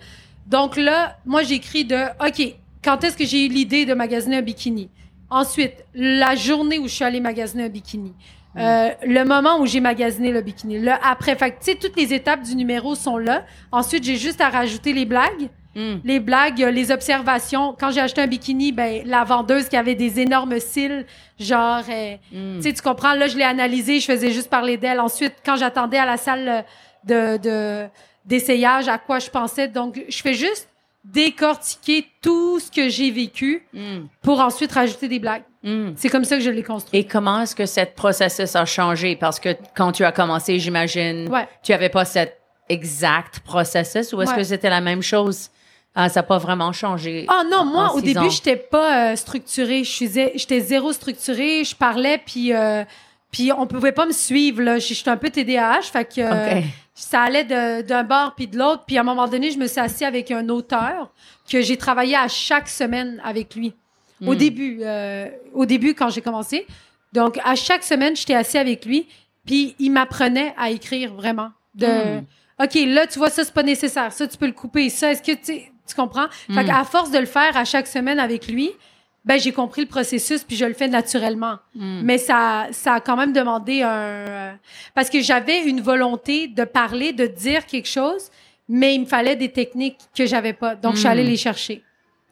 Donc 0.46 0.76
là, 0.76 1.18
moi, 1.24 1.42
j'écris 1.42 1.84
de, 1.84 2.06
OK, 2.26 2.54
quand 2.82 3.04
est-ce 3.04 3.16
que 3.16 3.24
j'ai 3.24 3.46
eu 3.46 3.48
l'idée 3.48 3.86
de 3.86 3.94
magasiner 3.94 4.36
un 4.36 4.42
bikini? 4.42 4.90
Ensuite, 5.30 5.84
la 5.94 6.34
journée 6.34 6.78
où 6.78 6.88
je 6.88 6.94
suis 6.94 7.04
allée 7.04 7.20
magasiner 7.20 7.64
un 7.64 7.68
bikini. 7.68 8.14
Euh, 8.56 8.90
le 9.06 9.24
moment 9.24 9.60
où 9.60 9.66
j'ai 9.66 9.80
magasiné 9.80 10.32
le 10.32 10.40
bikini. 10.40 10.80
Là, 10.80 10.98
après, 11.04 11.36
fait 11.36 11.52
que, 11.52 11.58
tu 11.58 11.72
sais, 11.72 11.74
toutes 11.76 11.96
les 11.96 12.12
étapes 12.12 12.42
du 12.42 12.56
numéro 12.56 12.94
sont 12.94 13.18
là. 13.18 13.44
Ensuite, 13.70 14.04
j'ai 14.04 14.16
juste 14.16 14.40
à 14.40 14.48
rajouter 14.48 14.92
les 14.92 15.04
blagues. 15.04 15.48
Les 15.74 16.18
blagues, 16.18 16.62
euh, 16.62 16.70
les 16.70 16.90
observations. 16.90 17.76
Quand 17.78 17.90
j'ai 17.92 18.00
acheté 18.00 18.20
un 18.20 18.26
bikini, 18.26 18.72
ben, 18.72 19.02
la 19.06 19.22
vendeuse 19.24 19.68
qui 19.68 19.76
avait 19.76 19.94
des 19.94 20.18
énormes 20.20 20.58
cils, 20.58 21.06
genre, 21.38 21.82
euh, 21.88 22.16
tu 22.32 22.62
sais, 22.62 22.72
tu 22.72 22.82
comprends, 22.82 23.14
là, 23.14 23.28
je 23.28 23.36
l'ai 23.36 23.44
analysé, 23.44 24.00
je 24.00 24.06
faisais 24.06 24.32
juste 24.32 24.50
parler 24.50 24.76
d'elle. 24.76 24.98
Ensuite, 24.98 25.34
quand 25.46 25.56
j'attendais 25.56 25.98
à 25.98 26.06
la 26.06 26.16
salle 26.16 26.64
de, 27.04 27.36
de, 27.36 27.86
d'essayage, 28.24 28.88
à 28.88 28.98
quoi 28.98 29.20
je 29.20 29.30
pensais. 29.30 29.68
Donc, 29.68 30.02
je 30.08 30.18
fais 30.20 30.34
juste 30.34 30.68
décortiquer 31.04 32.06
tout 32.20 32.58
ce 32.60 32.70
que 32.70 32.88
j'ai 32.88 33.10
vécu 33.10 33.66
pour 34.22 34.40
ensuite 34.40 34.72
rajouter 34.72 35.08
des 35.08 35.18
blagues. 35.18 35.42
C'est 35.96 36.08
comme 36.08 36.24
ça 36.24 36.36
que 36.36 36.42
je 36.42 36.50
l'ai 36.50 36.62
construit. 36.62 36.98
Et 36.98 37.04
comment 37.04 37.42
est-ce 37.42 37.54
que 37.54 37.66
cette 37.66 37.94
processus 37.94 38.56
a 38.56 38.64
changé? 38.64 39.16
Parce 39.16 39.38
que 39.38 39.50
quand 39.76 39.92
tu 39.92 40.04
as 40.04 40.12
commencé, 40.12 40.58
j'imagine, 40.58 41.28
Ouais. 41.28 41.46
tu 41.62 41.72
avais 41.72 41.88
pas 41.88 42.04
cet 42.04 42.36
exact 42.68 43.40
processus 43.40 44.12
ou 44.12 44.22
est-ce 44.22 44.30
Ouais. 44.32 44.36
que 44.38 44.42
c'était 44.44 44.70
la 44.70 44.80
même 44.80 45.02
chose? 45.02 45.50
Ah, 46.00 46.08
ça 46.08 46.20
n'a 46.20 46.24
pas 46.24 46.38
vraiment 46.38 46.72
changé. 46.72 47.26
Ah 47.28 47.42
non, 47.50 47.58
en- 47.58 47.64
moi 47.64 47.90
en 47.92 47.96
au 47.96 48.00
début, 48.00 48.30
j'étais 48.30 48.56
pas 48.56 49.10
euh, 49.12 49.16
structurée, 49.16 49.82
j'étais 49.84 50.60
zéro 50.60 50.92
structurée, 50.92 51.64
je 51.64 51.74
parlais 51.74 52.18
puis 52.24 52.52
euh, 52.54 52.84
puis 53.32 53.50
on 53.52 53.66
pouvait 53.66 53.90
pas 53.92 54.06
me 54.06 54.12
suivre 54.12 54.62
là, 54.62 54.78
Je- 54.78 54.94
j'étais 54.94 55.10
un 55.10 55.16
peu 55.16 55.28
TDAH, 55.28 55.82
fait 55.82 56.04
que 56.04 56.20
euh, 56.20 56.60
ça 56.94 57.22
allait 57.22 57.44
d'un 57.82 58.04
bord 58.04 58.34
puis 58.36 58.46
de 58.46 58.56
l'autre, 58.56 58.84
puis 58.86 58.96
à 58.96 59.00
un 59.00 59.04
moment 59.04 59.26
donné, 59.26 59.50
je 59.50 59.58
me 59.58 59.66
suis 59.66 59.80
assise 59.80 60.04
avec 60.04 60.30
un 60.30 60.48
auteur 60.48 61.10
que 61.50 61.60
j'ai 61.62 61.76
travaillé 61.76 62.14
à 62.14 62.28
chaque 62.28 62.68
semaine 62.68 63.20
avec 63.24 63.54
lui. 63.56 63.72
Au 64.24 64.34
Hmm. 64.34 64.36
début 64.36 64.78
euh, 64.82 65.28
au 65.52 65.66
début 65.66 65.94
quand 65.94 66.10
j'ai 66.10 66.20
commencé. 66.22 66.64
Donc 67.12 67.38
à 67.44 67.56
chaque 67.56 67.82
semaine, 67.82 68.14
j'étais 68.14 68.34
assis 68.34 68.58
avec 68.58 68.84
lui, 68.84 69.08
puis 69.46 69.74
il 69.80 69.90
m'apprenait 69.90 70.54
à 70.56 70.70
écrire 70.70 71.12
vraiment 71.14 71.50
de 71.74 71.86
Hmm. 71.86 72.24
OK, 72.60 72.74
là, 72.86 73.06
tu 73.06 73.18
vois, 73.20 73.30
ça, 73.30 73.44
c'est 73.44 73.54
pas 73.54 73.62
nécessaire. 73.62 74.12
Ça, 74.12 74.26
tu 74.26 74.36
peux 74.36 74.46
le 74.46 74.52
couper. 74.52 74.90
Ça, 74.90 75.12
est-ce 75.12 75.22
que 75.22 75.30
tu, 75.32 75.60
tu 75.88 75.94
comprends? 75.94 76.26
Fait 76.52 76.62
Mm. 76.62 76.66
qu'à 76.66 76.84
force 76.84 77.10
de 77.10 77.18
le 77.18 77.26
faire 77.26 77.56
à 77.56 77.64
chaque 77.64 77.86
semaine 77.86 78.18
avec 78.20 78.46
lui, 78.48 78.70
ben, 79.24 79.38
j'ai 79.38 79.52
compris 79.52 79.82
le 79.82 79.88
processus 79.88 80.44
puis 80.44 80.56
je 80.56 80.64
le 80.64 80.74
fais 80.74 80.88
naturellement. 80.88 81.56
Mm. 81.74 82.00
Mais 82.04 82.18
ça, 82.18 82.66
ça 82.72 82.94
a 82.94 83.00
quand 83.00 83.16
même 83.16 83.32
demandé 83.32 83.82
un, 83.82 83.88
euh, 83.88 84.52
parce 84.94 85.10
que 85.10 85.20
j'avais 85.20 85.62
une 85.64 85.80
volonté 85.80 86.48
de 86.48 86.64
parler, 86.64 87.12
de 87.12 87.26
dire 87.26 87.66
quelque 87.66 87.88
chose, 87.88 88.30
mais 88.68 88.94
il 88.94 89.00
me 89.00 89.06
fallait 89.06 89.36
des 89.36 89.50
techniques 89.50 89.98
que 90.16 90.24
j'avais 90.26 90.52
pas. 90.52 90.74
Donc, 90.76 90.94
je 90.94 91.00
suis 91.00 91.08
allée 91.08 91.24
Mm. 91.24 91.28
les 91.30 91.36
chercher. 91.36 91.82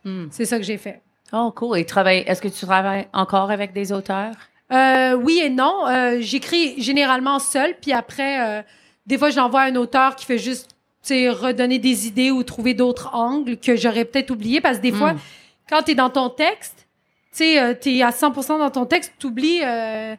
Mm. 0.05 0.27
C'est 0.31 0.45
ça 0.45 0.57
que 0.59 0.65
j'ai 0.65 0.79
fait. 0.79 1.03
Oh, 1.33 1.53
cool. 1.55 1.79
Et 1.79 1.85
travaille, 1.85 2.19
est-ce 2.27 2.41
que 2.41 2.49
tu 2.49 2.65
travailles 2.65 3.09
encore 3.13 3.51
avec 3.51 3.73
des 3.73 3.91
auteurs? 3.93 4.33
Euh, 4.73 5.15
oui 5.15 5.41
et 5.43 5.51
non. 5.51 5.87
Euh, 5.89 6.19
J'écris 6.21 6.81
généralement 6.81 7.39
seul, 7.41 7.75
puis 7.81 7.93
après, 7.93 8.41
euh, 8.41 8.63
des 9.07 9.19
fois, 9.19 9.31
j'envoie 9.31 9.63
un 9.63 9.75
auteur 9.77 10.15
qui 10.17 10.25
fait 10.25 10.39
juste 10.39 10.71
redonner 11.15 11.79
des 11.79 12.07
idées 12.07 12.31
ou 12.31 12.43
trouver 12.43 12.75
d'autres 12.75 13.11
angles 13.15 13.57
que 13.57 13.77
j'aurais 13.77 14.05
peut-être 14.05 14.31
oublié. 14.31 14.61
Parce 14.61 14.79
que 14.79 14.83
des 14.83 14.93
fois, 14.93 15.13
Mm. 15.15 15.19
quand 15.71 15.83
tu 15.83 15.91
es 15.93 15.95
dans 15.95 16.11
ton 16.11 16.29
texte, 16.31 16.87
tu 17.33 17.39
sais, 17.39 17.61
euh, 17.61 17.75
t'es 17.75 18.03
à 18.03 18.11
100% 18.11 18.59
dans 18.59 18.71
ton 18.71 18.87
texte, 18.87 19.13
t'oublies 19.19 19.61
euh, 19.65 20.15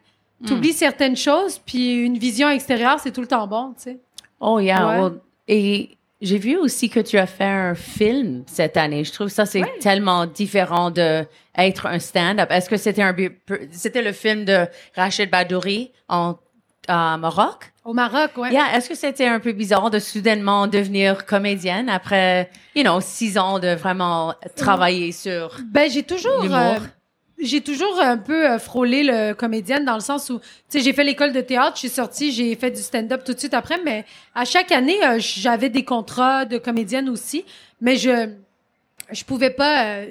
t'oublies 0.46 0.72
certaines 0.72 1.16
choses, 1.16 1.58
puis 1.58 1.94
une 2.04 2.16
vision 2.16 2.48
extérieure, 2.48 3.00
c'est 3.00 3.10
tout 3.12 3.20
le 3.20 3.26
temps 3.26 3.46
bon, 3.48 3.74
tu 3.76 3.82
sais. 3.90 3.98
Oh, 4.40 4.60
yeah. 4.60 4.86
Ouais. 4.86 5.00
well, 5.02 5.12
et 5.48 5.90
j'ai 6.20 6.38
vu 6.38 6.56
aussi 6.56 6.88
que 6.88 7.00
tu 7.00 7.18
as 7.18 7.26
fait 7.26 7.42
un 7.44 7.74
film 7.74 8.44
cette 8.46 8.76
année. 8.76 9.02
Je 9.04 9.12
trouve 9.12 9.28
ça, 9.28 9.46
c'est 9.46 9.62
Ouais. 9.62 9.78
tellement 9.80 10.26
différent 10.26 10.92
de 10.92 11.24
être 11.56 11.86
un 11.86 11.98
stand-up. 11.98 12.48
Est-ce 12.52 12.68
que 12.70 12.76
c'était 12.76 13.02
un, 13.02 13.14
c'était 13.72 14.02
le 14.02 14.12
film 14.12 14.44
de 14.44 14.66
Rachid 14.94 15.28
Badouri 15.28 15.90
en, 16.08 16.36
à 16.88 17.16
Maroc? 17.18 17.72
Au 17.84 17.92
Maroc, 17.94 18.32
ouais. 18.36 18.52
Yeah, 18.52 18.76
est-ce 18.76 18.88
que 18.88 18.94
c'était 18.94 19.26
un 19.26 19.40
peu 19.40 19.52
bizarre 19.52 19.90
de 19.90 19.98
soudainement 19.98 20.66
devenir 20.66 21.24
comédienne 21.26 21.88
après, 21.88 22.50
you 22.74 22.82
know, 22.82 23.00
six 23.00 23.38
ans 23.38 23.58
de 23.58 23.68
vraiment 23.74 24.34
travailler 24.56 25.12
sur 25.12 25.56
Ben, 25.70 25.90
j'ai 25.90 26.02
toujours. 26.02 26.44
euh, 26.44 26.74
j'ai 27.40 27.60
toujours 27.60 28.00
un 28.00 28.18
peu 28.18 28.50
euh, 28.50 28.58
frôlé 28.58 29.04
le 29.04 29.32
comédienne 29.32 29.84
dans 29.84 29.94
le 29.94 30.00
sens 30.00 30.28
où, 30.28 30.38
tu 30.40 30.44
sais, 30.68 30.80
j'ai 30.80 30.92
fait 30.92 31.04
l'école 31.04 31.32
de 31.32 31.40
théâtre, 31.40 31.74
je 31.76 31.80
suis 31.80 31.88
sortie, 31.88 32.32
j'ai 32.32 32.54
fait 32.56 32.72
du 32.72 32.82
stand-up 32.82 33.22
tout 33.24 33.32
de 33.32 33.38
suite 33.38 33.54
après, 33.54 33.78
mais 33.84 34.04
à 34.34 34.44
chaque 34.44 34.72
année, 34.72 34.98
euh, 35.06 35.16
j'avais 35.18 35.68
des 35.70 35.84
contrats 35.84 36.44
de 36.46 36.58
comédienne 36.58 37.08
aussi, 37.08 37.44
mais 37.80 37.96
je, 37.96 38.28
je 39.12 39.24
pouvais 39.24 39.50
pas. 39.50 39.84
euh, 39.84 40.06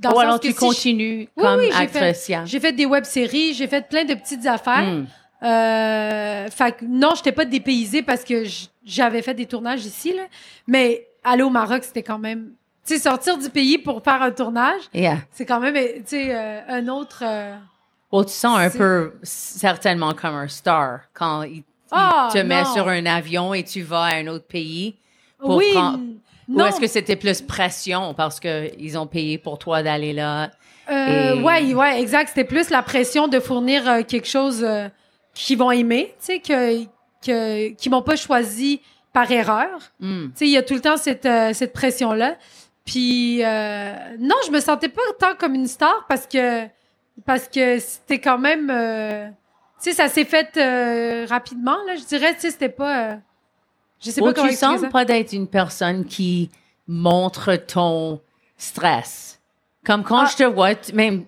dans 0.00 0.12
Ou 0.12 0.14
le 0.14 0.20
alors 0.20 0.40
tu 0.40 0.48
si 0.48 0.54
continues 0.54 1.28
Oui, 1.36 1.42
comme 1.44 1.58
oui, 1.60 1.66
j'ai 1.70 1.76
actrice. 1.82 2.28
yeah. 2.30 2.44
je- 2.46 2.50
J'ai 2.52 2.60
fait 2.60 2.72
des 2.72 2.86
web-séries, 2.86 3.52
j'ai 3.52 3.66
fait 3.66 3.86
plein 3.86 4.04
de 4.06 4.14
petites 4.14 4.46
affaires. 4.46 4.82
Mm. 4.82 5.06
Euh, 5.42 6.48
fait 6.50 6.72
que 6.72 6.84
non, 6.84 7.10
j'étais 7.16 7.32
pas 7.32 7.44
dépaysée 7.44 8.02
parce 8.02 8.24
que 8.24 8.44
j'avais 8.84 9.22
fait 9.22 9.34
des 9.34 9.46
tournages 9.46 9.84
ici, 9.84 10.12
là. 10.14 10.22
Mais 10.66 11.06
aller 11.24 11.42
au 11.42 11.50
Maroc, 11.50 11.82
c'était 11.84 12.02
quand 12.02 12.18
même. 12.18 12.50
Tu 12.86 12.94
sais, 12.94 13.00
sortir 13.00 13.38
du 13.38 13.48
pays 13.48 13.78
pour 13.78 14.02
faire 14.02 14.20
un 14.22 14.30
tournage, 14.32 14.82
Yeah. 14.92 15.18
c'est 15.30 15.46
quand 15.46 15.60
même, 15.60 15.74
tu 15.74 16.02
sais, 16.06 16.34
euh, 16.34 16.60
un 16.68 16.88
autre. 16.88 17.22
euh, 17.24 17.54
Bon, 18.10 18.24
tu 18.24 18.32
sens 18.32 18.58
un 18.58 18.70
peu 18.70 19.14
certainement 19.22 20.12
comme 20.12 20.34
un 20.34 20.48
star 20.48 21.00
quand 21.14 21.42
il, 21.44 21.58
il 21.58 21.64
Ah, 21.92 22.28
te 22.32 22.38
met 22.38 22.62
non. 22.62 22.72
sur 22.74 22.88
un 22.88 23.06
avion 23.06 23.54
et 23.54 23.62
tu 23.64 23.82
vas 23.82 24.02
à 24.04 24.14
un 24.16 24.26
autre 24.26 24.46
pays. 24.46 24.96
Pour 25.38 25.56
oui, 25.56 25.70
prendre- 25.72 25.98
n- 25.98 26.16
Ou 26.48 26.58
non. 26.58 26.66
est-ce 26.66 26.80
que 26.80 26.86
c'était 26.88 27.16
plus 27.16 27.40
pression 27.40 28.14
parce 28.14 28.38
que 28.40 28.70
ils 28.78 28.98
ont 28.98 29.06
payé 29.06 29.38
pour 29.38 29.58
toi 29.58 29.82
d'aller 29.82 30.12
là? 30.12 30.50
Euh, 30.90 31.36
et- 31.36 31.42
Ouais, 31.42 31.72
ouais, 31.74 32.00
exact. 32.00 32.28
C'était 32.28 32.44
plus 32.44 32.68
la 32.70 32.82
pression 32.82 33.28
de 33.28 33.38
fournir 33.40 33.88
euh, 33.88 34.02
quelque 34.02 34.28
chose 34.28 34.62
qu'ils 35.34 35.58
vont 35.58 35.70
aimer, 35.70 36.14
tu 36.18 36.26
sais, 36.26 36.38
que, 36.40 36.84
que, 37.24 37.68
qu'ils 37.74 37.90
m'ont 37.90 38.02
pas 38.02 38.16
choisi 38.16 38.80
par 39.12 39.30
erreur. 39.30 39.80
Hmm. 40.00 40.26
Tu 40.26 40.32
sais, 40.36 40.44
il 40.46 40.50
y 40.50 40.56
a 40.56 40.62
tout 40.62 40.74
le 40.74 40.80
temps 40.80 40.96
cette, 40.96 41.26
euh, 41.26 41.52
cette 41.52 41.72
pression-là. 41.72 42.36
Puis, 42.84 43.44
euh, 43.44 43.92
non, 44.18 44.34
je 44.46 44.50
me 44.50 44.60
sentais 44.60 44.88
pas 44.88 45.02
tant 45.18 45.34
comme 45.38 45.54
une 45.54 45.68
star 45.68 46.04
parce 46.08 46.26
que, 46.26 46.66
parce 47.24 47.48
que 47.48 47.78
c'était 47.78 48.18
quand 48.18 48.38
même, 48.38 48.70
euh, 48.70 49.28
tu 49.82 49.90
sais, 49.90 49.92
ça 49.92 50.08
s'est 50.08 50.24
fait 50.24 50.56
euh, 50.56 51.26
rapidement, 51.28 51.76
là, 51.86 51.94
je 51.96 52.04
dirais, 52.04 52.34
tu 52.34 52.40
sais, 52.40 52.50
c'était 52.50 52.68
pas, 52.68 53.10
euh, 53.12 53.16
je 54.00 54.10
sais 54.10 54.20
pas 54.20 54.32
comment 54.32 54.48
tu 54.48 54.54
sens 54.54 54.80
pas 54.90 55.04
d'être 55.04 55.32
une 55.32 55.46
personne 55.46 56.04
qui 56.04 56.50
montre 56.88 57.54
ton 57.56 58.20
stress. 58.56 59.40
Comme 59.84 60.02
quand 60.02 60.22
Ah. 60.24 60.28
je 60.30 60.36
te 60.36 60.42
vois, 60.44 60.70
même 60.94 61.24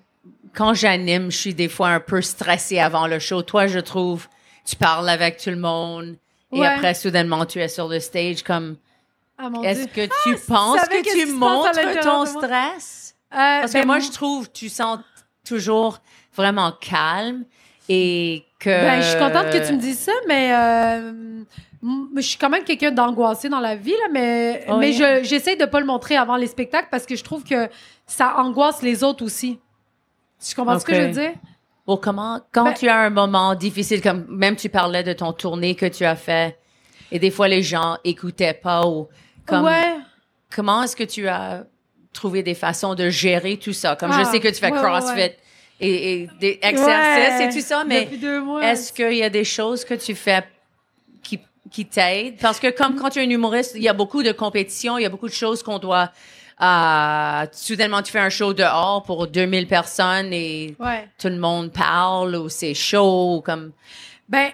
quand 0.54 0.74
j'anime, 0.74 1.30
je 1.30 1.36
suis 1.36 1.54
des 1.54 1.68
fois 1.68 1.88
un 1.88 2.00
peu 2.00 2.22
stressée 2.22 2.78
avant 2.78 3.06
le 3.06 3.18
show. 3.18 3.42
Toi, 3.42 3.66
je 3.66 3.78
trouve, 3.80 4.28
tu 4.64 4.76
parles 4.76 5.08
avec 5.08 5.38
tout 5.38 5.50
le 5.50 5.56
monde 5.56 6.16
et 6.52 6.60
Ouais. 6.60 6.66
après, 6.66 6.94
soudainement, 6.94 7.44
tu 7.46 7.58
es 7.60 7.68
sur 7.68 7.88
le 7.88 7.98
stage 8.00 8.42
comme, 8.42 8.76
Ah, 9.38 9.48
est-ce 9.64 9.86
que 9.88 10.02
tu 10.06 10.36
penses 10.46 10.80
que 10.88 11.12
tu 11.26 11.26
montres 11.32 11.70
ton 12.02 12.24
stress? 12.26 13.14
Euh, 13.32 13.36
Parce 13.36 13.72
que 13.72 13.78
ben, 13.78 13.86
moi, 13.86 13.98
je 13.98 14.10
trouve, 14.12 14.50
tu 14.52 14.68
sens 14.68 15.00
toujours 15.44 15.98
vraiment 16.36 16.70
calme 16.80 17.44
et 17.88 18.44
que... 18.60 18.70
Ben, 18.70 19.02
je 19.02 19.08
suis 19.08 19.18
contente 19.18 19.50
que 19.50 19.66
tu 19.66 19.72
me 19.72 19.78
dises 19.78 19.98
ça, 19.98 20.12
mais 20.28 20.54
euh, 20.54 21.42
je 22.16 22.20
suis 22.20 22.38
quand 22.38 22.48
même 22.48 22.62
quelqu'un 22.64 22.92
d'angoissé 22.92 23.48
dans 23.48 23.58
la 23.60 23.74
vie, 23.74 23.90
là, 23.90 24.08
mais, 24.12 24.64
Oh, 24.68 24.76
mais 24.78 24.92
yeah. 24.92 25.22
je- 25.22 25.28
j'essaie 25.28 25.56
de 25.56 25.64
pas 25.64 25.80
le 25.80 25.86
montrer 25.86 26.16
avant 26.16 26.36
les 26.36 26.46
spectacles 26.46 26.88
parce 26.90 27.04
que 27.06 27.16
je 27.16 27.24
trouve 27.24 27.42
que 27.42 27.68
ça 28.06 28.36
angoisse 28.38 28.82
les 28.82 29.02
autres 29.02 29.24
aussi. 29.24 29.58
Tu 30.46 30.54
comprends 30.54 30.78
ce 30.78 30.84
que 30.84 30.94
je 30.94 31.00
veux 31.00 31.08
dire? 31.08 31.32
Bon, 31.86 31.96
comment, 31.96 32.40
quand 32.52 32.64
Ben- 32.64 32.74
tu 32.74 32.88
as 32.88 32.96
un 32.98 33.10
moment 33.10 33.54
difficile, 33.54 34.00
comme 34.00 34.24
même 34.28 34.56
tu 34.56 34.68
parlais 34.68 35.02
de 35.02 35.12
ton 35.12 35.32
tournée 35.32 35.74
que 35.74 35.86
tu 35.86 36.04
as 36.04 36.16
fait, 36.16 36.58
et 37.12 37.18
des 37.18 37.30
fois 37.30 37.46
les 37.48 37.62
gens 37.62 37.98
écoutaient 38.04 38.54
pas 38.54 38.86
ou 38.86 39.08
comme, 39.46 39.64
ouais. 39.64 39.96
comment 40.54 40.82
est-ce 40.82 40.96
que 40.96 41.04
tu 41.04 41.28
as 41.28 41.64
trouvé 42.12 42.42
des 42.42 42.54
façons 42.54 42.94
de 42.94 43.10
gérer 43.10 43.58
tout 43.58 43.74
ça? 43.74 43.96
Comme 43.96 44.12
je 44.12 44.20
Ah, 44.20 44.24
sais 44.24 44.40
que 44.40 44.48
tu 44.48 44.54
fais 44.54 44.72
ouais, 44.72 44.80
CrossFit 44.80 45.14
ouais. 45.16 45.36
Et, 45.80 46.22
et 46.22 46.30
des 46.40 46.58
exercices 46.62 47.40
et 47.40 47.48
tout 47.60 47.66
ça, 47.66 47.84
mais 47.84 48.08
est-ce 48.62 48.92
qu'il 48.92 49.12
y 49.14 49.22
a 49.22 49.28
des 49.30 49.44
choses 49.44 49.84
que 49.84 49.94
tu 49.94 50.14
fais 50.14 50.44
qui 51.22 51.40
qui 51.70 51.84
t'aident? 51.84 52.38
Parce 52.40 52.60
que 52.60 52.70
comme 52.70 52.94
quand 52.94 53.10
tu 53.10 53.18
es 53.18 53.26
un 53.26 53.30
humoriste, 53.30 53.72
il 53.74 53.82
y 53.82 53.88
a 53.88 53.92
beaucoup 53.92 54.22
de 54.22 54.32
compétitions, 54.32 54.96
il 54.96 55.02
y 55.02 55.06
a 55.06 55.08
beaucoup 55.10 55.28
de 55.28 55.34
choses 55.34 55.62
qu'on 55.62 55.78
doit... 55.78 56.12
Euh, 56.62 57.46
soudainement, 57.52 58.02
tu 58.02 58.12
fais 58.12 58.20
un 58.20 58.28
show 58.30 58.54
dehors 58.54 59.02
pour 59.02 59.26
2000 59.26 59.66
personnes 59.66 60.32
et 60.32 60.76
Ouais. 60.78 61.08
tout 61.18 61.28
le 61.28 61.36
monde 61.38 61.72
parle 61.72 62.36
ou 62.36 62.48
c'est 62.48 62.74
chaud 62.74 63.42
comme... 63.44 63.72
Ben, 64.28 64.50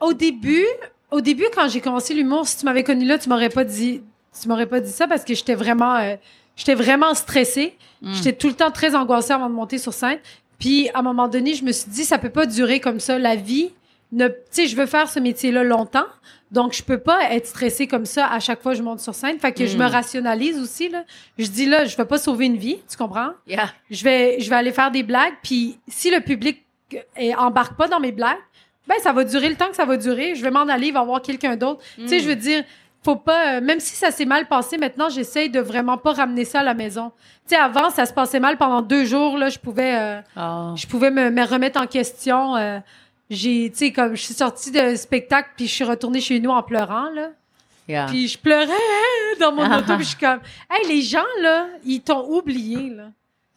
au 0.00 0.12
début, 0.12 0.64
au 1.10 1.20
début, 1.20 1.46
quand 1.54 1.68
j'ai 1.68 1.80
commencé 1.80 2.14
l'humour, 2.14 2.46
si 2.46 2.58
tu 2.58 2.64
m'avais 2.64 2.84
connu 2.84 3.04
là, 3.04 3.18
tu 3.18 3.28
m'aurais 3.28 3.48
pas 3.50 3.64
dit, 3.64 4.02
tu 4.40 4.48
m'aurais 4.48 4.66
pas 4.66 4.80
dit 4.80 4.90
ça 4.92 5.06
parce 5.08 5.24
que 5.24 5.34
j'étais 5.34 5.54
vraiment, 5.56 5.96
euh, 5.96 6.16
j'étais 6.56 6.74
vraiment 6.74 7.14
stressée. 7.14 7.76
J'étais 8.02 8.32
tout 8.32 8.46
le 8.48 8.54
temps 8.54 8.70
très 8.70 8.94
angoissée 8.94 9.32
avant 9.32 9.50
de 9.50 9.54
monter 9.54 9.76
sur 9.76 9.92
scène. 9.92 10.18
Puis, 10.58 10.88
à 10.94 11.00
un 11.00 11.02
moment 11.02 11.28
donné, 11.28 11.54
je 11.54 11.64
me 11.64 11.72
suis 11.72 11.90
dit, 11.90 12.04
ça 12.04 12.16
peut 12.16 12.30
pas 12.30 12.46
durer 12.46 12.80
comme 12.80 12.98
ça. 13.00 13.18
La 13.18 13.34
vie, 13.36 13.72
ne, 14.12 14.28
tu 14.28 14.34
sais, 14.50 14.66
je 14.68 14.74
veux 14.76 14.86
faire 14.86 15.08
ce 15.10 15.20
métier-là 15.20 15.64
longtemps. 15.64 16.06
Donc, 16.50 16.72
je 16.74 16.82
peux 16.82 16.98
pas 16.98 17.30
être 17.32 17.46
stressée 17.46 17.86
comme 17.86 18.06
ça 18.06 18.26
à 18.26 18.40
chaque 18.40 18.60
fois 18.60 18.72
que 18.72 18.78
je 18.78 18.82
monte 18.82 19.00
sur 19.00 19.14
scène. 19.14 19.38
Fait 19.38 19.52
que 19.52 19.66
je 19.66 19.76
me 19.78 19.86
rationalise 19.86 20.58
aussi, 20.58 20.88
là. 20.88 21.04
Je 21.38 21.46
dis, 21.46 21.66
là, 21.66 21.84
je 21.84 21.96
vais 21.96 22.04
pas 22.04 22.18
sauver 22.18 22.46
une 22.46 22.56
vie. 22.56 22.78
Tu 22.90 22.96
comprends? 22.96 23.30
Yeah. 23.46 23.70
je 23.90 24.02
vais, 24.02 24.40
je 24.40 24.50
vais 24.50 24.56
aller 24.56 24.72
faire 24.72 24.90
des 24.90 25.02
blagues, 25.04 25.34
puis 25.42 25.78
si 25.86 26.10
le 26.10 26.20
public 26.20 26.64
euh, 26.94 27.32
embarque 27.38 27.76
pas 27.76 27.86
dans 27.86 28.00
mes 28.00 28.12
blagues, 28.12 28.38
ben 28.88 28.96
ça 29.00 29.12
va 29.12 29.22
durer 29.22 29.48
le 29.48 29.54
temps 29.54 29.68
que 29.68 29.76
ça 29.76 29.84
va 29.84 29.96
durer. 29.96 30.34
Je 30.34 30.42
vais 30.42 30.50
m'en 30.50 30.62
aller, 30.68 30.88
il 30.88 30.92
va 30.92 30.98
y 31.00 31.02
avoir 31.02 31.22
quelqu'un 31.22 31.54
d'autre. 31.54 31.80
Tu 31.96 32.08
sais, 32.08 32.18
je 32.18 32.26
veux 32.28 32.34
dire, 32.34 32.64
faut 33.04 33.14
pas, 33.14 33.58
euh, 33.58 33.60
même 33.60 33.78
si 33.78 33.94
ça 33.94 34.10
s'est 34.10 34.24
mal 34.24 34.48
passé, 34.48 34.76
maintenant 34.76 35.08
j'essaye 35.08 35.48
de 35.50 35.60
vraiment 35.60 35.96
pas 35.98 36.12
ramener 36.12 36.44
ça 36.44 36.60
à 36.60 36.62
la 36.64 36.74
maison. 36.74 37.12
Tu 37.48 37.54
sais, 37.54 37.56
avant 37.56 37.90
ça 37.90 38.04
se 38.06 38.12
passait 38.12 38.40
mal 38.40 38.56
pendant 38.56 38.82
deux 38.82 39.04
jours 39.04 39.38
là, 39.38 39.48
je 39.48 39.58
pouvais, 39.60 39.94
euh, 39.96 40.20
Oh. 40.36 40.74
je 40.76 40.86
pouvais 40.88 41.12
me, 41.12 41.30
me 41.30 41.44
remettre 41.46 41.80
en 41.80 41.86
question. 41.86 42.56
euh, 42.56 42.80
j'ai, 43.30 43.70
tu 43.70 43.78
sais, 43.78 43.92
comme 43.92 44.14
je 44.16 44.22
suis 44.22 44.34
sortie 44.34 44.70
de 44.72 44.96
spectacle, 44.96 45.50
puis 45.56 45.66
je 45.66 45.72
suis 45.72 45.84
retournée 45.84 46.20
chez 46.20 46.40
nous 46.40 46.50
en 46.50 46.62
pleurant 46.62 47.08
là. 47.10 47.30
Yeah. 47.88 48.06
Puis 48.06 48.28
je 48.28 48.38
pleurais 48.38 48.68
dans 49.40 49.52
mon 49.52 49.64
auto, 49.78 49.94
puis 49.96 50.04
je 50.04 50.08
suis 50.10 50.18
comme, 50.18 50.40
hey, 50.70 50.86
les 50.88 51.02
gens, 51.02 51.24
là, 51.40 51.66
ils 51.84 52.00
t'ont 52.00 52.28
oublié, 52.28 52.90
là. 52.90 53.04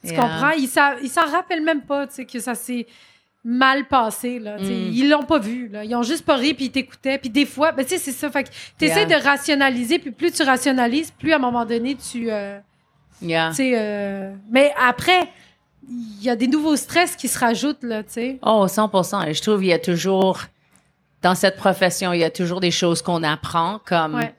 Tu 0.05 0.11
Yeah. 0.11 0.21
comprends? 0.21 0.49
Ils 0.51 0.67
sa- 0.67 0.97
ils 1.01 1.09
s'en 1.09 1.26
rappellent 1.30 1.63
même 1.63 1.82
pas, 1.82 2.07
tu 2.07 2.15
sais, 2.15 2.26
que 2.26 2.39
ça 2.39 2.55
s'est 2.55 2.86
mal 3.43 3.88
passé, 3.88 4.39
là. 4.39 4.57
Mm. 4.57 4.63
Ils 4.91 5.09
l'ont 5.09 5.24
pas 5.24 5.38
vu, 5.39 5.67
là. 5.69 5.84
Ils 5.84 5.95
ont 5.95 6.03
juste 6.03 6.26
pas 6.26 6.36
ri, 6.36 6.53
puis 6.53 6.65
ils 6.65 6.71
t'écoutaient. 6.71 7.17
Puis 7.17 7.30
des 7.30 7.45
fois, 7.45 7.71
ben, 7.74 7.84
tu 7.86 7.91
sais, 7.91 7.97
c'est 7.99 8.11
ça. 8.11 8.30
Fait 8.32 8.43
que 8.45 8.49
t'essaies 8.78 9.05
Yeah. 9.07 9.19
de 9.19 9.24
rationaliser, 9.24 9.99
puis 9.99 10.11
plus 10.11 10.32
tu 10.32 10.43
rationalises, 10.43 11.11
plus 11.11 11.32
à 11.34 11.36
un 11.36 11.39
moment 11.39 11.65
donné, 11.65 11.95
tu, 11.95 12.32
euh, 12.32 12.57
Yeah. 13.21 13.49
tu 13.49 13.55
sais, 13.57 13.74
euh, 13.76 14.34
mais 14.49 14.74
après, 14.80 15.30
il 15.89 16.23
y 16.23 16.29
a 16.29 16.36
des 16.36 16.47
nouveaux 16.47 16.75
stress 16.75 17.15
qui 17.15 17.27
se 17.27 17.38
rajoutent, 17.38 17.84
là, 17.84 18.03
tu 18.03 18.11
sais. 18.13 18.39
Oh, 18.41 18.65
100% 18.67 19.27
Et 19.27 19.34
je 19.34 19.41
trouve 19.41 19.59
qu'il 19.59 19.67
y 19.69 19.73
a 19.73 19.79
toujours, 19.79 20.41
dans 21.21 21.36
cette 21.36 21.57
profession, 21.57 22.13
il 22.13 22.19
y 22.19 22.23
a 22.23 22.29
toujours 22.31 22.59
des 22.59 22.71
choses 22.71 23.01
qu'on 23.01 23.23
apprend. 23.23 23.79
Comme, 23.86 24.15
Ouais. 24.15 24.34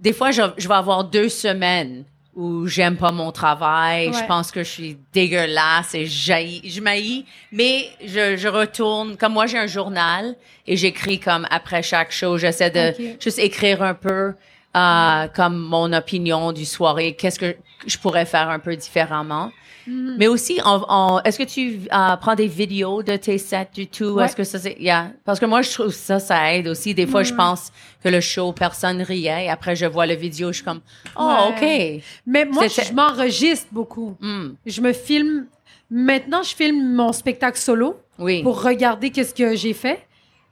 des 0.00 0.12
fois, 0.12 0.30
je, 0.30 0.42
je 0.56 0.68
vais 0.68 0.74
avoir 0.74 1.04
deux 1.04 1.28
semaines 1.28 2.04
où 2.36 2.66
j'aime 2.68 2.96
pas 2.96 3.10
mon 3.10 3.32
travail, 3.32 4.12
je 4.14 4.24
pense 4.26 4.52
que 4.52 4.62
je 4.62 4.68
suis 4.70 4.98
dégueulasse 5.12 5.94
et 5.96 6.06
jaillis, 6.06 6.62
je 6.64 6.80
maillis, 6.80 7.26
mais 7.50 7.88
je, 8.06 8.36
je 8.36 8.46
retourne, 8.48 9.16
comme 9.16 9.32
moi 9.32 9.46
j'ai 9.46 9.58
un 9.58 9.66
journal 9.66 10.36
et 10.66 10.76
j'écris 10.76 11.18
comme 11.18 11.44
après 11.50 11.82
chaque 11.82 12.12
show, 12.12 12.38
j'essaie 12.38 12.70
de 12.70 12.94
juste 13.20 13.40
écrire 13.40 13.82
un 13.82 13.94
peu 13.94 14.32
euh, 14.76 15.26
comme 15.34 15.56
mon 15.58 15.92
opinion 15.92 16.52
du 16.52 16.64
soirée, 16.64 17.14
qu'est-ce 17.16 17.40
que 17.40 17.56
je 17.84 17.98
pourrais 17.98 18.26
faire 18.26 18.48
un 18.48 18.60
peu 18.60 18.76
différemment? 18.76 19.50
Mm-hmm. 19.88 20.14
Mais 20.18 20.26
aussi, 20.28 20.60
en- 20.64 21.20
est-ce 21.24 21.38
que 21.38 21.44
tu 21.44 21.80
euh, 21.92 22.16
prends 22.16 22.34
des 22.34 22.46
vidéos 22.46 23.02
de 23.02 23.16
tes 23.16 23.38
sets 23.38 23.68
du 23.74 23.86
tout? 23.86 24.04
Ouais. 24.10 24.24
Est-ce 24.26 24.36
que 24.36 24.44
ça, 24.44 24.58
c'est, 24.58 24.76
yeah. 24.80 25.10
Parce 25.24 25.40
que 25.40 25.46
moi, 25.46 25.62
je 25.62 25.70
trouve 25.72 25.90
ça, 25.92 26.18
ça 26.20 26.52
aide 26.54 26.68
aussi. 26.68 26.94
Des 26.94 27.06
fois, 27.06 27.22
je 27.22 27.34
pense 27.34 27.72
que 28.02 28.08
le 28.08 28.20
show, 28.20 28.52
personne 28.52 29.00
riait. 29.02 29.48
Après, 29.48 29.74
je 29.76 29.86
vois 29.86 30.06
le 30.06 30.14
vidéo, 30.14 30.48
je 30.48 30.56
suis 30.56 30.64
comme, 30.64 30.80
oh, 31.18 31.50
Ouais. 31.60 32.02
Mais 32.26 32.44
moi, 32.44 32.66
je 32.68 32.92
m'enregistre 32.92 33.68
beaucoup. 33.72 34.10
OK. 34.10 34.16
Hmm. 34.20 34.54
Je 34.66 34.80
me 34.80 34.92
filme. 34.92 35.46
Maintenant, 35.90 36.42
je 36.42 36.54
filme 36.54 36.94
mon 36.94 37.12
spectacle 37.12 37.58
solo. 37.58 37.96
Oui. 38.18 38.42
pour 38.42 38.62
regarder 38.62 39.08
qu'est-ce 39.10 39.32
que 39.34 39.56
j'ai 39.56 39.72
fait. 39.72 40.06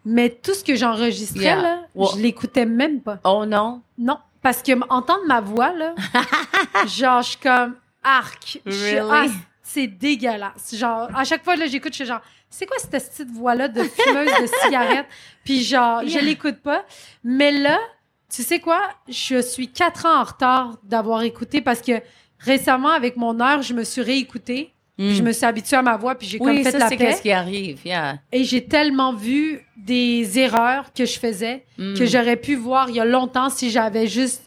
Mais 0.04 0.30
tout 0.30 0.54
ce 0.54 0.64
que 0.64 0.74
j'enregistrais, 0.74 1.42
Yeah. 1.44 1.60
là, 1.60 1.78
je 1.94 2.18
l'écoutais 2.18 2.64
même 2.64 3.02
pas. 3.02 3.18
Oh 3.24 3.44
non? 3.46 3.82
Non. 3.98 4.16
Parce 4.40 4.62
que 4.62 4.72
entendre 4.88 5.24
ma 5.26 5.42
voix, 5.42 5.72
là, 5.74 5.94
genre, 6.86 7.20
je 7.22 7.28
suis 7.28 7.36
comme 7.38 7.74
arc. 8.02 8.60
Really? 8.66 9.00
ah, 9.10 9.26
c'est 9.62 9.86
dégueulasse. 9.86 10.74
Genre, 10.74 11.08
à 11.14 11.24
chaque 11.24 11.44
fois, 11.44 11.56
là, 11.56 11.66
j'écoute, 11.66 11.92
je 11.92 11.96
suis 11.96 12.06
genre, 12.06 12.20
c'est 12.48 12.64
quoi 12.66 12.76
cette 12.78 12.90
petite 12.90 13.30
voix-là 13.30 13.68
de 13.68 13.82
fumeuse 13.82 14.30
de 14.40 14.46
cigarette? 14.64 15.06
Puis 15.44 15.62
genre, 15.62 16.02
je 16.06 16.18
l'écoute 16.18 16.56
pas. 16.62 16.84
Mais 17.22 17.50
là, 17.52 17.78
tu 18.34 18.42
sais 18.42 18.60
quoi? 18.60 18.80
Je 19.08 19.40
suis 19.42 19.68
quatre 19.68 20.06
ans 20.06 20.20
en 20.20 20.24
retard 20.24 20.78
d'avoir 20.84 21.22
écouté 21.22 21.60
parce 21.60 21.82
que 21.82 22.00
récemment, 22.38 22.90
avec 22.90 23.16
mon 23.16 23.40
heure, 23.40 23.62
je 23.62 23.74
me 23.74 23.84
suis 23.84 24.00
réécoutée. 24.02 24.72
Puis 24.96 25.14
Je 25.14 25.22
me 25.22 25.30
suis 25.30 25.44
habituée 25.46 25.76
à 25.76 25.82
ma 25.82 25.96
voix, 25.96 26.16
puis 26.16 26.26
j'ai 26.26 26.38
Hmm. 26.38 26.42
oui, 26.46 26.54
comme 26.56 26.64
fait 26.64 26.70
ça, 26.72 26.78
la 26.78 26.88
c'est 26.88 26.96
paix. 26.96 27.04
qu'est-ce 27.06 27.22
qui 27.22 27.30
arrive. 27.30 27.78
Yeah. 27.84 28.18
Et 28.32 28.42
j'ai 28.42 28.64
tellement 28.66 29.12
vu 29.14 29.60
des 29.76 30.40
erreurs 30.40 30.92
que 30.92 31.04
je 31.04 31.18
faisais 31.20 31.64
Hmm. 31.78 31.94
que 31.94 32.04
j'aurais 32.04 32.34
pu 32.36 32.56
voir 32.56 32.88
il 32.90 32.96
y 32.96 33.00
a 33.00 33.04
longtemps 33.04 33.48
si 33.48 33.70
j'avais 33.70 34.08
juste 34.08 34.42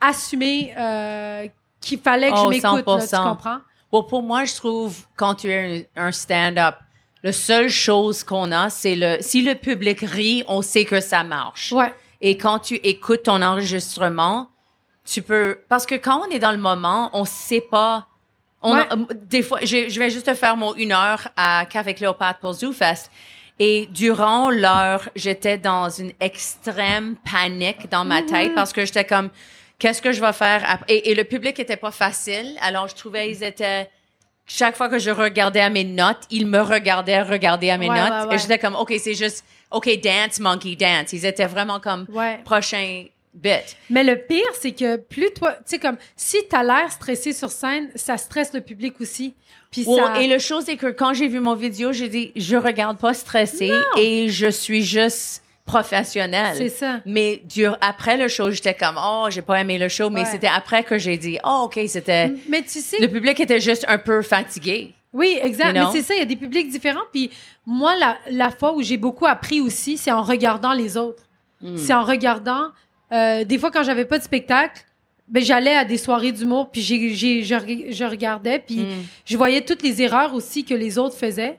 assumé 0.00 0.74
euh, 0.76 1.46
qu'il 1.88 2.00
fallait 2.00 2.30
que 2.30 2.34
Oh, 2.36 2.44
je 2.44 2.48
m'écoute. 2.50 2.62
là, 2.86 2.98
Tu 3.00 3.06
100%. 3.06 3.22
comprends? 3.30 3.58
Bon, 3.92 4.02
pour 4.02 4.22
moi, 4.22 4.44
je 4.44 4.54
trouve, 4.54 4.96
quand 5.16 5.34
tu 5.36 5.50
es 5.50 5.88
un, 5.96 6.06
un 6.08 6.12
stand-up, 6.12 6.74
la 7.22 7.32
seule 7.32 7.68
chose 7.68 8.22
qu'on 8.24 8.52
a, 8.52 8.68
c'est 8.70 8.94
le, 8.96 9.16
si 9.20 9.42
le 9.42 9.54
public 9.54 10.00
rit, 10.00 10.44
on 10.48 10.62
sait 10.62 10.84
que 10.84 11.00
ça 11.00 11.22
marche. 11.24 11.72
Ouais. 11.72 11.92
Et 12.20 12.36
quand 12.36 12.58
tu 12.58 12.74
écoutes 12.76 13.24
ton 13.24 13.42
enregistrement, 13.42 14.48
tu 15.04 15.22
peux 15.22 15.58
parce 15.68 15.86
que 15.86 15.94
quand 15.94 16.22
on 16.26 16.30
est 16.30 16.38
dans 16.38 16.52
le 16.52 16.58
moment, 16.58 17.10
on 17.12 17.24
sait 17.24 17.60
pas. 17.60 18.06
On, 18.62 18.74
Ouais. 18.76 18.86
des 19.28 19.42
fois, 19.42 19.60
je, 19.62 19.88
je 19.88 19.98
vais 19.98 20.10
juste 20.10 20.32
faire 20.34 20.56
mon 20.56 20.74
une 20.74 20.92
heure 20.92 21.28
à 21.36 21.64
Café 21.66 21.94
Cléopâtre 21.94 22.40
pour 22.40 22.52
ZooFest. 22.54 23.10
Et 23.58 23.86
durant 23.90 24.50
l'heure, 24.50 25.08
j'étais 25.14 25.56
dans 25.58 25.88
une 25.88 26.12
extrême 26.20 27.16
panique 27.30 27.88
dans 27.90 28.04
ma 28.04 28.22
tête 28.22 28.54
parce 28.54 28.72
que 28.72 28.84
j'étais 28.84 29.04
comme, 29.04 29.30
qu'est-ce 29.78 30.00
que 30.02 30.12
je 30.12 30.20
vais 30.20 30.32
faire 30.32 30.62
après? 30.66 30.94
Et, 30.94 31.10
et 31.10 31.14
le 31.14 31.24
public 31.24 31.58
était 31.60 31.76
pas 31.76 31.90
facile. 31.90 32.56
Alors, 32.60 32.88
je 32.88 32.94
trouvais 32.94 33.30
ils 33.30 33.42
étaient, 33.44 33.88
chaque 34.46 34.76
fois 34.76 34.88
que 34.88 34.98
je 34.98 35.10
regardais 35.10 35.60
à 35.60 35.70
mes 35.70 35.84
notes, 35.84 36.22
ils 36.30 36.46
me 36.46 36.60
regardaient 36.60 37.22
regarder 37.22 37.70
à 37.70 37.78
mes 37.78 37.88
Ouais, 37.88 37.98
notes. 37.98 38.22
ouais, 38.22 38.28
ouais. 38.28 38.34
Et 38.34 38.38
j'étais 38.38 38.58
comme, 38.58 38.76
OK, 38.76 38.94
c'est 38.98 39.14
juste, 39.14 39.44
OK, 39.70 39.88
dance, 40.00 40.38
monkey, 40.40 40.76
dance. 40.76 41.12
Ils 41.12 41.26
étaient 41.26 41.46
vraiment 41.46 41.80
comme, 41.80 42.06
Ouais. 42.10 42.38
prochain 42.44 43.04
bit. 43.34 43.76
Mais 43.90 44.02
le 44.04 44.16
pire, 44.16 44.46
c'est 44.58 44.72
que 44.72 44.96
plus 44.96 45.30
toi, 45.34 45.52
tu 45.52 45.62
sais, 45.66 45.78
comme 45.78 45.98
si 46.16 46.38
t'as 46.48 46.62
l'air 46.62 46.90
stressé 46.90 47.32
sur 47.34 47.50
scène, 47.50 47.90
ça 47.94 48.16
stresse 48.16 48.52
le 48.54 48.60
public 48.62 48.94
aussi. 49.00 49.34
Puis 49.70 49.84
ça. 49.84 50.20
Et 50.22 50.26
le 50.26 50.38
chose, 50.38 50.64
c'est 50.64 50.76
que 50.76 50.86
quand 50.86 51.12
j'ai 51.12 51.28
vu 51.28 51.40
mon 51.40 51.54
vidéo, 51.54 51.92
j'ai 51.92 52.08
dit, 52.08 52.32
je 52.36 52.56
regarde 52.56 52.96
pas 52.98 53.12
stressé 53.12 53.70
et 53.98 54.28
je 54.30 54.46
suis 54.48 54.82
juste 54.84 55.42
professionnelle. 55.66 56.54
C'est 56.56 56.68
ça. 56.70 57.00
Mais 57.04 57.42
dur, 57.44 57.76
après 57.80 58.16
le 58.16 58.28
show, 58.28 58.50
j'étais 58.50 58.74
comme, 58.74 58.98
oh, 59.02 59.26
j'ai 59.30 59.42
pas 59.42 59.60
aimé 59.60 59.78
le 59.78 59.88
show, 59.88 60.08
mais 60.10 60.20
Ouais. 60.20 60.26
c'était 60.26 60.48
après 60.48 60.82
que 60.84 60.96
j'ai 60.98 61.16
dit, 61.18 61.38
oh, 61.44 61.62
OK, 61.66 61.78
c'était, 61.88 62.32
Mais 62.48 62.62
tu 62.62 62.80
sais, 62.80 62.98
le 63.00 63.08
public 63.08 63.38
était 63.40 63.60
juste 63.60 63.84
un 63.88 63.98
peu 63.98 64.22
fatigué. 64.22 64.94
Oui, 65.12 65.38
exact. 65.42 65.68
You 65.68 65.72
know? 65.82 65.92
Mais 65.92 65.98
c'est 65.98 66.02
ça, 66.06 66.14
il 66.14 66.18
y 66.18 66.22
a 66.22 66.26
des 66.26 66.36
publics 66.36 66.68
différents. 66.70 67.04
Puis 67.12 67.30
moi, 67.66 67.94
la, 67.96 68.16
la 68.30 68.50
fois 68.50 68.74
où 68.74 68.82
j'ai 68.82 68.96
beaucoup 68.96 69.26
appris 69.26 69.60
aussi, 69.60 69.96
c'est 69.96 70.12
en 70.12 70.22
regardant 70.22 70.72
les 70.72 70.96
autres. 70.96 71.24
Hmm. 71.62 71.76
C'est 71.76 71.94
en 71.94 72.04
regardant. 72.04 72.68
euh, 73.12 73.44
des 73.44 73.58
fois, 73.58 73.70
quand 73.70 73.82
j'avais 73.82 74.04
pas 74.04 74.18
de 74.18 74.24
spectacle, 74.24 74.84
ben, 75.28 75.42
j'allais 75.42 75.74
à 75.74 75.84
des 75.84 75.96
soirées 75.98 76.32
d'humour, 76.32 76.70
puis 76.70 76.80
j'ai, 76.82 77.14
j'ai, 77.14 77.42
je, 77.42 77.54
je 77.90 78.04
regardais, 78.04 78.58
puis 78.60 78.80
Mm. 78.80 78.88
je 79.24 79.36
voyais 79.36 79.60
toutes 79.62 79.82
les 79.82 80.00
erreurs 80.02 80.34
aussi 80.34 80.64
que 80.64 80.74
les 80.74 80.98
autres 80.98 81.16
faisaient. 81.16 81.58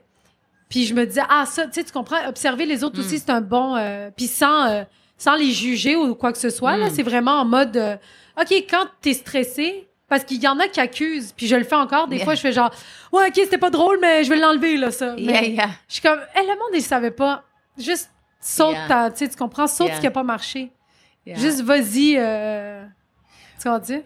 Puis 0.68 0.84
je 0.86 0.94
me 0.94 1.06
disais, 1.06 1.22
ah, 1.28 1.44
ça, 1.46 1.66
tu 1.66 1.72
sais, 1.74 1.84
tu 1.84 1.92
comprends, 1.92 2.26
observer 2.28 2.66
les 2.66 2.84
autres 2.84 2.96
Hmm. 2.98 3.04
aussi, 3.04 3.18
c'est 3.18 3.30
un 3.30 3.40
bon. 3.40 3.76
euh, 3.76 4.10
puis 4.16 4.26
sans, 4.26 4.66
euh, 4.68 4.82
sans 5.16 5.34
les 5.36 5.50
juger 5.50 5.96
ou 5.96 6.14
quoi 6.14 6.32
que 6.32 6.38
ce 6.38 6.50
soit, 6.50 6.76
là, 6.76 6.86
Mm. 6.86 6.90
c'est 6.94 7.02
vraiment 7.02 7.40
en 7.40 7.44
mode, 7.44 7.76
euh, 7.76 7.96
OK, 8.40 8.52
quand 8.70 8.86
t'es 9.00 9.14
stressé, 9.14 9.88
parce 10.08 10.24
qu'il 10.24 10.42
y 10.42 10.46
en 10.48 10.58
a 10.60 10.68
qui 10.68 10.78
accusent, 10.80 11.32
puis 11.36 11.46
je 11.46 11.56
le 11.56 11.64
fais 11.64 11.74
encore, 11.74 12.06
des 12.08 12.16
Yeah. 12.16 12.24
fois, 12.24 12.34
je 12.34 12.40
fais 12.40 12.52
genre, 12.52 12.70
ouais, 13.12 13.28
OK, 13.28 13.34
c'était 13.34 13.58
pas 13.58 13.70
drôle, 13.70 13.98
mais 14.00 14.24
je 14.24 14.30
vais 14.30 14.36
l'enlever, 14.36 14.76
là, 14.76 14.90
ça. 14.90 15.14
Yeah, 15.16 15.40
Mais 15.42 15.48
yeah. 15.50 15.68
Je 15.88 15.94
suis 15.94 16.02
comme, 16.02 16.18
hey, 16.34 16.42
le 16.42 16.48
monde, 16.54 16.70
il 16.74 16.82
savait 16.82 17.10
pas. 17.10 17.42
Juste 17.78 18.10
saute, 18.40 18.76
ta- 18.88 19.10
tu 19.10 19.18
sais, 19.18 19.28
tu 19.28 19.36
comprends, 19.36 19.66
saute 19.66 19.90
ce 19.94 20.00
qui 20.00 20.06
a 20.06 20.10
pas 20.10 20.22
marché. 20.22 20.70
Juste 21.26 21.60
vas-y, 21.62 22.14
euh? 22.18 22.84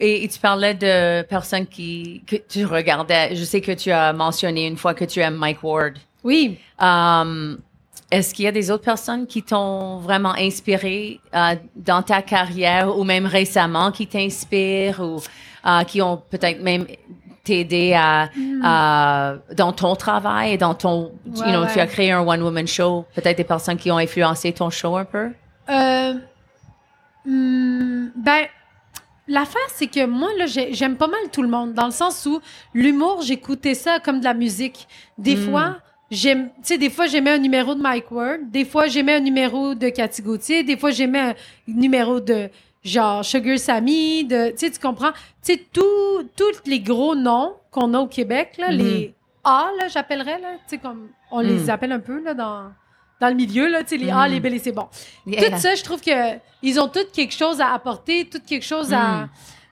Et, 0.00 0.24
et 0.24 0.28
tu 0.28 0.38
parlais 0.40 0.74
de 0.74 1.22
personnes 1.22 1.66
qui, 1.66 2.22
que 2.26 2.36
tu 2.36 2.64
regardais. 2.64 3.36
Je 3.36 3.44
sais 3.44 3.60
que 3.60 3.72
tu 3.72 3.90
as 3.90 4.12
mentionné 4.14 4.66
une 4.66 4.76
fois 4.78 4.94
que 4.94 5.04
tu 5.04 5.20
aimes 5.20 5.36
Mike 5.36 5.62
Ward. 5.62 5.98
Oui. 6.24 6.58
Um, 6.80 7.58
Est-ce 8.10 8.34
qu'il 8.34 8.44
y 8.44 8.48
a 8.48 8.52
des 8.52 8.70
autres 8.70 8.84
personnes 8.84 9.26
qui 9.26 9.42
t'ont 9.42 9.96
vraiment 9.98 10.34
inspiré 10.36 11.18
euh, 11.34 11.54
dans 11.76 12.02
ta 12.02 12.20
carrière 12.20 12.96
ou 12.98 13.04
même 13.04 13.24
récemment 13.26 13.90
qui 13.90 14.06
t'inspirent 14.06 15.00
ou 15.00 15.20
euh, 15.66 15.82
qui 15.84 16.02
ont 16.02 16.18
peut-être 16.30 16.60
même 16.62 16.86
t'aider 17.42 17.94
à, 17.94 18.28
à- 18.62 19.34
dans 19.56 19.72
ton 19.72 19.96
travail 19.96 20.52
et 20.52 20.58
dans 20.58 20.74
ton 20.74 21.10
you 21.24 21.40
Ouais, 21.42 21.52
know, 21.52 21.62
ouais. 21.62 21.72
tu 21.72 21.80
as 21.80 21.86
créé 21.86 22.12
un 22.12 22.20
one 22.20 22.42
woman 22.42 22.66
show 22.68 23.04
peut-être 23.14 23.36
des 23.38 23.44
personnes 23.44 23.78
qui 23.78 23.90
ont 23.90 23.96
influencé 23.98 24.52
ton 24.52 24.68
show 24.70 24.96
un 24.96 25.04
peu? 25.06 25.30
Euh, 25.70 26.14
Hum, 27.26 28.10
ben, 28.16 28.46
l'affaire, 29.28 29.68
c'est 29.74 29.86
que 29.86 30.04
moi, 30.06 30.28
là, 30.36 30.46
j'ai- 30.46 30.72
j'aime 30.74 30.96
pas 30.96 31.06
mal 31.06 31.20
tout 31.32 31.42
le 31.42 31.48
monde, 31.48 31.72
dans 31.72 31.86
le 31.86 31.92
sens 31.92 32.26
où 32.26 32.40
l'humour, 32.74 33.22
j'écoutais 33.22 33.74
ça 33.74 34.00
comme 34.00 34.18
de 34.18 34.24
la 34.24 34.34
musique. 34.34 34.88
Des 35.18 35.36
Mm. 35.36 35.50
fois, 35.50 35.76
j'aime, 36.12 36.48
tu 36.48 36.54
sais, 36.64 36.78
des 36.78 36.90
fois, 36.90 37.06
j'aimais 37.06 37.30
un 37.32 37.38
numéro 37.38 37.74
de 37.74 37.80
Mike 37.80 38.10
Ward, 38.10 38.50
des 38.50 38.64
fois, 38.64 38.86
j'aimais 38.86 39.14
un 39.14 39.20
numéro 39.20 39.74
de 39.74 39.88
Cathy 39.88 40.22
Gauthier, 40.22 40.62
des 40.62 40.76
fois, 40.76 40.90
j'aimais 40.90 41.18
un 41.20 41.34
numéro 41.66 42.20
de 42.20 42.48
genre 42.84 43.24
Sugar 43.24 43.58
Sammy, 43.58 44.24
de, 44.24 44.50
tu 44.50 44.58
sais, 44.58 44.70
tu 44.70 44.78
comprends? 44.78 45.12
Tu 45.42 45.54
sais, 45.54 45.66
tout- 45.72 46.28
tous 46.36 46.60
les 46.66 46.80
gros 46.80 47.14
noms 47.14 47.54
qu'on 47.70 47.94
a 47.94 47.98
au 48.00 48.06
Québec, 48.08 48.54
là, 48.58 48.70
Mhm. 48.70 48.76
les 48.78 49.14
A, 49.44 49.70
là, 49.80 49.88
j'appellerais, 49.88 50.38
là, 50.40 50.48
tu 50.54 50.60
sais, 50.66 50.78
comme 50.78 51.08
on 51.30 51.40
les 51.40 51.64
Mm. 51.66 51.70
appelle 51.70 51.92
un 51.92 52.00
peu, 52.00 52.22
là, 52.22 52.34
dans, 52.34 52.64
dans 53.20 53.28
le 53.28 53.34
milieu, 53.34 53.68
là, 53.68 53.82
tu 53.82 53.90
sais, 53.90 53.96
les 53.96 54.10
A, 54.10 54.28
les 54.28 54.38
B, 54.40 54.46
les 54.46 54.58
C, 54.58 54.70
bon. 54.72 54.86
Yeah. 55.26 55.50
Tout 55.50 55.58
ça, 55.58 55.74
je 55.74 55.82
trouve 55.82 56.00
que 56.00 56.10
ils 56.62 56.78
ont 56.78 56.88
tous 56.88 57.06
quelque 57.12 57.32
chose 57.34 57.60
à 57.60 57.72
apporter, 57.72 58.26
tout 58.28 58.40
quelque 58.46 58.64
chose 58.64 58.92
à. 58.92 58.98
Mm. 59.00 59.28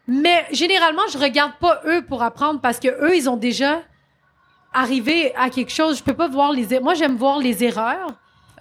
Mais 0.09 0.47
généralement, 0.53 1.03
je 1.13 1.19
regarde 1.19 1.53
pas 1.61 1.83
eux 1.87 2.03
pour 2.03 2.23
apprendre 2.23 2.61
parce 2.61 2.81
que 2.81 2.89
eux, 2.89 3.15
ils 3.17 3.29
ont 3.29 3.37
déjà 3.37 3.83
arrivé 4.73 5.35
à 5.37 5.51
quelque 5.51 5.73
chose. 5.73 5.99
Je 5.99 6.03
peux 6.03 6.15
pas 6.15 6.29
voir 6.29 6.53
les. 6.53 6.73
er- 6.75 6.81
Moi, 6.81 6.95
j'aime 6.95 7.17
voir 7.17 7.39
les 7.39 7.63
erreurs. 7.65 8.09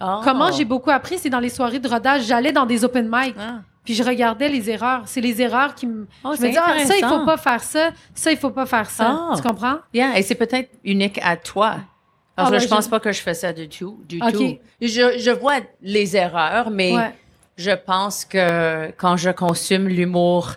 Oh. 0.00 0.20
Comment 0.24 0.50
j'ai 0.50 0.64
beaucoup 0.64 0.90
appris, 0.90 1.18
c'est 1.18 1.28
dans 1.30 1.40
les 1.40 1.50
soirées 1.50 1.78
de 1.78 1.88
rodage. 1.88 2.22
J'allais 2.22 2.52
dans 2.52 2.64
des 2.66 2.84
open 2.84 3.08
mic, 3.12 3.34
Ah. 3.38 3.58
puis 3.84 3.94
je 3.94 4.02
regardais 4.02 4.48
les 4.48 4.70
erreurs. 4.70 5.02
C'est 5.04 5.20
les 5.20 5.42
erreurs 5.42 5.74
qui 5.74 5.86
me. 5.86 6.06
Oh, 6.24 6.32
je 6.36 6.42
me 6.42 6.50
dis, 6.50 6.56
ah, 6.56 6.78
ça, 6.86 6.96
il 6.96 7.04
faut 7.04 7.24
pas 7.26 7.36
faire 7.36 7.62
ça. 7.62 7.90
Ça, 8.14 8.30
il 8.32 8.38
faut 8.38 8.50
pas 8.50 8.64
faire 8.66 8.88
ça. 8.88 9.28
Ah. 9.30 9.34
Tu 9.36 9.42
comprends? 9.42 9.76
Yeah, 9.92 10.18
et 10.18 10.22
c'est 10.22 10.36
peut-être 10.36 10.70
unique 10.84 11.20
à 11.22 11.36
toi. 11.36 11.76
Parce 12.34 12.48
Ah 12.48 12.50
que 12.52 12.56
ouais, 12.56 12.60
je 12.60 12.68
pense 12.68 12.84
je- 12.86 12.90
pas 12.90 13.00
que 13.00 13.12
je 13.12 13.20
fais 13.20 13.34
ça 13.34 13.52
du 13.52 13.68
tout. 13.68 14.00
Du 14.08 14.18
tout. 14.20 14.56
Je, 14.80 15.18
je 15.18 15.30
vois 15.30 15.56
les 15.82 16.16
erreurs, 16.16 16.70
mais 16.70 16.96
Ouais. 16.96 17.14
je 17.58 17.72
pense 17.72 18.24
que 18.24 18.90
quand 18.92 19.18
je 19.18 19.28
consomme 19.30 19.86
l'humour, 19.88 20.52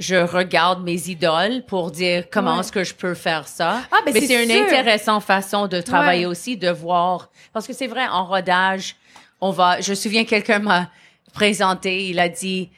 je 0.00 0.16
regarde 0.16 0.82
mes 0.82 1.08
idoles 1.08 1.62
pour 1.68 1.90
dire 1.92 2.24
comment 2.32 2.54
Ouais. 2.54 2.60
est-ce 2.60 2.72
que 2.72 2.82
je 2.82 2.94
peux 2.94 3.14
faire 3.14 3.46
ça. 3.46 3.82
Ah, 3.92 3.98
ben, 4.04 4.12
mais 4.12 4.20
c'est 4.22 4.42
une 4.44 4.50
intéressante 4.50 5.22
façon 5.22 5.68
de 5.68 5.80
travailler 5.80 6.26
Ouais. 6.26 6.32
aussi, 6.32 6.56
de 6.56 6.70
voir. 6.70 7.28
Parce 7.52 7.66
que 7.68 7.72
c'est 7.72 7.86
vrai, 7.86 8.06
en 8.08 8.24
rodage, 8.24 8.96
on 9.40 9.50
va. 9.50 9.80
Je 9.80 9.90
me 9.90 9.94
souviens, 9.94 10.24
quelqu'un 10.24 10.58
m'a 10.58 10.88
présenté, 11.34 12.08
il 12.08 12.18
a 12.18 12.28
dit. 12.28 12.70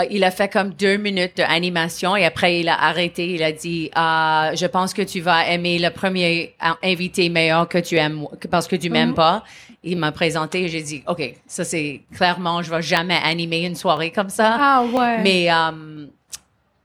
euh, 0.00 0.04
Il 0.10 0.22
a 0.24 0.30
fait 0.30 0.48
comme 0.48 0.70
deux 0.74 0.96
minutes 0.96 1.36
d'animation 1.38 2.14
et 2.16 2.24
après 2.24 2.60
il 2.60 2.68
a 2.68 2.80
arrêté. 2.80 3.34
Il 3.34 3.42
a 3.42 3.50
dit 3.52 3.90
Ah, 3.94 4.52
Je 4.54 4.66
pense 4.66 4.94
que 4.94 5.02
tu 5.02 5.20
vas 5.20 5.46
aimer 5.48 5.78
le 5.80 5.90
premier 5.90 6.54
euh, 6.64 6.70
invité 6.84 7.28
meilleur 7.28 7.68
que 7.68 7.78
tu 7.78 7.96
aimes 7.96 8.24
parce 8.50 8.68
que 8.68 8.76
tu 8.76 8.88
m'aimes 8.90 9.10
Mhm. 9.10 9.14
pas. 9.16 9.44
Il 9.84 9.96
m'a 9.98 10.12
présenté 10.12 10.62
et 10.64 10.68
j'ai 10.68 10.82
dit 10.82 11.02
Ok, 11.08 11.22
ça 11.46 11.64
c'est 11.64 12.02
clairement, 12.14 12.62
je 12.62 12.70
vais 12.70 12.82
jamais 12.82 13.18
animer 13.24 13.64
une 13.66 13.74
soirée 13.76 14.10
comme 14.12 14.28
ça. 14.30 14.56
Ah, 14.60 14.82
ouais. 14.84 15.18
Mais, 15.22 15.50
um, 15.50 16.08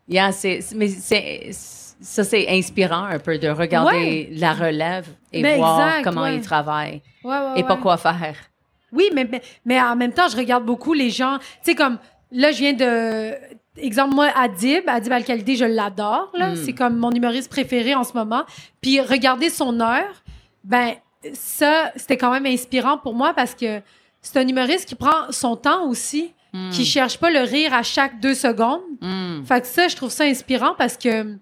yeah, 0.07 0.31
c'est, 0.31 0.59
mais 0.75 0.87
c'est, 0.87 1.49
ça, 1.51 2.23
c'est 2.23 2.47
inspirant 2.49 3.05
un 3.05 3.19
peu 3.19 3.37
de 3.37 3.47
regarder 3.49 4.29
la 4.33 4.53
relève 4.53 5.07
et 5.31 5.41
Ben, 5.41 5.57
voir 5.57 5.87
exact, 5.87 6.03
comment 6.03 6.23
ouais. 6.23 6.35
ils 6.35 6.41
travaillent 6.41 7.01
Ouais, 7.23 7.37
et 7.55 7.63
pas 7.63 7.77
quoi 7.77 7.97
faire. 7.97 8.35
Oui, 8.91 9.09
mais, 9.13 9.25
mais, 9.29 9.41
mais 9.65 9.81
en 9.81 9.95
même 9.95 10.11
temps, 10.13 10.27
je 10.27 10.37
regarde 10.37 10.65
beaucoup 10.65 10.93
les 10.93 11.09
gens. 11.09 11.37
Tu 11.39 11.45
sais, 11.71 11.75
comme 11.75 11.97
là, 12.31 12.51
je 12.51 12.57
viens 12.59 12.73
de. 12.73 13.33
Exemple, 13.77 14.13
moi, 14.13 14.27
Adib, 14.35 14.83
Adib 14.87 15.11
Al-Khalidi, 15.13 15.55
je 15.55 15.65
l'adore. 15.65 16.29
là. 16.35 16.51
Mm. 16.51 16.55
C'est 16.57 16.73
comme 16.73 16.97
mon 16.97 17.09
humoriste 17.09 17.49
préféré 17.49 17.95
en 17.95 18.03
ce 18.03 18.13
moment. 18.13 18.43
Puis 18.81 19.01
regarder 19.01 19.49
son 19.49 19.79
heure, 19.79 20.23
ben, 20.63 20.93
ça, 21.33 21.91
c'était 21.95 22.17
quand 22.17 22.31
même 22.31 22.45
inspirant 22.45 22.97
pour 22.99 23.15
moi 23.15 23.33
parce 23.33 23.55
que 23.55 23.81
c'est 24.21 24.37
un 24.37 24.47
humoriste 24.47 24.87
qui 24.87 24.95
prend 24.95 25.31
son 25.31 25.55
temps 25.55 25.87
aussi, 25.87 26.33
Mm. 26.53 26.69
qui 26.69 26.85
cherche 26.85 27.17
pas 27.17 27.31
le 27.31 27.39
rire 27.39 27.73
à 27.73 27.81
chaque 27.81 28.19
deux 28.19 28.35
secondes. 28.35 28.81
Mm. 29.01 29.43
Fait 29.43 29.61
que 29.61 29.67
ça, 29.67 29.87
je 29.87 29.95
trouve 29.95 30.11
ça 30.11 30.23
inspirant 30.25 30.75
parce 30.77 30.95
que 30.97 31.35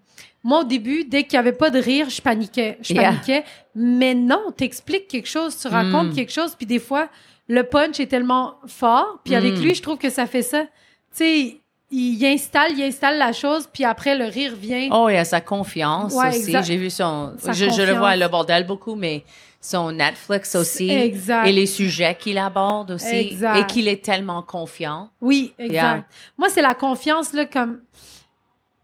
moi, 0.43 0.62
au 0.62 0.64
début, 0.64 1.03
dès 1.03 1.24
qu'il 1.24 1.34
y 1.34 1.38
avait 1.38 1.51
pas 1.51 1.70
de 1.70 1.80
rire, 1.80 2.09
je 2.09 2.22
paniquais. 2.22 2.78
Je 2.82 2.93
Yeah. 2.93 3.09
paniquais. 3.12 3.43
Mais 3.76 4.14
non, 4.16 4.51
t'expliques 4.55 5.07
quelque 5.09 5.28
chose, 5.28 5.57
tu 5.59 5.68
racontes 5.68 6.12
Mm. 6.12 6.16
quelque 6.16 6.32
chose, 6.32 6.55
puis 6.55 6.66
des 6.66 6.80
fois, 6.80 7.09
le 7.49 7.64
punch 7.64 7.99
est 7.99 8.07
tellement 8.07 8.55
fort. 8.68 9.20
Puis 9.26 9.36
avec 9.36 9.53
Mm. 9.57 9.62
lui, 9.62 9.76
je 9.76 9.82
trouve 9.82 9.97
que 9.97 10.09
ça 10.09 10.26
fait 10.28 10.41
ça. 10.43 10.62
Tu 10.64 10.68
sais, 11.12 11.57
il 11.91 12.26
installe, 12.26 12.72
il 12.78 12.84
installe 12.84 13.18
la 13.18 13.34
chose, 13.34 13.68
puis 13.72 13.84
après, 13.84 14.18
le 14.18 14.24
rire 14.26 14.53
vient. 14.55 14.88
Oh, 14.93 15.09
il 15.09 15.18
a 15.18 15.26
sa 15.26 15.41
confiance 15.41 16.14
Ouais, 16.14 16.30
aussi. 16.30 16.55
J'ai 16.64 16.78
vu 16.78 16.89
son. 16.89 17.34
Je, 17.47 17.70
je 17.70 17.82
le 17.82 17.93
vois 17.97 18.09
à 18.12 18.16
Le 18.16 18.30
Bordel 18.30 18.66
beaucoup, 18.66 18.95
mais 18.95 19.26
son 19.64 19.91
Netflix 19.91 20.55
aussi. 20.55 20.89
Exact. 20.89 21.45
Et 21.47 21.51
les 21.51 21.68
sujets 21.68 22.16
qu'il 22.20 22.38
aborde 22.39 22.91
aussi. 22.91 23.16
Exact. 23.16 23.57
Et 23.59 23.66
qu'il 23.68 23.88
est 23.88 24.03
tellement 24.03 24.41
confiant. 24.41 25.09
Oui, 25.22 25.53
exact. 25.59 25.72
Yeah. 25.74 26.05
Moi, 26.38 26.49
c'est 26.49 26.64
la 26.64 26.74
confiance, 26.74 27.32
là, 27.34 27.45
comme 27.45 27.80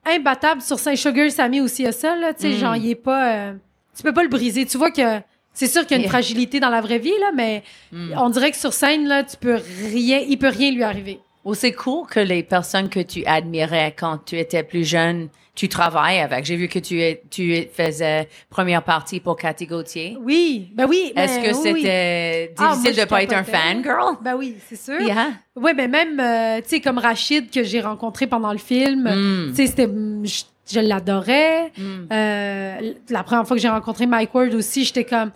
imbattable 0.06 0.62
sur 0.62 0.80
Saint-Sugar, 0.80 1.30
Sammy 1.32 1.62
aussi 1.62 1.86
a 1.86 1.92
ça, 1.92 2.16
là. 2.16 2.34
Tu 2.34 2.42
sais, 2.42 2.50
Mm. 2.50 2.58
genre, 2.60 2.76
il 2.76 2.90
est 2.92 2.96
pas. 2.96 3.34
euh, 3.34 3.54
tu 3.96 4.04
peux 4.04 4.14
pas 4.14 4.24
le 4.24 4.30
briser. 4.30 4.66
Tu 4.66 4.78
vois 4.78 4.92
que. 4.92 5.20
C'est 5.54 5.66
sûr 5.68 5.88
qu'il 5.88 5.98
y 5.98 6.00
a 6.00 6.04
une 6.04 6.10
fragilité 6.10 6.60
dans 6.60 6.70
la 6.70 6.82
vraie 6.82 7.00
vie, 7.00 7.18
là, 7.20 7.32
mais 7.36 7.64
Mm. 7.92 8.14
on 8.18 8.30
dirait 8.30 8.52
que 8.52 8.58
sur 8.58 8.74
scène, 8.74 9.08
là, 9.08 9.24
tu 9.24 9.36
peux 9.38 9.56
rien. 9.92 10.20
Il 10.20 10.38
peut 10.38 10.50
rien 10.50 10.70
lui 10.72 10.84
arriver. 10.84 11.20
Ou 11.48 11.54
c'est 11.56 11.72
cool 11.72 12.06
que 12.08 12.20
les 12.20 12.44
personnes 12.44 12.90
que 12.90 13.00
tu 13.00 13.26
admirais 13.26 13.96
quand 13.98 14.18
tu 14.26 14.38
étais 14.38 14.64
plus 14.64 14.84
jeune, 14.84 15.30
tu 15.56 15.70
travailles 15.70 16.20
avec. 16.20 16.44
J'ai 16.46 16.58
vu 16.58 16.68
que 16.68 16.78
tu, 16.78 17.02
es- 17.02 17.24
tu 17.32 17.68
faisais 17.74 18.28
première 18.50 18.84
partie 18.84 19.20
pour 19.22 19.38
Cathy 19.38 19.66
Gauthier. 19.66 20.18
Oui, 20.22 20.70
ben 20.76 20.86
oui. 20.88 21.14
ben 21.16 21.22
Est-ce 21.24 21.40
que 21.40 21.56
oui, 21.64 21.72
oui. 21.74 21.82
c'était 21.82 22.54
Ah, 22.58 22.64
moi, 22.64 22.76
difficile 22.76 23.02
de 23.04 23.08
pas 23.10 23.24
être 23.24 23.34
un 23.34 23.44
capotais. 23.44 23.58
fangirl? 23.58 24.18
Ben 24.22 24.36
oui, 24.36 24.56
c'est 24.68 24.76
sûr. 24.80 25.00
Yeah. 25.02 25.30
Oui, 25.56 25.72
mais 25.76 25.88
même, 25.88 26.20
euh, 26.20 26.58
tu 26.62 26.68
sais, 26.70 26.80
comme 26.82 26.98
Rachid 26.98 27.50
que 27.50 27.64
j'ai 27.64 27.80
rencontré 27.82 28.28
pendant 28.28 28.52
le 28.52 28.58
film, 28.60 29.04
Mm. 29.10 29.50
tu 29.52 29.56
sais, 29.56 29.68
c'était. 29.68 29.88
Je, 30.24 30.44
je 30.70 30.80
l'adorais. 30.82 31.72
Mm. 31.78 31.84
Euh, 32.12 32.94
la 33.10 33.24
première 33.24 33.48
fois 33.48 33.56
que 33.56 33.62
j'ai 33.64 33.70
rencontré 33.70 34.06
Mike 34.06 34.36
Ward 34.36 34.54
aussi, 34.54 34.84
j'étais 34.84 35.06
comme. 35.06 35.32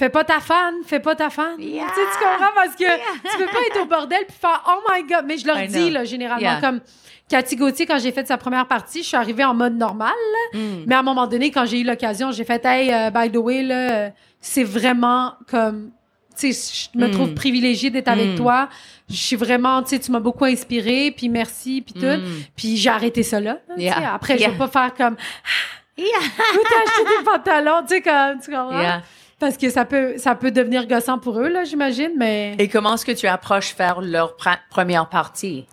Fais 0.00 0.08
pas 0.08 0.24
ta 0.24 0.40
fan, 0.40 0.76
fais 0.86 0.98
pas 1.00 1.14
ta 1.14 1.28
fan. 1.28 1.56
Yeah. 1.58 1.84
Tu 1.88 1.94
sais, 1.94 2.06
tu 2.12 2.24
comprends? 2.24 2.54
Parce 2.54 2.74
que 2.74 2.84
tu 2.84 3.36
peux 3.36 3.44
pas 3.44 3.60
être 3.70 3.82
au 3.82 3.84
bordel 3.84 4.24
puis 4.26 4.34
faire 4.40 4.62
Oh 4.66 4.80
my 4.90 5.02
God. 5.02 5.24
Mais 5.26 5.36
je 5.36 5.46
leur 5.46 5.60
I 5.60 5.68
dis, 5.68 5.74
know. 5.88 5.90
là, 5.90 6.04
généralement, 6.04 6.40
Yeah. 6.40 6.58
comme 6.62 6.80
Cathy 7.28 7.54
Gauthier, 7.54 7.84
quand 7.84 7.98
j'ai 7.98 8.10
fait 8.10 8.26
sa 8.26 8.38
première 8.38 8.66
partie, 8.66 9.02
je 9.02 9.08
suis 9.08 9.16
arrivée 9.18 9.44
en 9.44 9.52
mode 9.52 9.76
normal. 9.76 10.14
Mm. 10.54 10.58
Mais 10.86 10.94
à 10.94 11.00
un 11.00 11.02
moment 11.02 11.26
donné, 11.26 11.50
quand 11.50 11.66
j'ai 11.66 11.80
eu 11.80 11.84
l'occasion, 11.84 12.32
j'ai 12.32 12.44
fait 12.44 12.64
Hey, 12.64 12.90
euh, 12.90 13.10
by 13.10 13.30
the 13.30 13.36
way, 13.36 13.62
là, 13.62 14.10
c'est 14.40 14.64
vraiment 14.64 15.34
comme. 15.50 15.90
Tu 16.38 16.54
sais, 16.54 16.88
je 16.94 16.98
me 16.98 17.08
Mm. 17.08 17.10
trouve 17.10 17.34
privilégiée 17.34 17.90
d'être 17.90 18.08
avec 18.08 18.30
Mm. 18.30 18.36
toi. 18.36 18.68
Je 19.10 19.16
suis 19.16 19.36
vraiment, 19.36 19.82
tu 19.82 19.90
sais, 19.90 19.98
tu 19.98 20.10
m'as 20.12 20.20
beaucoup 20.20 20.46
inspiré, 20.46 21.10
puis 21.14 21.28
merci, 21.28 21.82
puis 21.82 21.92
tout. 21.92 22.06
Mm. 22.06 22.24
Puis 22.56 22.78
j'ai 22.78 22.88
arrêté 22.88 23.22
ça 23.22 23.38
là. 23.38 23.58
Yeah. 23.76 24.14
Après, 24.14 24.36
je 24.38 24.40
Yeah. 24.44 24.50
vais 24.52 24.56
pas 24.56 24.68
faire 24.68 24.94
comme 24.94 25.16
Yeah. 25.98 26.06
où 26.54 26.58
t'as 26.62 26.90
acheté 26.90 27.18
des 27.18 27.24
pantalons, 27.24 27.82
tu 27.86 27.94
sais, 27.96 28.00
comme, 28.00 28.40
tu 28.42 28.50
comprends? 28.50 28.80
Yeah. 28.80 29.02
Parce 29.40 29.56
que 29.56 29.70
ça 29.70 29.84
peut, 29.84 30.14
ça 30.18 30.34
peut 30.36 30.50
devenir 30.52 30.86
gossant 30.86 31.18
pour 31.18 31.40
eux, 31.40 31.48
là, 31.48 31.64
j'imagine, 31.64 32.12
mais 32.16 32.54
Et 32.58 32.68
comment 32.68 32.94
est-ce 32.94 33.04
que 33.06 33.12
tu 33.12 33.26
approches 33.26 33.70
faire 33.74 34.00
leur 34.02 34.36
première 34.70 35.08
partie? 35.08 35.66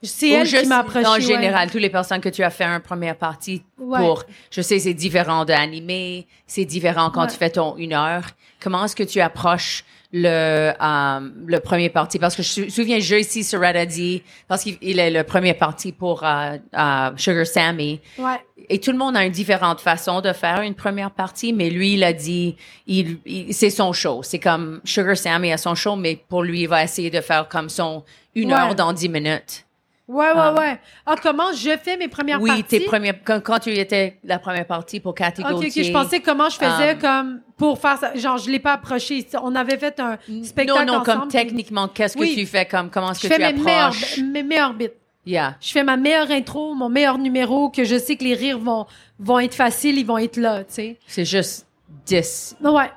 c'est 0.00 0.28
elle 0.30 0.46
qui 0.46 0.66
m'a 0.66 0.78
approché. 0.78 1.06
En 1.06 1.14
ouais. 1.14 1.20
général, 1.20 1.68
toutes 1.70 1.80
les 1.80 1.90
personnes 1.90 2.20
que 2.20 2.28
tu 2.28 2.44
as 2.44 2.50
fait 2.50 2.62
une 2.64 2.78
première 2.80 3.16
partie 3.16 3.64
Ouais. 3.78 3.98
pour, 3.98 4.22
je 4.50 4.60
sais, 4.62 4.78
c'est 4.78 4.94
différent 4.94 5.44
d'animer, 5.44 6.28
c'est 6.46 6.64
différent 6.64 7.10
quand 7.10 7.22
Ouais. 7.22 7.26
tu 7.28 7.36
fais 7.36 7.50
ton 7.50 7.76
une 7.76 7.94
heure. 7.94 8.22
Comment 8.62 8.84
est-ce 8.84 8.94
que 8.94 9.02
tu 9.02 9.20
approches 9.20 9.84
le 10.12 10.70
euh, 10.80 11.20
le 11.46 11.58
premier 11.58 11.90
parti? 11.90 12.18
Parce 12.20 12.36
que 12.36 12.42
je 12.44 12.62
me 12.62 12.68
souviens 12.68 13.00
Joyce 13.00 13.42
Surratt 13.46 13.74
a 13.74 13.86
dit 13.86 14.22
parce 14.46 14.62
qu'il 14.62 14.78
il 14.82 15.00
est 15.00 15.10
le 15.10 15.24
premier 15.24 15.54
parti 15.54 15.90
pour 15.92 16.24
euh, 16.24 16.56
euh, 16.76 17.10
Sugar 17.16 17.46
Sammy 17.46 18.00
Ouais. 18.18 18.36
Et 18.68 18.78
tout 18.80 18.92
le 18.92 18.98
monde 18.98 19.16
a 19.16 19.24
une 19.24 19.32
différente 19.32 19.80
façon 19.80 20.20
de 20.20 20.32
faire 20.32 20.60
une 20.62 20.74
première 20.74 21.10
partie, 21.10 21.52
mais 21.52 21.70
lui, 21.70 21.94
il 21.94 22.04
a 22.04 22.12
dit, 22.12 22.56
il, 22.86 23.18
il- 23.26 23.54
c'est 23.54 23.70
son 23.70 23.92
show. 23.92 24.22
C'est 24.22 24.38
comme 24.38 24.80
Sugar 24.84 25.16
Sammy 25.16 25.52
a 25.52 25.56
son 25.58 25.74
show, 25.74 25.96
mais 25.96 26.16
pour 26.28 26.42
lui, 26.42 26.62
il 26.62 26.68
va 26.68 26.82
essayer 26.84 27.10
de 27.10 27.20
faire 27.20 27.48
comme 27.48 27.68
son 27.68 28.04
une 28.34 28.52
Ouais. 28.52 28.58
heure 28.58 28.74
dans 28.74 28.92
dix 28.92 29.08
minutes. 29.08 29.64
Ouais, 30.06 30.24
ouais, 30.28 30.32
Ah. 30.36 30.54
ouais. 30.58 30.80
Ah, 31.04 31.16
comment 31.22 31.52
je 31.52 31.76
fais 31.82 31.98
mes 31.98 32.08
premières 32.08 32.40
oui, 32.40 32.48
parties? 32.48 32.64
tes 32.64 32.80
premières, 32.80 33.16
quand, 33.24 33.42
quand 33.42 33.58
tu 33.58 33.70
étais 33.74 34.16
la 34.24 34.38
première 34.38 34.66
partie 34.66 35.00
pour 35.00 35.14
Cathy 35.14 35.42
Ok, 35.42 35.50
ok, 35.50 35.62
Gauthier. 35.64 35.84
je 35.84 35.92
pensais 35.92 36.20
comment 36.20 36.48
je 36.48 36.56
faisais 36.56 36.92
Um, 36.94 36.98
comme 36.98 37.40
pour 37.58 37.78
faire 37.78 37.98
ça. 37.98 38.14
Genre, 38.14 38.38
je 38.38 38.50
l'ai 38.50 38.58
pas 38.58 38.72
approché. 38.74 39.26
On 39.42 39.54
avait 39.54 39.76
fait 39.76 40.00
un 40.00 40.16
Non, 40.28 40.44
spectacle 40.44 40.86
non, 40.86 41.02
comme 41.02 41.16
ensemble. 41.18 41.32
techniquement, 41.32 41.88
qu'est-ce 41.88 42.14
que 42.14 42.20
Oui. 42.22 42.34
tu 42.34 42.46
fais? 42.46 42.64
Comme, 42.64 42.88
comment 42.88 43.10
est-ce 43.10 43.20
Je 43.20 43.28
que 43.28 43.34
fais 43.34 43.48
tu 43.50 43.54
mes 43.58 43.62
meilleurs, 43.62 43.86
approches? 43.88 44.18
mes 44.18 44.42
meilleurs 44.42 44.72
bits. 44.72 44.88
Yeah. 45.28 45.56
Je 45.60 45.70
fais 45.72 45.84
ma 45.84 45.98
meilleure 45.98 46.30
intro, 46.30 46.72
mon 46.74 46.88
meilleur 46.88 47.18
numéro, 47.18 47.68
que 47.68 47.84
je 47.84 47.98
sais 47.98 48.16
que 48.16 48.24
les 48.24 48.32
rires 48.34 48.58
vont, 48.58 48.86
vont 49.18 49.38
être 49.38 49.54
faciles, 49.54 49.98
ils 49.98 50.06
vont 50.06 50.16
être 50.16 50.38
là, 50.38 50.60
tu 50.60 50.72
sais. 50.74 50.98
C'est 51.06 51.26
juste 51.26 51.66
10. 52.06 52.56
Ouais. 52.62 52.90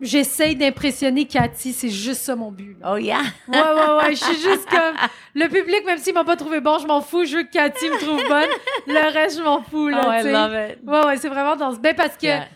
J'essaye 0.00 0.54
d'impressionner 0.54 1.24
Cathy, 1.24 1.72
c'est 1.72 1.88
juste 1.88 2.20
ça 2.22 2.36
mon 2.36 2.52
but. 2.52 2.76
là. 2.80 2.92
Oh 2.92 2.96
yeah. 2.96 3.22
Ouais, 3.48 3.58
ouais, 3.58 3.96
ouais. 4.04 4.10
Je 4.14 4.22
suis 4.24 4.40
juste 4.40 4.68
comme. 4.68 4.94
Le 5.34 5.48
public, 5.48 5.84
même 5.84 5.98
s'il 5.98 6.14
m'a 6.14 6.22
pas 6.24 6.36
trouvé 6.36 6.60
bon, 6.60 6.78
je 6.78 6.86
m'en 6.86 7.00
fous. 7.00 7.24
Je 7.24 7.38
veux 7.38 7.42
que 7.42 7.50
Cathy 7.50 7.88
me 7.90 7.98
trouve 7.98 8.22
bonne. 8.28 8.50
Le 8.86 9.12
reste, 9.12 9.38
je 9.38 9.42
m'en 9.42 9.62
fous, 9.62 9.88
là. 9.88 10.02
Oh, 10.06 10.12
I 10.12 10.30
love 10.30 10.52
it. 10.70 10.78
Ouais, 10.86 11.06
ouais, 11.06 11.16
c'est 11.16 11.28
vraiment 11.28 11.56
dans 11.56 11.72
ce. 11.74 11.78
Ben, 11.78 11.94
parce 11.94 12.16
que 12.16 12.26
Yeah. 12.26 12.48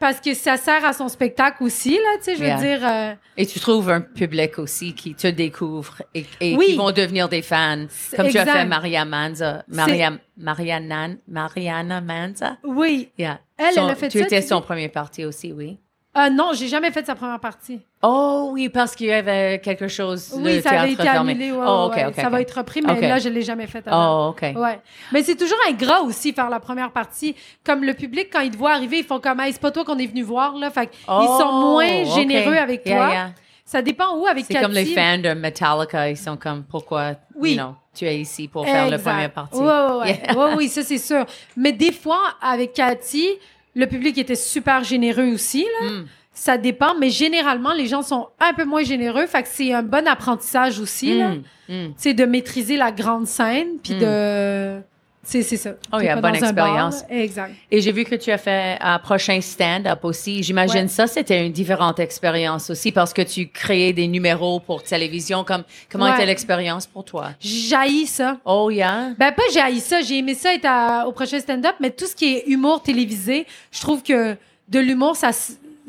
Parce 0.00 0.20
que 0.20 0.34
ça 0.34 0.56
sert 0.56 0.84
à 0.84 0.92
son 0.92 1.08
spectacle 1.08 1.62
aussi, 1.62 1.92
là, 1.94 2.16
tu 2.18 2.24
sais, 2.24 2.34
je 2.34 2.40
veux 2.40 2.46
Yeah. 2.46 2.56
dire... 2.58 2.80
euh, 2.88 3.14
Et 3.36 3.46
tu 3.46 3.60
trouves 3.60 3.88
un 3.90 4.00
public 4.00 4.58
aussi 4.58 4.94
qui 4.94 5.14
te 5.14 5.28
découvre 5.28 6.02
et, 6.14 6.24
et 6.40 6.56
Oui. 6.56 6.66
qui 6.68 6.76
vont 6.76 6.90
devenir 6.90 7.28
des 7.28 7.42
fans. 7.42 7.86
Comme 8.16 8.28
tu 8.28 8.38
as 8.38 8.46
fait 8.46 8.64
Maria 8.64 9.04
Manza. 9.04 9.62
Maria, 9.68 10.12
Mariana, 10.36 11.08
Mariana 11.28 12.00
Manza? 12.00 12.56
oui. 12.64 13.10
Yeah. 13.18 13.40
Elle, 13.56 13.74
Son- 13.74 13.84
elle 13.84 13.90
a 13.92 13.94
fait 13.94 14.08
tu 14.08 14.18
ça, 14.18 14.24
étais 14.24 14.40
tu 14.40 14.48
son 14.48 14.60
dis? 14.60 14.66
premier 14.66 14.88
parti 14.88 15.24
aussi, 15.26 15.52
oui. 15.52 15.78
Euh, 16.16 16.30
non, 16.30 16.52
j'ai 16.54 16.66
jamais 16.66 16.90
fait 16.90 17.04
sa 17.06 17.14
première 17.14 17.38
partie. 17.38 17.80
Oh 18.02 18.48
oui, 18.52 18.70
parce 18.70 18.94
qu'il 18.96 19.08
y 19.08 19.12
avait 19.12 19.60
quelque 19.62 19.86
chose. 19.88 20.32
Oui, 20.34 20.56
le 20.56 20.62
ça 20.62 20.70
avait 20.80 20.92
été 20.92 21.02
fermé. 21.02 21.32
annulé. 21.32 21.52
ouais, 21.52 21.58
oh, 21.60 21.64
ouais, 21.64 21.86
ok, 21.86 21.96
ouais. 21.96 22.06
ok. 22.06 22.14
ça 22.16 22.28
va 22.30 22.40
être 22.40 22.52
repris, 22.56 22.80
mais 22.80 22.98
là, 23.00 23.18
je 23.18 23.28
l'ai 23.28 23.42
jamais 23.42 23.66
fait 23.66 23.86
avant. 23.86 24.28
Oh, 24.28 24.30
ok. 24.30 24.56
Ouais. 24.56 24.80
Mais 25.12 25.22
c'est 25.22 25.36
toujours 25.36 25.58
ingrat 25.68 26.00
aussi 26.00 26.32
faire 26.32 26.48
la 26.48 26.60
première 26.60 26.92
partie. 26.92 27.36
Comme 27.62 27.84
le 27.84 27.92
public, 27.92 28.28
quand 28.32 28.40
ils 28.40 28.50
te 28.50 28.56
voient 28.56 28.72
arriver, 28.72 28.98
ils 29.00 29.04
font 29.04 29.20
comme, 29.20 29.40
hey, 29.40 29.52
c'est 29.52 29.60
pas 29.60 29.70
toi 29.70 29.84
qu'on 29.84 29.98
est 29.98 30.06
venu 30.06 30.22
voir, 30.22 30.56
là. 30.56 30.70
Fait 30.70 30.90
Oh, 31.06 31.36
sont 31.38 31.52
moins 31.52 32.02
ok. 32.04 32.14
généreux 32.14 32.56
avec 32.56 32.84
toi. 32.84 32.92
yeah. 33.10 33.30
Ça 33.66 33.82
dépend 33.82 34.16
où 34.16 34.26
avec 34.26 34.46
C'est 34.46 34.54
comme 34.54 34.72
les 34.72 34.86
fans 34.86 35.18
de 35.18 35.32
Metallica, 35.34 36.08
ils 36.10 36.16
sont 36.16 36.36
comme 36.36 36.64
pourquoi 36.64 37.12
Oui. 37.36 37.52
you 37.52 37.56
know, 37.58 37.76
tu 37.94 38.04
es 38.04 38.18
ici 38.18 38.48
pour 38.48 38.64
faire 38.64 38.86
Exact. 38.86 39.04
la 39.04 39.10
première 39.12 39.30
partie? 39.30 39.58
Ouais, 39.58 39.64
ouais, 39.66 39.96
ouais. 40.00 40.20
Yeah. 40.24 40.36
Ouais, 40.36 40.54
oui, 40.56 40.68
ça, 40.68 40.82
c'est 40.82 40.98
sûr. 40.98 41.24
Mais 41.56 41.70
des 41.72 41.92
fois, 41.92 42.20
avec 42.42 42.72
Cathy, 42.72 43.28
le 43.76 43.86
public 43.86 44.16
était 44.18 44.34
super 44.34 44.82
généreux 44.82 45.32
aussi, 45.34 45.64
là. 45.82 45.88
Mm. 45.90 46.06
Ça 46.42 46.56
dépend, 46.56 46.94
mais 46.98 47.10
généralement, 47.10 47.74
les 47.74 47.86
gens 47.86 48.00
sont 48.00 48.28
un 48.40 48.54
peu 48.54 48.64
moins 48.64 48.82
généreux. 48.82 49.26
Fait 49.26 49.42
que 49.42 49.48
c'est 49.50 49.74
un 49.74 49.82
bon 49.82 50.06
apprentissage 50.08 50.78
aussi, 50.80 51.18
là. 51.18 51.28
Mm, 51.28 51.42
mm. 51.68 51.86
Tu 51.88 51.92
sais, 51.98 52.14
de 52.14 52.24
maîtriser 52.24 52.78
la 52.78 52.90
grande 52.92 53.26
scène, 53.26 53.76
puis 53.82 53.92
de... 53.92 54.78
Tu 55.22 55.32
sais, 55.32 55.42
c'est 55.42 55.58
ça. 55.58 55.72
Oh, 55.92 55.98
T'es 55.98 56.04
yeah, 56.04 56.14
pas 56.14 56.22
bonne 56.22 56.36
expérience. 56.36 57.04
Exact. 57.10 57.52
Et 57.70 57.82
j'ai 57.82 57.92
vu 57.92 58.04
que 58.04 58.14
tu 58.14 58.30
as 58.30 58.38
fait 58.38 58.78
un 58.80 58.98
prochain 58.98 59.38
stand-up 59.42 60.02
aussi. 60.04 60.42
J'imagine 60.42 60.80
Ouais. 60.84 60.88
ça, 60.88 61.06
c'était 61.06 61.44
une 61.44 61.52
différente 61.52 62.00
expérience 62.00 62.70
aussi 62.70 62.90
parce 62.90 63.12
que 63.12 63.20
tu 63.20 63.48
créais 63.48 63.92
des 63.92 64.06
numéros 64.08 64.60
pour 64.60 64.82
télévision. 64.82 65.44
Comme, 65.44 65.64
comment 65.92 66.06
Ouais. 66.06 66.14
était 66.14 66.24
l'expérience 66.24 66.86
pour 66.86 67.04
toi? 67.04 67.32
J'haïs 67.38 68.06
ça. 68.06 68.38
Oh, 68.46 68.70
yeah? 68.70 69.10
Ben, 69.18 69.30
pas 69.32 69.42
j'ai 69.52 69.60
haï 69.60 69.78
ça. 69.80 70.00
J'ai 70.00 70.16
aimé 70.16 70.32
ça 70.32 70.54
être 70.54 70.64
à- 70.64 71.06
au 71.06 71.12
prochain 71.12 71.38
stand-up, 71.38 71.74
mais 71.80 71.90
tout 71.90 72.06
ce 72.06 72.16
qui 72.16 72.36
est 72.36 72.44
humour 72.46 72.82
télévisé, 72.82 73.46
je 73.70 73.80
trouve 73.82 74.02
que 74.02 74.34
de 74.70 74.78
l'humour, 74.78 75.16
ça, 75.16 75.32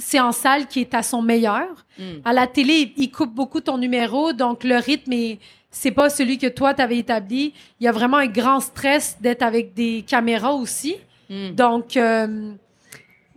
c'est 0.02 0.20
en 0.20 0.32
salle 0.32 0.68
qui 0.68 0.82
est 0.82 0.93
à 0.93 1.04
son 1.04 1.22
meilleur. 1.22 1.68
Mm. 1.99 2.04
À 2.26 2.34
la 2.34 2.47
télé, 2.47 2.93
il 2.97 3.12
coupe 3.12 3.34
beaucoup 3.34 3.62
ton 3.62 3.78
numéro, 3.78 4.34
donc 4.34 4.64
le 4.64 4.76
rythme 4.78 5.14
est, 5.14 5.39
c'est 5.70 5.91
pas 5.91 6.10
celui 6.10 6.38
que 6.38 6.47
toi 6.47 6.74
t'avais 6.74 6.97
établi. 6.97 7.54
Il 7.80 7.86
y 7.86 7.88
a 7.88 7.91
vraiment 7.91 8.18
un 8.18 8.28
grand 8.28 8.60
stress 8.60 9.18
d'être 9.22 9.43
avec 9.43 9.74
des 9.74 10.04
caméras 10.08 10.54
aussi. 10.54 10.95
Mm. 11.30 11.52
Donc, 11.52 11.95
euh, 11.97 12.52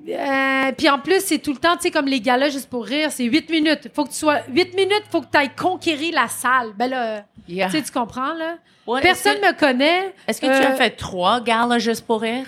euh, 0.08 0.72
puis 0.76 0.88
en 0.90 0.98
plus, 0.98 1.20
c'est 1.24 1.38
tout 1.38 1.52
le 1.52 1.58
temps, 1.58 1.76
tu 1.76 1.82
sais, 1.82 1.90
comme 1.90 2.06
les 2.06 2.20
galas 2.20 2.50
juste 2.50 2.68
pour 2.68 2.84
rire, 2.84 3.10
c'est 3.10 3.24
huit 3.24 3.48
minutes. 3.50 3.88
Faut 3.94 4.04
que 4.04 4.10
tu 4.10 4.16
sois, 4.16 4.40
huit 4.48 4.74
minutes, 4.74 5.04
faut 5.10 5.20
que 5.22 5.28
tu 5.32 5.38
ailles 5.38 5.54
conquérir 5.56 6.14
la 6.14 6.28
salle. 6.28 6.72
Ben 6.76 6.88
là, 6.90 7.24
Yeah. 7.46 7.66
tu 7.66 7.72
sais, 7.72 7.82
tu 7.82 7.92
comprends, 7.92 8.32
là? 8.34 8.56
Ouais, 8.86 9.02
Personne 9.02 9.36
que, 9.38 9.46
me 9.46 9.52
connaît. 9.58 10.14
est-ce 10.26 10.40
que 10.40 10.46
tu 10.46 10.52
as 10.52 10.72
Euh, 10.72 10.76
fait 10.76 10.90
trois 10.90 11.40
galas 11.42 11.78
juste 11.78 12.06
pour 12.06 12.22
rire? 12.22 12.46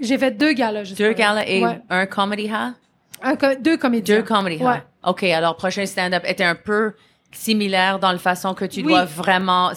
J'ai 0.00 0.16
fait 0.18 0.30
deux 0.30 0.52
galas, 0.52 0.84
juste 0.84 0.98
Deux 0.98 1.08
pour 1.10 1.16
rire. 1.18 1.26
galas 1.28 1.44
et 1.46 1.60
Ouais. 1.64 1.80
un 1.90 2.06
comedy 2.06 2.48
ha? 2.48 2.74
Un 3.22 3.36
deux 3.60 3.76
comédiens. 3.76 4.16
Deux 4.16 4.22
comedy. 4.22 4.62
Ouais. 4.62 4.82
OK, 5.06 5.22
alors 5.24 5.56
prochain 5.56 5.86
stand-up 5.86 6.22
était 6.26 6.44
un 6.44 6.54
peu 6.54 6.92
similaire 7.32 7.98
dans 7.98 8.12
la 8.12 8.18
façon 8.18 8.54
que 8.54 8.64
tu 8.64 8.80
Oui. 8.80 8.88
dois 8.88 9.04
vraiment... 9.04 9.72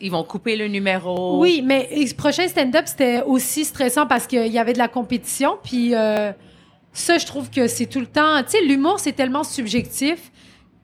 Ils 0.00 0.10
vont 0.10 0.24
couper 0.24 0.56
le 0.56 0.68
numéro. 0.68 1.38
Oui, 1.40 1.62
mais 1.64 1.88
le 1.90 2.14
prochain 2.14 2.46
stand-up, 2.48 2.84
c'était 2.86 3.22
aussi 3.22 3.64
stressant 3.64 4.06
parce 4.06 4.26
qu'il 4.26 4.48
y 4.52 4.58
avait 4.58 4.74
de 4.74 4.78
la 4.78 4.88
compétition. 4.88 5.56
Puis 5.64 5.94
euh, 5.94 6.32
ça, 6.92 7.16
je 7.18 7.24
trouve 7.26 7.50
que 7.50 7.66
c'est 7.66 7.86
tout 7.86 8.00
le 8.00 8.06
temps... 8.06 8.42
Tu 8.42 8.50
sais, 8.58 8.62
l'humour, 8.62 9.00
c'est 9.00 9.12
tellement 9.12 9.42
subjectif. 9.44 10.30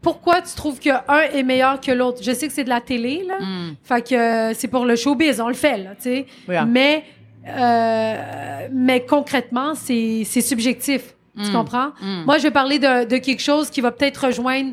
Pourquoi 0.01 0.43
tu 0.43 0.55
trouves 0.55 0.79
qu'un 0.81 1.03
est 1.33 1.43
meilleur 1.43 1.81
que 1.81 1.91
l'autre? 1.91 2.19
Je 2.23 2.33
sais 2.33 2.47
que 2.47 2.53
c'est 2.53 2.65
de 2.65 2.69
la 2.69 2.81
télé, 2.81 3.25
là. 3.27 3.39
Mm. 3.41 3.77
Fait 3.83 4.07
que 4.07 4.15
euh, 4.15 4.55
c'est 4.55 4.69
pour 4.69 4.85
le 4.85 4.97
showbiz, 4.97 5.41
on 5.41 5.49
le 5.49 5.55
fait, 5.55 5.79
là, 5.79 5.91
tu 5.95 6.03
sais. 6.03 6.27
Yeah. 6.47 6.67
Mais, 6.67 7.05
euh, 7.49 8.69
mais 8.71 9.07
concrètement, 9.07 9.75
c'est 9.75 10.25
c'est 10.25 10.43
Tu 11.37 11.51
Mm. 11.51 11.53
comprends? 11.53 11.89
Mm. 12.01 12.25
Moi, 12.25 12.39
je 12.39 12.43
vais 12.45 12.51
parler 12.51 12.79
de, 12.79 13.05
de 13.05 13.17
quelque 13.19 13.43
chose 13.43 13.71
qui 13.71 13.81
va 13.81 13.91
peut-être 13.91 14.27
rejoindre 14.27 14.73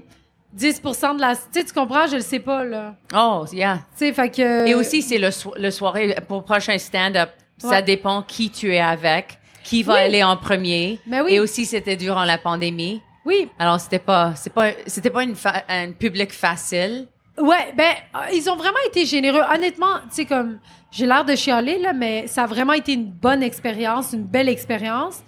10% 0.57 1.15
de 1.15 1.21
la... 1.21 1.35
Tu 1.35 1.41
sais, 1.51 1.63
tu 1.63 1.73
comprends? 1.73 2.07
Je 2.07 2.15
le 2.17 2.21
sais 2.21 2.39
pas, 2.39 2.63
là. 2.63 2.95
Oh, 3.15 3.45
yeah. 3.53 3.77
Tu 3.97 4.05
sais, 4.05 4.13
fait 4.13 4.29
que... 4.29 4.67
Et 4.67 4.75
aussi, 4.75 5.01
c'est 5.01 5.17
le, 5.17 5.31
so- 5.31 5.53
le 5.57 5.71
soirée 5.71 6.15
pour 6.27 6.43
prochain 6.43 6.77
stand-up. 6.77 7.29
Ça 7.57 7.81
dépend 7.81 8.23
qui 8.23 8.49
tu 8.49 8.73
es 8.73 8.79
avec, 8.79 9.37
qui 9.63 9.83
va 9.83 9.93
Oui. 9.93 9.99
aller 9.99 10.23
en 10.23 10.35
premier. 10.35 10.99
Mais 11.05 11.21
oui. 11.21 11.33
Et 11.35 11.39
aussi, 11.39 11.65
c'était 11.65 11.95
durant 11.95 12.23
la 12.25 12.37
pandémie. 12.39 13.01
Oui, 13.23 13.47
Alors, 13.59 13.79
c'était 13.79 13.99
pas, 13.99 14.33
c'est 14.35 14.51
pas, 14.51 14.71
c'était 14.87 15.11
pas 15.11 15.21
une 15.23 15.35
fa- 15.35 15.63
un 15.69 15.91
public 15.91 16.31
facile. 16.33 17.07
Ouais, 17.37 17.71
ben, 17.77 17.91
euh, 18.15 18.19
ils 18.33 18.49
ont 18.49 18.55
vraiment 18.55 18.79
été 18.87 19.05
généreux. 19.05 19.41
Honnêtement, 19.53 19.99
tu 20.09 20.15
sais, 20.15 20.25
comme, 20.25 20.57
j'ai 20.91 21.05
l'air 21.05 21.23
de 21.23 21.35
chialer, 21.35 21.77
là, 21.77 21.93
mais 21.93 22.25
ça 22.25 22.43
a 22.43 22.47
vraiment 22.47 22.73
été 22.73 22.93
une 22.93 23.05
bonne 23.11 23.43
expérience, 23.43 24.11
une 24.13 24.23
belle 24.23 24.49
expérience. 24.49 25.19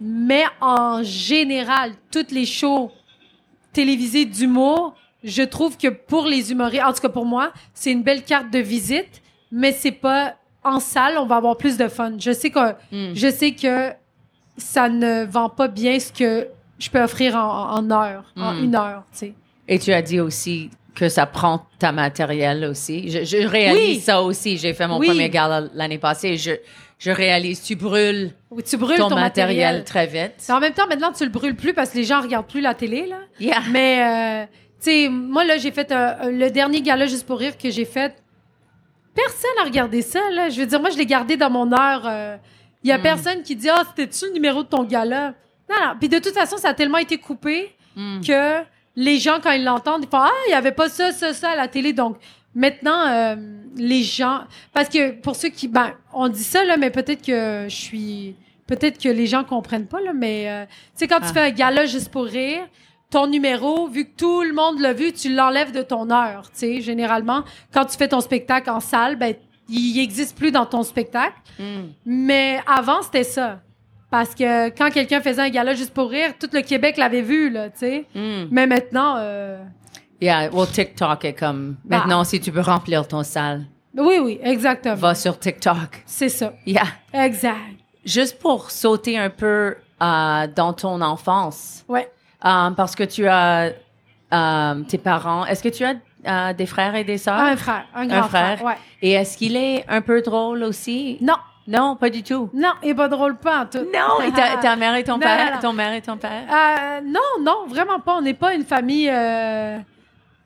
Mais 0.00 0.44
en 0.60 1.02
général, 1.02 1.92
toutes 2.12 2.30
les 2.30 2.46
shows 2.46 2.90
télévisés 3.72 4.24
d'humour, 4.24 4.94
je 5.24 5.42
trouve 5.42 5.76
que 5.76 5.88
pour 5.88 6.26
les 6.26 6.52
humoristes, 6.52 6.84
en 6.84 6.92
tout 6.92 7.00
cas 7.00 7.08
pour 7.08 7.24
moi, 7.26 7.52
c'est 7.74 7.90
une 7.92 8.02
belle 8.02 8.22
carte 8.22 8.50
de 8.50 8.58
visite, 8.60 9.22
mais 9.50 9.72
c'est 9.72 9.92
pas 9.92 10.36
en 10.64 10.80
salle, 10.80 11.16
on 11.18 11.26
va 11.26 11.36
avoir 11.36 11.56
plus 11.56 11.76
de 11.76 11.88
fun. 11.88 12.12
Je 12.18 12.32
sais 12.32 12.50
que, 12.50 12.72
Mm. 12.92 13.14
je 13.14 13.30
sais 13.30 13.52
que 13.52 13.90
ça 14.56 14.88
ne 14.88 15.24
vend 15.24 15.48
pas 15.48 15.68
bien 15.68 15.98
ce 15.98 16.12
que 16.12 16.48
je 16.78 16.90
peux 16.90 17.02
offrir 17.02 17.36
en, 17.36 17.70
en 17.74 17.90
heure, 17.90 18.24
en 18.36 18.54
Mm. 18.54 18.64
une 18.64 18.74
heure, 18.76 19.02
tu 19.12 19.18
sais. 19.18 19.34
Et 19.66 19.78
tu 19.78 19.92
as 19.92 20.02
dit 20.02 20.20
aussi 20.20 20.70
que 20.94 21.08
ça 21.08 21.26
prend 21.26 21.64
ta 21.78 21.92
matériel 21.92 22.64
aussi. 22.64 23.08
Je, 23.10 23.24
je 23.24 23.46
réalise 23.46 23.96
Oui. 23.98 24.00
ça 24.00 24.22
aussi. 24.22 24.56
J'ai 24.58 24.74
fait 24.74 24.86
mon 24.88 24.98
Oui. 24.98 25.06
premier 25.08 25.28
gala 25.30 25.64
l'année 25.74 25.98
passée. 25.98 26.36
Je, 26.36 26.52
je 26.98 27.10
réalise, 27.10 27.62
tu 27.62 27.76
brûles 27.76 28.32
tu 28.68 28.76
brûles 28.76 28.98
ton, 28.98 29.08
ton, 29.08 29.14
matériel, 29.14 29.76
matériel. 29.78 29.84
très 29.84 30.06
vite. 30.06 30.50
En 30.50 30.58
même 30.60 30.72
temps, 30.72 30.86
maintenant, 30.88 31.12
tu 31.12 31.24
le 31.24 31.30
brûles 31.30 31.54
plus 31.56 31.72
parce 31.74 31.90
que 31.90 31.96
les 31.98 32.04
gens 32.04 32.20
regardent 32.20 32.46
plus 32.48 32.60
la 32.60 32.74
télé, 32.74 33.06
là. 33.06 33.18
Yeah. 33.38 33.60
Mais, 33.70 34.42
euh, 34.42 34.46
tu 34.80 34.90
sais, 34.90 35.08
moi, 35.08 35.44
là, 35.44 35.58
j'ai 35.58 35.70
fait 35.70 35.90
euh, 35.92 36.12
euh, 36.24 36.30
le 36.30 36.50
dernier 36.50 36.80
gala 36.82 37.06
juste 37.06 37.26
pour 37.26 37.38
rire 37.38 37.56
que 37.56 37.70
j'ai 37.70 37.84
fait. 37.84 38.14
Personne 39.14 39.50
a 39.60 39.64
regardé 39.64 40.02
ça, 40.02 40.20
là. 40.32 40.48
Je 40.48 40.60
veux 40.60 40.66
dire, 40.66 40.80
moi, 40.80 40.90
je 40.90 40.96
l'ai 40.98 41.06
gardé 41.06 41.36
dans 41.36 41.50
mon 41.50 41.72
heure. 41.72 42.02
euh, 42.06 42.36
Il 42.84 42.88
y 42.88 42.92
a 42.92 42.98
Mm. 42.98 43.02
personne 43.02 43.42
qui 43.42 43.56
dit, 43.56 43.68
ah, 43.68 43.82
c'était-tu 43.88 44.26
le 44.26 44.32
numéro 44.34 44.62
de 44.62 44.68
ton 44.68 44.84
gala? 44.84 45.34
Non, 45.68 45.76
non. 45.84 45.92
Puis 45.98 46.08
de 46.08 46.18
toute 46.20 46.32
façon, 46.34 46.56
ça 46.56 46.68
a 46.68 46.74
tellement 46.74 46.98
été 46.98 47.18
coupé 47.18 47.74
Mm. 47.96 48.20
que 48.24 48.62
les 48.94 49.18
gens, 49.18 49.38
quand 49.42 49.50
ils 49.50 49.64
l'entendent, 49.64 50.04
ils 50.04 50.08
font, 50.08 50.18
ah, 50.22 50.30
il 50.46 50.50
y 50.52 50.54
avait 50.54 50.70
pas 50.72 50.88
ça, 50.88 51.10
ça, 51.10 51.34
ça 51.34 51.50
à 51.50 51.56
la 51.56 51.66
télé. 51.66 51.92
Donc, 51.92 52.16
maintenant, 52.54 53.06
euh, 53.08 53.36
les 53.76 54.02
gens. 54.02 54.40
Parce 54.72 54.88
que 54.88 55.12
pour 55.12 55.36
ceux 55.36 55.48
qui. 55.48 55.68
Ben, 55.68 55.92
on 56.12 56.28
dit 56.28 56.42
ça, 56.44 56.64
là, 56.64 56.76
mais 56.76 56.90
peut-être 56.90 57.24
que 57.24 57.66
je 57.68 57.74
suis. 57.74 58.34
Peut-être 58.66 59.00
que 59.02 59.08
les 59.08 59.26
gens 59.26 59.44
comprennent 59.44 59.86
pas, 59.86 60.00
là, 60.00 60.12
mais 60.12 60.50
euh, 60.50 60.64
tu 60.66 60.72
sais, 60.96 61.08
quand 61.08 61.18
Ah. 61.22 61.26
tu 61.26 61.32
fais 61.32 61.40
un 61.40 61.50
gala 61.50 61.86
juste 61.86 62.10
pour 62.10 62.24
rire, 62.24 62.66
ton 63.10 63.26
numéro, 63.26 63.88
vu 63.88 64.04
que 64.04 64.14
tout 64.14 64.42
le 64.42 64.52
monde 64.52 64.80
l'a 64.80 64.92
vu, 64.92 65.12
tu 65.12 65.32
l'enlèves 65.34 65.72
de 65.72 65.80
ton 65.80 66.10
heure, 66.10 66.50
tu 66.52 66.58
sais, 66.58 66.80
généralement. 66.82 67.44
Quand 67.72 67.86
tu 67.86 67.96
fais 67.96 68.08
ton 68.08 68.20
spectacle 68.20 68.68
en 68.68 68.80
salle, 68.80 69.16
ben, 69.16 69.34
il 69.70 69.98
existe 69.98 70.36
plus 70.36 70.50
dans 70.50 70.66
ton 70.66 70.82
spectacle. 70.82 71.36
Mm. 71.58 71.62
Mais 72.04 72.60
avant, 72.66 73.00
c'était 73.02 73.24
ça. 73.24 73.60
Parce 74.10 74.34
que 74.34 74.68
quand 74.70 74.90
quelqu'un 74.90 75.20
faisait 75.22 75.42
un 75.42 75.48
gala 75.50 75.74
juste 75.74 75.92
pour 75.94 76.10
rire, 76.10 76.32
tout 76.38 76.48
le 76.52 76.60
Québec 76.60 76.96
l'avait 76.98 77.22
vu, 77.22 77.48
là, 77.50 77.70
tu 77.70 77.78
sais. 77.78 78.04
Mm. 78.14 78.48
Mais 78.50 78.66
maintenant, 78.66 79.14
euh, 79.18 79.62
Yeah, 80.20 80.50
well, 80.52 80.66
TikTok 80.66 81.24
est 81.24 81.32
comme, 81.34 81.76
Bah. 81.84 81.98
maintenant, 81.98 82.24
si 82.24 82.40
tu 82.40 82.50
peux 82.50 82.60
remplir 82.60 83.06
ton 83.06 83.22
salle, 83.22 83.64
oui, 83.96 84.18
oui, 84.22 84.38
exactement. 84.42 84.94
va 84.96 85.14
sur 85.14 85.38
TikTok. 85.38 86.02
C'est 86.06 86.28
ça. 86.28 86.52
Yeah. 86.66 86.82
Exact. 87.12 87.54
Juste 88.04 88.38
pour 88.38 88.70
sauter 88.70 89.18
un 89.18 89.30
peu 89.30 89.76
euh, 90.02 90.46
dans 90.54 90.72
ton 90.72 91.00
enfance, 91.00 91.84
Ouais. 91.88 92.10
euh, 92.44 92.70
parce 92.70 92.94
que 92.94 93.04
tu 93.04 93.26
as 93.28 93.72
euh, 94.32 94.74
tes 94.88 94.98
parents. 94.98 95.44
Est-ce 95.46 95.62
que 95.62 95.68
tu 95.68 95.84
as 95.84 95.94
euh, 96.26 96.52
des 96.52 96.66
frères 96.66 96.94
et 96.94 97.04
des 97.04 97.18
sœurs? 97.18 97.38
Un 97.38 97.56
frère, 97.56 97.84
un 97.94 98.06
grand 98.06 98.22
frère. 98.24 98.58
frère. 98.58 98.64
Ouais. 98.64 98.76
Et 99.02 99.12
est-ce 99.12 99.36
qu'il 99.38 99.56
est 99.56 99.84
un 99.88 100.00
peu 100.00 100.20
drôle 100.22 100.62
aussi? 100.64 101.18
Non, 101.20 101.36
Non, 101.66 101.96
pas 101.96 102.10
du 102.10 102.22
tout. 102.22 102.50
non, 102.54 102.72
il 102.82 102.90
est 102.90 102.94
pas 102.94 103.08
drôle 103.08 103.36
pas 103.36 103.62
en 103.62 103.66
tout. 103.66 103.78
Non, 103.94 104.20
et 104.26 104.32
ta, 104.32 104.56
ta 104.60 104.76
mère 104.76 104.94
et 104.96 105.04
ton 105.04 105.14
Non, 105.18 105.20
père? 105.20 105.46
non, 105.46 105.52
non. 105.54 105.60
Ton 105.60 105.72
mère 105.72 105.92
et 105.92 106.02
ton 106.02 106.16
père? 106.16 106.42
Euh, 106.50 107.00
non, 107.04 107.20
non, 107.44 107.66
vraiment 107.68 108.00
pas. 108.00 108.16
On 108.16 108.22
n'est 108.22 108.34
pas 108.34 108.54
une 108.54 108.64
famille 108.64 109.08
euh, 109.10 109.78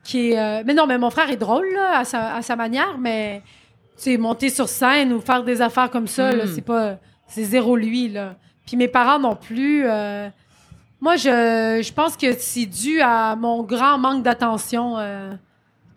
qui 0.03 0.31
est. 0.31 0.39
euh, 0.39 0.63
Mais 0.65 0.73
non, 0.73 0.85
mais 0.87 0.97
mon 0.97 1.09
frère 1.09 1.29
est 1.29 1.37
drôle 1.37 1.67
là, 1.73 1.99
à 1.99 2.05
sa, 2.05 2.35
à 2.35 2.41
sa 2.41 2.55
manière, 2.55 2.97
mais 2.99 3.41
tu 3.97 4.03
sais, 4.03 4.17
monter 4.17 4.49
sur 4.49 4.67
scène 4.67 5.13
ou 5.13 5.21
faire 5.21 5.43
des 5.43 5.61
affaires 5.61 5.89
comme 5.89 6.07
ça, 6.07 6.31
là, 6.31 6.45
Mm. 6.45 6.51
c'est 6.53 6.61
pas, 6.61 6.97
c'est 7.27 7.43
zéro 7.43 7.75
lui 7.75 8.09
là. 8.09 8.35
Puis 8.65 8.77
mes 8.77 8.87
parents 8.87 9.19
non 9.19 9.35
plus. 9.35 9.83
euh, 9.85 10.29
moi, 11.01 11.15
je, 11.17 11.81
je 11.85 11.93
pense 11.93 12.15
que 12.15 12.31
c'est 12.37 12.65
dû 12.65 13.01
à 13.01 13.35
mon 13.35 13.61
grand 13.63 13.97
manque 13.97 14.23
d'attention 14.23 14.97
euh, 14.97 15.31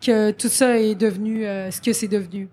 que 0.05 0.31
tout 0.31 0.49
ça 0.49 0.77
est 0.77 0.95
devenu 0.95 1.45
euh, 1.45 1.71
ce 1.71 1.79
que 1.81 1.93
c'est 1.93 2.09
devenu. 2.09 2.49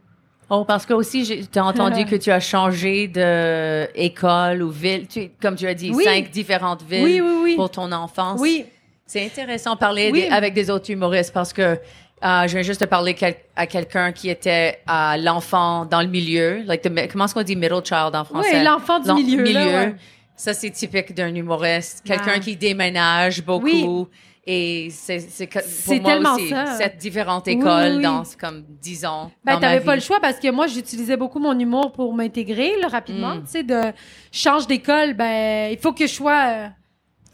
Oh, 0.50 0.64
parce 0.64 0.86
que 0.86 0.92
aussi, 0.94 1.24
j'ai 1.24 1.44
t'as 1.46 1.62
entendu 1.62 2.04
que 2.10 2.14
tu 2.16 2.30
as 2.30 2.38
changé 2.38 3.08
de 3.08 3.88
école 3.96 4.62
ou 4.62 4.70
ville, 4.70 5.06
tu, 5.08 5.30
comme 5.42 5.56
tu 5.56 5.66
as 5.66 5.74
dit, 5.74 5.90
Oui. 5.92 6.04
cinq 6.04 6.30
différentes 6.30 6.82
villes 6.84 7.02
Oui, 7.04 7.20
oui, 7.20 7.34
oui. 7.42 7.56
pour 7.56 7.70
ton 7.70 7.90
enfance. 7.92 8.38
Oui. 8.40 8.64
C'est 9.06 9.24
intéressant 9.24 9.74
de 9.74 9.78
parler 9.78 10.10
Oui. 10.12 10.22
des- 10.22 10.28
avec 10.28 10.54
des 10.54 10.70
autres 10.70 10.90
humoristes 10.90 11.32
parce 11.32 11.52
que 11.52 11.62
euh, 11.62 12.46
je 12.46 12.52
viens 12.54 12.62
juste 12.62 12.80
de 12.80 12.86
parler 12.86 13.12
quel- 13.14 13.36
à 13.54 13.66
quelqu'un 13.66 14.12
qui 14.12 14.30
était 14.30 14.78
euh, 14.90 15.16
l'enfant 15.18 15.84
dans 15.84 16.00
le 16.00 16.08
milieu, 16.08 16.62
like 16.64 16.80
the 16.80 16.90
comment 17.12 17.26
est-ce 17.26 17.34
qu'on 17.34 17.42
dit 17.42 17.56
middle 17.56 17.84
child 17.84 18.14
en 18.14 18.24
français? 18.24 18.58
Oui, 18.58 18.64
l'enfant 18.64 18.98
du 19.00 19.08
L'en- 19.08 19.14
milieu, 19.16 19.44
là, 19.52 19.64
ouais. 19.66 19.94
Ça, 20.36 20.52
c'est 20.54 20.70
typique 20.70 21.14
d'un 21.14 21.32
humoriste. 21.34 22.02
Quelqu'un 22.04 22.32
Ah. 22.36 22.38
qui 22.40 22.56
déménage 22.56 23.44
beaucoup. 23.44 23.64
Oui. 23.66 24.06
Et 24.46 24.88
c'est, 24.90 25.20
tellement 26.02 26.34
aussi, 26.34 26.48
ça. 26.50 26.66
sept 26.76 26.98
différentes 26.98 27.44
Oui, 27.46 27.52
écoles 27.54 27.90
oui, 27.92 27.96
oui. 27.96 28.02
dans 28.02 28.22
comme 28.38 28.62
dix 28.68 29.06
ans. 29.06 29.30
Ben, 29.44 29.58
t'avais 29.58 29.80
pas 29.80 29.94
le 29.94 30.02
choix 30.02 30.18
parce 30.20 30.38
que 30.38 30.50
moi, 30.50 30.66
j'utilisais 30.66 31.16
beaucoup 31.16 31.38
mon 31.38 31.58
humour 31.58 31.92
pour 31.92 32.12
m'intégrer, 32.14 32.72
rapidement. 32.90 33.36
Mm. 33.36 33.44
Tu 33.44 33.50
sais, 33.50 33.62
de 33.62 33.80
change 34.32 34.66
d'école, 34.66 35.14
ben, 35.14 35.70
il 35.72 35.78
faut 35.78 35.92
que 35.92 36.06
je 36.06 36.12
sois, 36.12 36.44
euh, 36.48 36.66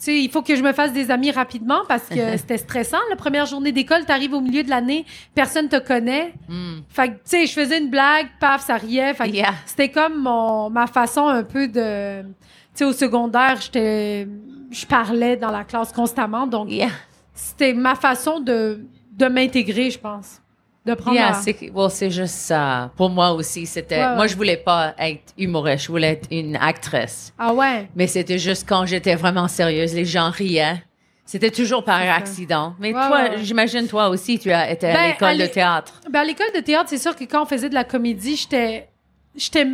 sais, 0.04 0.18
il 0.22 0.30
faut 0.30 0.42
que 0.42 0.54
je 0.56 0.62
me 0.62 0.72
fasse 0.72 0.92
des 0.92 1.10
amis 1.10 1.30
rapidement 1.30 1.80
parce 1.88 2.04
que 2.08 2.36
c'était 2.36 2.58
stressant. 2.58 2.98
La 3.10 3.16
première 3.16 3.46
journée 3.46 3.72
d'école, 3.72 4.04
t'arrives 4.04 4.32
au 4.34 4.40
milieu 4.40 4.62
de 4.62 4.70
l'année, 4.70 5.04
personne 5.34 5.68
te 5.68 5.78
connaît. 5.78 6.32
Mm. 6.48 6.78
Fait 6.88 7.08
que, 7.08 7.12
tu 7.14 7.20
sais, 7.24 7.46
je 7.46 7.52
faisais 7.52 7.78
une 7.78 7.90
blague, 7.90 8.28
paf, 8.40 8.64
ça 8.64 8.76
riait. 8.76 9.14
Fait 9.14 9.28
Yeah. 9.30 9.54
c'était 9.66 9.90
comme 9.90 10.22
mon, 10.22 10.70
ma 10.70 10.86
façon 10.86 11.28
un 11.28 11.44
peu 11.44 11.68
de, 11.68 12.22
tu 12.22 12.28
sais, 12.74 12.84
au 12.84 12.92
secondaire, 12.92 13.60
j'étais, 13.60 14.26
je 14.70 14.86
parlais 14.86 15.36
dans 15.36 15.50
la 15.50 15.64
classe 15.64 15.92
constamment. 15.92 16.46
Donc, 16.46 16.70
Yeah. 16.70 16.88
c'était 17.34 17.74
ma 17.74 17.94
façon 17.94 18.40
de, 18.40 18.84
de 19.12 19.26
m'intégrer, 19.26 19.90
je 19.90 19.98
pense. 19.98 20.40
De 20.86 20.94
prendre 20.94 21.14
Yeah, 21.16 21.34
c'est 21.34 21.70
well, 21.74 21.90
juste 22.10 22.34
ça. 22.34 22.90
Pour 22.96 23.10
moi 23.10 23.32
aussi, 23.32 23.66
c'était. 23.66 23.98
Ouais, 23.98 24.06
ouais. 24.06 24.14
Moi, 24.16 24.26
je 24.28 24.34
voulais 24.36 24.56
pas 24.56 24.94
être 24.98 25.34
humoriste, 25.36 25.84
je 25.84 25.92
voulais 25.92 26.12
être 26.12 26.26
une 26.30 26.56
actrice. 26.56 27.34
Ah 27.38 27.52
ouais? 27.52 27.88
Mais 27.94 28.06
c'était 28.06 28.38
juste 28.38 28.66
quand 28.66 28.86
j'étais 28.86 29.14
vraiment 29.14 29.46
sérieuse, 29.46 29.94
les 29.94 30.06
gens 30.06 30.30
riaient. 30.30 30.82
C'était 31.26 31.50
toujours 31.50 31.84
par 31.84 32.00
accident. 32.00 32.74
Mais 32.80 32.94
Ouais, 32.94 33.06
toi, 33.06 33.36
j'imagine 33.36 33.86
toi 33.88 34.08
aussi, 34.08 34.38
tu 34.38 34.50
as 34.50 34.70
été 34.70 34.86
Ben, 34.86 34.96
à 34.96 35.08
l'école 35.08 35.38
de 35.38 35.46
théâtre. 35.46 36.00
Ben, 36.10 36.20
à 36.20 36.24
l'école 36.24 36.50
de 36.56 36.60
théâtre, 36.60 36.88
c'est 36.88 36.98
sûr 36.98 37.14
que 37.14 37.24
quand 37.24 37.42
on 37.42 37.46
faisait 37.46 37.68
de 37.68 37.74
la 37.74 37.84
comédie, 37.84 38.34
j'étais, 38.36 38.88
j'étais, 39.36 39.66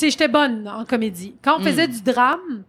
j'étais 0.00 0.28
bonne 0.28 0.66
en 0.66 0.84
comédie. 0.86 1.34
Quand 1.44 1.56
on 1.58 1.60
Mm. 1.60 1.64
faisait 1.64 1.88
du 1.88 2.00
drame, 2.02 2.64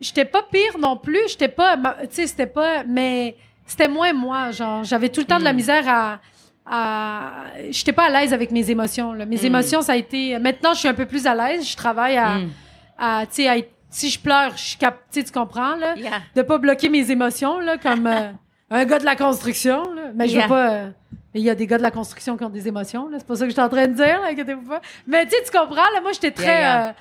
j'étais 0.00 0.26
pas 0.26 0.42
pire 0.52 0.78
non 0.78 0.96
plus. 0.96 1.18
J'étais 1.28 1.48
pas, 1.48 1.76
tu 1.76 2.06
sais, 2.10 2.26
c'était 2.26 2.46
pas, 2.46 2.84
mais 2.84 3.36
c'était 3.66 3.88
moins 3.88 4.12
moi. 4.12 4.50
Genre, 4.52 4.84
j'avais 4.84 5.08
tout 5.08 5.20
le 5.22 5.26
temps 5.26 5.38
de 5.38 5.44
la 5.44 5.52
Mm. 5.52 5.56
misère 5.56 5.88
à, 5.88 6.20
à, 6.68 7.44
j'étais 7.70 7.92
pas 7.92 8.04
à 8.06 8.10
l'aise 8.10 8.32
avec 8.32 8.50
mes 8.50 8.70
émotions. 8.70 9.12
Là. 9.12 9.24
Mes 9.26 9.36
Mm. 9.36 9.46
émotions, 9.46 9.82
ça 9.82 9.92
a 9.92 9.96
été. 9.96 10.38
Maintenant, 10.38 10.74
je 10.74 10.80
suis 10.80 10.88
un 10.88 10.94
peu 10.94 11.06
plus 11.06 11.26
à 11.26 11.34
l'aise. 11.34 11.68
Je 11.68 11.76
travaille 11.76 12.16
à, 12.16 12.34
Mm. 12.38 12.50
à 12.98 13.20
tu 13.26 13.34
sais, 13.34 13.48
à 13.48 13.56
être- 13.58 13.72
si 13.90 14.10
je 14.10 14.18
pleure, 14.18 14.52
je 14.56 14.62
suis 14.62 14.76
cap, 14.76 14.98
tu 15.12 15.22
comprends 15.32 15.76
là, 15.76 15.94
Yeah. 15.96 16.20
de 16.34 16.42
pas 16.42 16.58
bloquer 16.58 16.88
mes 16.88 17.10
émotions 17.10 17.60
là, 17.60 17.76
comme 17.78 18.06
euh, 18.06 18.30
un 18.70 18.84
gars 18.84 18.98
de 18.98 19.04
la 19.04 19.16
construction. 19.16 19.82
Là. 19.94 20.02
Mais 20.14 20.26
je 20.28 20.32
veux 20.34 20.38
Yeah. 20.40 20.48
pas. 20.48 20.70
euh, 20.70 20.90
il 21.34 21.42
y 21.42 21.50
a 21.50 21.54
des 21.54 21.66
gars 21.66 21.78
de 21.78 21.82
la 21.82 21.90
construction 21.90 22.36
qui 22.36 22.44
ont 22.44 22.48
des 22.50 22.66
émotions. 22.66 23.08
C'est 23.16 23.26
pas 23.26 23.36
ça 23.36 23.44
que 23.44 23.50
je 23.50 23.54
suis 23.54 23.62
en 23.62 23.68
train 23.68 23.86
de 23.86 23.94
dire. 23.94 24.20
là, 24.20 24.28
Inquiétez-vous 24.30 24.68
pas. 24.68 24.80
Mais 25.06 25.24
tu 25.26 25.32
sais, 25.32 25.42
tu 25.44 25.50
comprends. 25.56 25.76
Là, 25.94 26.00
moi, 26.02 26.12
j'étais 26.12 26.30
très. 26.32 26.60
Yeah, 26.60 26.86
euh, 26.88 26.92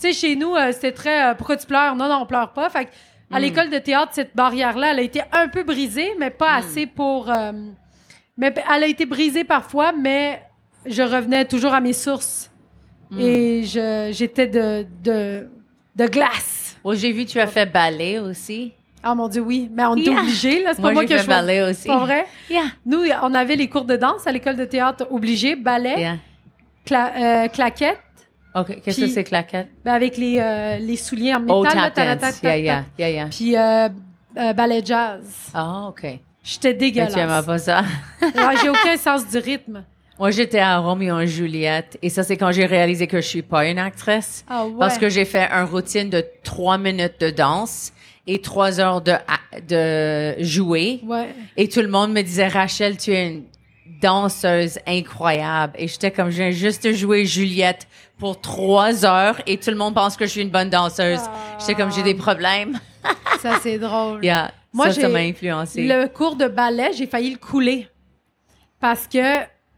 tu 0.00 0.08
sais, 0.08 0.12
chez 0.12 0.36
nous, 0.36 0.54
euh, 0.54 0.72
c'était 0.72 0.92
très. 0.92 1.34
pourquoi 1.36 1.56
tu 1.56 1.66
pleures? 1.66 1.94
Non, 1.96 2.08
non, 2.08 2.18
on 2.22 2.26
pleure 2.26 2.52
pas. 2.52 2.68
Fait 2.68 2.88
à 3.32 3.38
Mm. 3.38 3.42
l'école 3.42 3.70
de 3.70 3.78
théâtre, 3.78 4.10
cette 4.12 4.36
barrière-là, 4.36 4.92
elle 4.92 4.98
a 4.98 5.02
été 5.02 5.22
un 5.32 5.48
peu 5.48 5.62
brisée, 5.64 6.12
mais 6.18 6.30
pas 6.30 6.52
Mm. 6.52 6.58
assez 6.58 6.86
pour. 6.86 7.30
Mais 8.36 8.52
elle 8.74 8.84
a 8.84 8.86
été 8.86 9.06
brisée 9.06 9.44
parfois, 9.44 9.92
mais 9.92 10.42
je 10.84 11.02
revenais 11.02 11.44
toujours 11.44 11.74
à 11.74 11.80
mes 11.80 11.92
sources. 11.92 12.50
Mm. 13.10 13.20
Et 13.20 13.64
je, 13.64 14.10
j'étais 14.12 14.46
de, 14.46 14.86
de, 15.02 15.48
de 15.94 16.06
glace. 16.06 16.76
Well, 16.84 16.96
j'ai 16.98 17.12
vu 17.12 17.24
tu 17.24 17.38
as 17.40 17.46
fait 17.46 17.66
ballet 17.66 18.18
aussi. 18.18 18.72
Ah 19.02 19.14
mon 19.14 19.28
Dieu, 19.28 19.40
oui. 19.42 19.68
Mais 19.72 19.84
on 19.84 19.94
était 19.96 20.10
Yeah. 20.10 20.20
obligés, 20.20 20.62
là. 20.64 20.70
C'est 20.74 20.80
Moi, 20.80 20.90
pas 20.90 20.94
moi 20.94 21.04
qui 21.04 21.12
ai 21.12 21.18
fait 21.18 21.26
ballet 21.28 21.62
aussi. 21.62 21.82
C'est 21.82 21.88
pas 21.88 21.98
vrai? 21.98 22.26
Yeah. 22.50 22.64
Nous, 22.84 22.98
on 23.22 23.34
avait 23.34 23.54
les 23.56 23.68
cours 23.68 23.84
de 23.84 23.96
danse 23.96 24.26
à 24.26 24.32
l'école 24.32 24.56
de 24.56 24.64
théâtre 24.64 25.06
obligés, 25.10 25.54
ballet, 25.54 25.94
Yeah. 25.98 26.16
cla- 26.84 27.12
euh, 27.44 27.48
claquettes, 27.48 28.00
OK. 28.54 28.80
Qu'est-ce 28.82 29.00
que 29.02 29.06
c'est 29.06 29.22
claquette? 29.24 29.68
ben 29.84 29.92
avec 29.94 30.16
les, 30.16 30.38
euh, 30.40 30.78
les 30.78 30.96
souliers 30.96 31.34
en 31.34 31.40
métal. 31.40 31.56
Oh, 31.56 31.64
tap 31.64 32.20
dance. 32.20 32.40
Yeah, 32.42 32.56
yeah, 32.58 32.84
yeah, 32.98 33.10
yeah. 33.10 33.26
Puis 33.26 33.54
euh, 33.56 33.88
ballet 34.54 34.82
jazz. 34.84 35.50
Ah, 35.54 35.88
OK. 35.88 36.04
Mais 36.46 36.52
J'étais 36.52 36.78
tu 36.78 36.84
aimais 36.84 37.08
dégueulasse. 37.08 37.46
pas 37.46 37.58
ça? 37.58 37.84
J'ai 38.62 38.68
aucun 38.68 38.96
sens 38.96 39.28
du 39.28 39.38
rythme. 39.38 39.82
Moi, 40.18 40.30
j'étais 40.30 40.60
à 40.60 40.78
Roméo 40.78 41.18
et 41.20 41.26
Juliette. 41.26 41.98
Et 42.00 42.08
ça, 42.08 42.22
c'est 42.22 42.38
quand 42.38 42.50
j'ai 42.50 42.64
réalisé 42.64 43.06
que 43.06 43.20
je 43.20 43.26
suis 43.26 43.42
pas 43.42 43.66
une 43.66 43.78
actrice. 43.78 44.46
Ah 44.48 44.64
ouais. 44.64 44.72
Parce 44.78 44.96
que 44.96 45.10
j'ai 45.10 45.26
fait 45.26 45.46
un 45.50 45.64
routine 45.66 46.08
de 46.08 46.24
trois 46.42 46.78
minutes 46.78 47.20
de 47.20 47.28
danse 47.28 47.92
et 48.26 48.40
trois 48.40 48.80
heures 48.80 49.02
de, 49.02 49.12
de 49.68 50.42
jouer. 50.42 51.00
Ouais. 51.04 51.34
Et 51.58 51.68
tout 51.68 51.82
le 51.82 51.88
monde 51.88 52.12
me 52.12 52.22
disait, 52.22 52.48
Rachel, 52.48 52.96
tu 52.96 53.12
es 53.12 53.26
une 53.28 53.44
danseuse 54.00 54.78
incroyable. 54.86 55.74
Et 55.76 55.86
j'étais 55.86 56.10
comme, 56.10 56.30
je 56.30 56.36
viens 56.36 56.50
juste 56.50 56.86
de 56.86 56.92
jouer 56.92 57.26
Juliette 57.26 57.86
pour 58.18 58.40
trois 58.40 59.04
heures 59.04 59.38
et 59.46 59.58
tout 59.58 59.70
le 59.70 59.76
monde 59.76 59.94
pense 59.94 60.16
que 60.16 60.24
je 60.24 60.30
suis 60.30 60.40
une 60.42 60.50
bonne 60.50 60.70
danseuse. 60.70 61.20
J'étais 61.60 61.74
comme, 61.74 61.92
j'ai 61.92 62.02
des 62.02 62.14
problèmes. 62.14 62.78
Ça, 63.42 63.58
c'est 63.62 63.78
drôle. 63.78 64.24
Yeah. 64.24 64.50
Moi, 64.76 64.92
ça, 64.92 65.08
m'a 65.08 65.18
influencé. 65.20 65.82
Le 65.86 66.06
cours 66.06 66.36
de 66.36 66.46
ballet, 66.48 66.90
j'ai 66.92 67.06
failli 67.06 67.30
le 67.32 67.38
couler. 67.38 67.88
Parce 68.80 69.06
que 69.06 69.22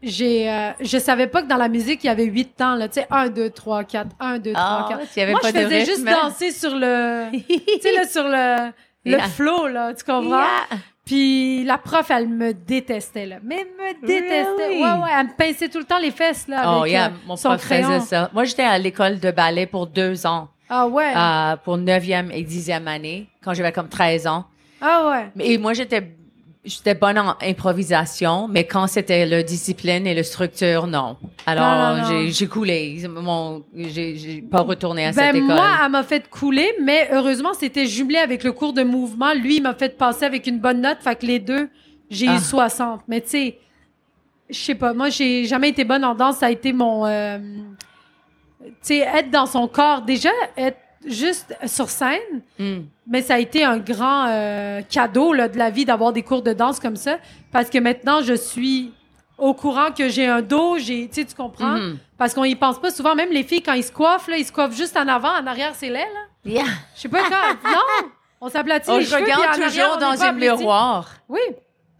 j'ai, 0.03 0.49
euh, 0.49 0.71
je 0.81 0.97
savais 0.97 1.27
pas 1.27 1.41
que 1.41 1.47
dans 1.47 1.57
la 1.57 1.69
musique, 1.69 2.03
il 2.03 2.07
y 2.07 2.09
avait 2.09 2.25
huit 2.25 2.55
temps, 2.55 2.75
là. 2.75 2.87
Tu 2.89 2.99
sais, 2.99 3.07
un, 3.09 3.29
deux, 3.29 3.49
trois, 3.49 3.83
quatre, 3.83 4.15
un, 4.19 4.37
deux, 4.39 4.53
Ah, 4.55 4.83
trois, 4.85 4.97
quatre. 4.97 5.11
tu 5.11 5.19
y 5.19 5.23
avais 5.23 5.31
Moi, 5.31 5.41
pas 5.41 5.47
je 5.51 5.53
faisais 5.57 5.85
juste 5.85 6.05
danser 6.05 6.51
sur 6.51 6.75
le, 6.75 7.31
tu 7.31 7.79
sais, 7.81 7.91
là, 7.93 8.07
sur 8.07 8.23
le, 8.23 8.71
le 9.05 9.17
Yeah. 9.17 9.27
flow, 9.29 9.67
là. 9.67 9.93
Tu 9.93 10.03
comprends? 10.03 10.29
Yeah. 10.39 10.77
Puis 11.05 11.63
la 11.63 11.77
prof, 11.79 12.11
elle 12.11 12.27
me 12.27 12.53
détestait, 12.53 13.25
là. 13.25 13.37
Mais 13.43 13.65
me 13.65 14.05
détestait. 14.05 14.67
Really? 14.67 14.83
Ouais, 14.83 14.91
ouais, 15.03 15.09
elle 15.17 15.25
me 15.27 15.33
pinçait 15.35 15.69
tout 15.69 15.79
le 15.79 15.85
temps 15.85 15.97
les 15.97 16.11
fesses, 16.11 16.47
là. 16.47 16.77
Oh, 16.81 16.85
yeah. 16.85 17.07
euh, 17.07 17.09
Mon 17.25 17.35
son 17.35 17.49
prof 17.49 17.61
crayon. 17.65 17.87
faisait 17.87 18.05
ça. 18.05 18.29
Moi, 18.33 18.43
j'étais 18.43 18.63
à 18.63 18.77
l'école 18.77 19.19
de 19.19 19.31
ballet 19.31 19.65
pour 19.65 19.87
deux 19.87 20.25
ans. 20.27 20.49
Ah 20.69 20.85
ouais. 20.87 21.11
euh, 21.15 21.55
pour 21.63 21.77
neuvième 21.77 22.29
et 22.31 22.43
dixième 22.43 22.87
année, 22.87 23.27
quand 23.43 23.53
j'avais 23.55 23.71
comme 23.71 23.89
13 23.89 24.27
ans. 24.27 24.45
Ah 24.81 25.09
ouais. 25.37 25.45
Et 25.45 25.57
moi, 25.57 25.73
j'étais, 25.73 26.15
j'étais 26.63 26.95
bonne 26.95 27.17
en 27.19 27.35
improvisation, 27.41 28.47
mais 28.47 28.63
quand 28.65 28.87
c'était 28.87 29.25
le 29.25 29.43
discipline 29.43 30.05
et 30.07 30.13
le 30.15 30.23
structure, 30.23 30.87
non. 30.87 31.17
Alors, 31.45 32.05
j'ai, 32.09 32.31
j'ai 32.31 32.47
coulé. 32.47 33.01
Mon, 33.09 33.63
j'ai, 33.75 34.15
j'ai 34.15 34.41
pas 34.41 34.61
retourné 34.61 35.05
à 35.07 35.11
Ben, 35.11 35.13
cette 35.27 35.35
école. 35.35 35.47
moi, 35.47 35.67
elle 35.85 35.91
m'a 35.91 36.03
fait 36.03 36.29
couler, 36.29 36.73
mais 36.81 37.09
heureusement, 37.11 37.53
c'était 37.53 37.87
jumelé 37.87 38.17
avec 38.19 38.43
le 38.43 38.51
cours 38.51 38.73
de 38.73 38.83
mouvement. 38.83 39.33
Lui, 39.33 39.57
il 39.57 39.63
m'a 39.63 39.73
fait 39.73 39.97
passer 39.97 40.25
avec 40.25 40.47
une 40.47 40.59
bonne 40.59 40.81
note. 40.81 40.97
Fait 41.01 41.15
que 41.15 41.25
les 41.25 41.39
deux, 41.39 41.69
j'ai 42.09 42.27
Ah. 42.27 42.35
eu 42.35 42.39
60. 42.39 43.01
Mais 43.07 43.21
tu 43.21 43.29
sais, 43.29 43.57
je 44.49 44.57
sais 44.57 44.75
pas. 44.75 44.93
Moi, 44.93 45.09
j'ai 45.09 45.45
jamais 45.45 45.69
été 45.69 45.83
bonne 45.83 46.03
en 46.05 46.15
danse. 46.15 46.37
Ça 46.37 46.47
a 46.47 46.51
été 46.51 46.73
mon... 46.73 47.05
euh, 47.05 47.37
tu 48.61 48.69
sais, 48.81 48.97
être 48.99 49.29
dans 49.29 49.45
son 49.45 49.67
corps. 49.67 50.01
Déjà, 50.01 50.29
être 50.57 50.77
juste 51.05 51.55
sur 51.65 51.89
scène, 51.89 52.41
Hmm. 52.57 52.81
mais 53.07 53.21
ça 53.21 53.35
a 53.35 53.39
été 53.39 53.63
un 53.63 53.77
grand 53.77 54.25
euh, 54.27 54.81
cadeau 54.81 55.33
là, 55.33 55.47
de 55.47 55.57
la 55.57 55.69
vie 55.69 55.85
d'avoir 55.85 56.11
des 56.13 56.23
cours 56.23 56.41
de 56.41 56.53
danse 56.53 56.79
comme 56.79 56.95
ça. 56.97 57.17
Parce 57.51 57.69
que 57.69 57.77
maintenant, 57.77 58.21
je 58.21 58.33
suis 58.33 58.91
au 59.37 59.53
courant 59.53 59.91
que 59.97 60.09
j'ai 60.09 60.27
un 60.27 60.41
dos, 60.41 60.77
j'ai, 60.77 61.07
tu 61.09 61.25
comprends? 61.35 61.77
Mhm. 61.77 61.97
Parce 62.17 62.33
qu'on 62.33 62.43
y 62.43 62.55
pense 62.55 62.79
pas 62.81 62.91
souvent. 62.91 63.15
Même 63.15 63.31
les 63.31 63.43
filles, 63.43 63.63
quand 63.63 63.71
ils 63.73 63.83
se 63.85 63.91
coiffent, 63.91 64.27
là, 64.27 64.35
ils 64.37 64.45
se 64.45 64.51
coiffent 64.51 64.75
juste 64.75 64.97
en 64.97 65.07
avant, 65.07 65.31
en 65.31 65.47
arrière, 65.47 65.71
c'est 65.75 65.87
laid, 65.89 65.99
là. 65.99 66.25
Yeah. 66.51 66.65
Je 66.95 67.01
sais 67.01 67.09
pas 67.09 67.21
quand. 67.23 67.53
non! 67.71 68.09
On 68.41 68.49
s'aplatit 68.49 68.91
les 68.91 69.01
je 69.03 69.09
cheveux, 69.09 69.23
puis 69.23 69.33
regarde 69.33 69.43
en 69.59 69.63
arrière, 69.63 69.67
toujours 69.69 69.95
on 69.95 69.99
dans 70.15 70.23
un 70.23 70.31
miroir. 70.33 71.09
Oui, 71.29 71.39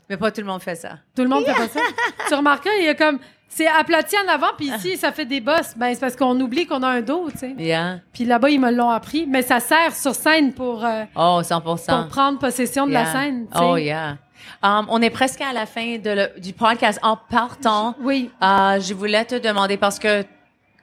Mais 0.09 0.17
pas 0.17 0.31
tout 0.31 0.41
le 0.41 0.47
monde 0.47 0.61
fait 0.61 0.75
ça. 0.75 0.97
tout 1.15 1.21
le 1.23 1.29
monde 1.29 1.45
fait 1.45 1.53
pas 1.53 1.67
ça. 1.69 1.79
tu 2.27 2.33
remarqueras, 2.33 2.75
il 2.75 2.85
y 2.85 2.89
a 2.89 2.95
comme... 2.95 3.19
C'est 3.51 3.67
aplati 3.67 4.15
en 4.25 4.31
avant, 4.31 4.51
puis 4.55 4.67
ici, 4.67 4.95
ça 4.95 5.11
fait 5.11 5.25
des 5.25 5.41
bosses. 5.41 5.73
Ben, 5.75 5.93
c'est 5.93 5.99
parce 5.99 6.15
qu'on 6.15 6.39
oublie 6.39 6.67
qu'on 6.67 6.83
a 6.83 6.87
un 6.87 7.01
dos, 7.01 7.29
tu 7.31 7.39
sais. 7.39 7.55
Yeah. 7.57 7.99
Puis 8.13 8.23
là-bas, 8.23 8.49
ils 8.51 8.59
me 8.59 8.71
l'ont 8.71 8.89
appris. 8.91 9.25
Mais 9.27 9.41
ça 9.41 9.59
sert 9.59 9.95
sur 9.95 10.13
scène 10.13 10.53
pour, 10.53 10.85
euh, 10.85 11.03
Oh, 11.15 11.41
100%. 11.43 12.01
pour 12.03 12.07
prendre 12.09 12.37
possession 12.39 12.85
de 12.85 12.91
la 12.93 13.11
scène. 13.11 13.47
Oh, 13.59 13.75
yeah. 13.75 14.17
Um, 14.63 14.85
on 14.89 15.01
est 15.01 15.09
presque 15.09 15.41
à 15.41 15.51
la 15.51 15.65
fin 15.65 15.97
de 15.97 16.09
le- 16.11 16.39
du 16.39 16.53
podcast. 16.53 16.99
En 17.01 17.17
partant, 17.17 17.95
Oui. 18.01 18.29
Euh, 18.43 18.79
je 18.79 18.93
voulais 18.93 19.25
te 19.25 19.35
demander 19.35 19.77
parce 19.77 19.97
que, 19.99 20.23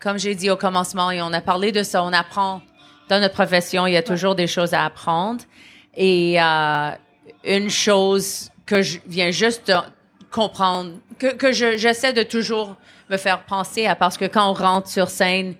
comme 0.00 0.18
j'ai 0.18 0.34
dit 0.34 0.50
au 0.50 0.56
commencement, 0.56 1.10
et 1.12 1.22
on 1.22 1.32
a 1.32 1.40
parlé 1.40 1.70
de 1.72 1.82
ça, 1.84 2.02
on 2.02 2.12
apprend 2.12 2.60
dans 3.08 3.20
notre 3.20 3.34
profession, 3.34 3.86
il 3.86 3.92
y 3.92 3.96
a 3.96 4.02
toujours 4.02 4.34
des 4.34 4.48
choses 4.48 4.74
à 4.74 4.84
apprendre. 4.84 5.42
Et 5.96 6.42
euh, 6.42 6.90
une 7.44 7.70
chose 7.70 8.50
que 8.66 8.82
je 8.82 8.98
viens 9.06 9.30
juste 9.30 9.68
de 9.68 9.74
comprendre, 10.32 10.90
que, 11.18 11.34
que 11.34 11.52
je, 11.52 11.76
j'essaie 11.76 12.12
de 12.12 12.22
toujours 12.22 12.76
me 13.10 13.16
faire 13.16 13.42
penser 13.44 13.86
à, 13.86 13.94
parce 13.94 14.16
que 14.16 14.24
quand 14.24 14.50
on 14.50 14.54
rentre 14.54 14.88
sur 14.88 15.08
scène, 15.08 15.54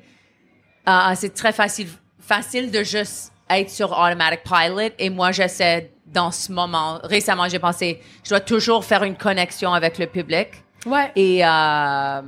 euh, 0.88 1.12
c'est 1.14 1.34
très 1.34 1.52
facile, 1.52 1.88
facile 2.20 2.70
de 2.70 2.82
juste 2.82 3.32
être 3.50 3.70
sur 3.70 3.92
automatic 3.92 4.40
pilot. 4.44 4.92
Et 4.98 5.10
moi, 5.10 5.32
j'essaie 5.32 5.92
dans 6.06 6.30
ce 6.30 6.52
moment, 6.52 7.00
récemment, 7.04 7.48
j'ai 7.48 7.58
pensé, 7.58 8.00
je 8.24 8.30
dois 8.30 8.40
toujours 8.40 8.84
faire 8.84 9.02
une 9.04 9.16
connexion 9.16 9.72
avec 9.72 9.98
le 9.98 10.06
public. 10.06 10.48
Ouais. 10.86 11.10
Et, 11.16 11.44
euh, 11.44 12.22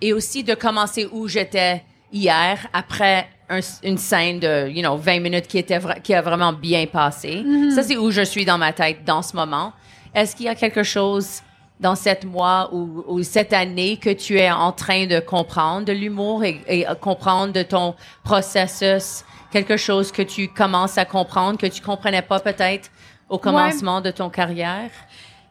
et 0.00 0.12
aussi 0.12 0.42
de 0.42 0.54
commencer 0.54 1.08
où 1.12 1.28
j'étais 1.28 1.82
hier 2.12 2.58
après 2.72 3.28
un- 3.48 3.60
une 3.84 3.98
scène 3.98 4.40
de, 4.40 4.68
you 4.68 4.80
know, 4.82 4.96
20 4.96 5.20
minutes 5.20 5.46
qui 5.46 5.58
était 5.58 5.78
qui 6.02 6.14
a 6.14 6.22
vraiment 6.22 6.52
bien 6.52 6.86
passé. 6.86 7.44
Ça, 7.74 7.82
c'est 7.82 7.96
où 7.96 8.10
je 8.10 8.22
suis 8.22 8.44
dans 8.44 8.58
ma 8.58 8.72
tête 8.72 9.04
dans 9.04 9.22
ce 9.22 9.34
moment. 9.36 9.72
Est-ce 10.14 10.34
qu'il 10.34 10.46
y 10.46 10.48
a 10.48 10.54
quelque 10.56 10.82
chose 10.82 11.40
dans 11.80 11.94
cette 11.94 12.24
mois 12.24 12.68
ou, 12.72 13.02
ou 13.08 13.22
cette 13.22 13.52
année 13.52 13.96
que 13.96 14.10
tu 14.10 14.38
es 14.38 14.50
en 14.50 14.70
train 14.70 15.06
de 15.06 15.18
comprendre 15.18 15.86
de 15.86 15.92
l'humour 15.92 16.44
et, 16.44 16.60
et 16.68 16.86
comprendre 17.00 17.52
de 17.54 17.62
ton 17.62 17.94
processus, 18.22 19.24
quelque 19.50 19.76
chose 19.76 20.12
que 20.12 20.22
tu 20.22 20.48
commences 20.48 20.98
à 20.98 21.04
comprendre, 21.04 21.58
que 21.58 21.66
tu 21.66 21.80
comprenais 21.82 22.22
pas 22.22 22.38
peut-être 22.40 22.90
au 23.28 23.38
commencement 23.38 24.00
de 24.00 24.10
ton 24.10 24.28
carrière? 24.28 24.90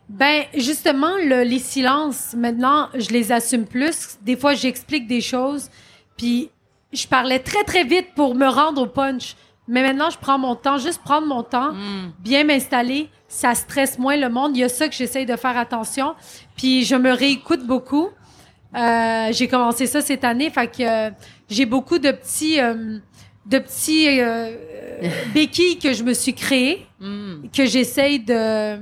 Ben, 0.08 0.44
justement, 0.56 1.16
le- 1.24 1.44
les 1.44 1.60
silences, 1.60 2.34
maintenant, 2.36 2.90
je 2.96 3.10
les 3.10 3.32
assume 3.32 3.66
plus. 3.66 4.18
Des 4.22 4.36
fois, 4.36 4.54
j'explique 4.54 5.08
des 5.08 5.22
choses, 5.22 5.70
puis 6.18 6.50
je 6.94 7.06
parlais 7.08 7.40
très, 7.40 7.64
très 7.64 7.84
vite 7.84 8.14
pour 8.16 8.34
me 8.36 8.48
rendre 8.48 8.82
au 8.84 8.88
punch. 8.88 9.36
Mais 9.70 9.84
maintenant, 9.84 10.10
je 10.10 10.18
prends 10.18 10.38
mon 10.38 10.56
temps, 10.56 10.78
juste 10.78 11.02
prendre 11.04 11.28
mon 11.28 11.44
temps, 11.44 11.74
bien 12.20 12.44
m'installer, 12.44 13.10
ça 13.28 13.54
stresse 13.56 13.98
moins 13.98 14.18
le 14.18 14.28
monde. 14.28 14.58
Il 14.58 14.60
y 14.60 14.64
a 14.64 14.70
ça 14.70 14.88
que 14.90 14.96
j'essaye 14.96 15.26
de 15.26 15.36
faire 15.36 15.58
attention. 15.58 16.16
Puis 16.58 16.84
je 16.84 16.96
me 16.96 17.12
réécoute 17.12 17.66
beaucoup. 17.66 18.10
Euh, 18.76 19.28
j'ai 19.32 19.48
commencé 19.48 19.86
ça 19.88 20.02
cette 20.02 20.24
année, 20.24 20.50
fait 20.50 20.68
que 20.68 20.84
euh, 20.84 21.12
j'ai 21.50 21.66
beaucoup 21.66 21.98
de 22.00 22.12
petits, 22.12 22.60
euh, 22.60 23.00
de 23.46 23.58
petits 23.60 24.20
euh, 24.20 24.52
béquilles 25.34 25.80
que 25.80 25.94
je 25.94 26.04
me 26.04 26.14
suis 26.14 26.34
créées 26.34 26.86
Hmm. 27.00 27.48
que 27.56 27.66
j'essaye 27.66 28.20
de 28.20 28.78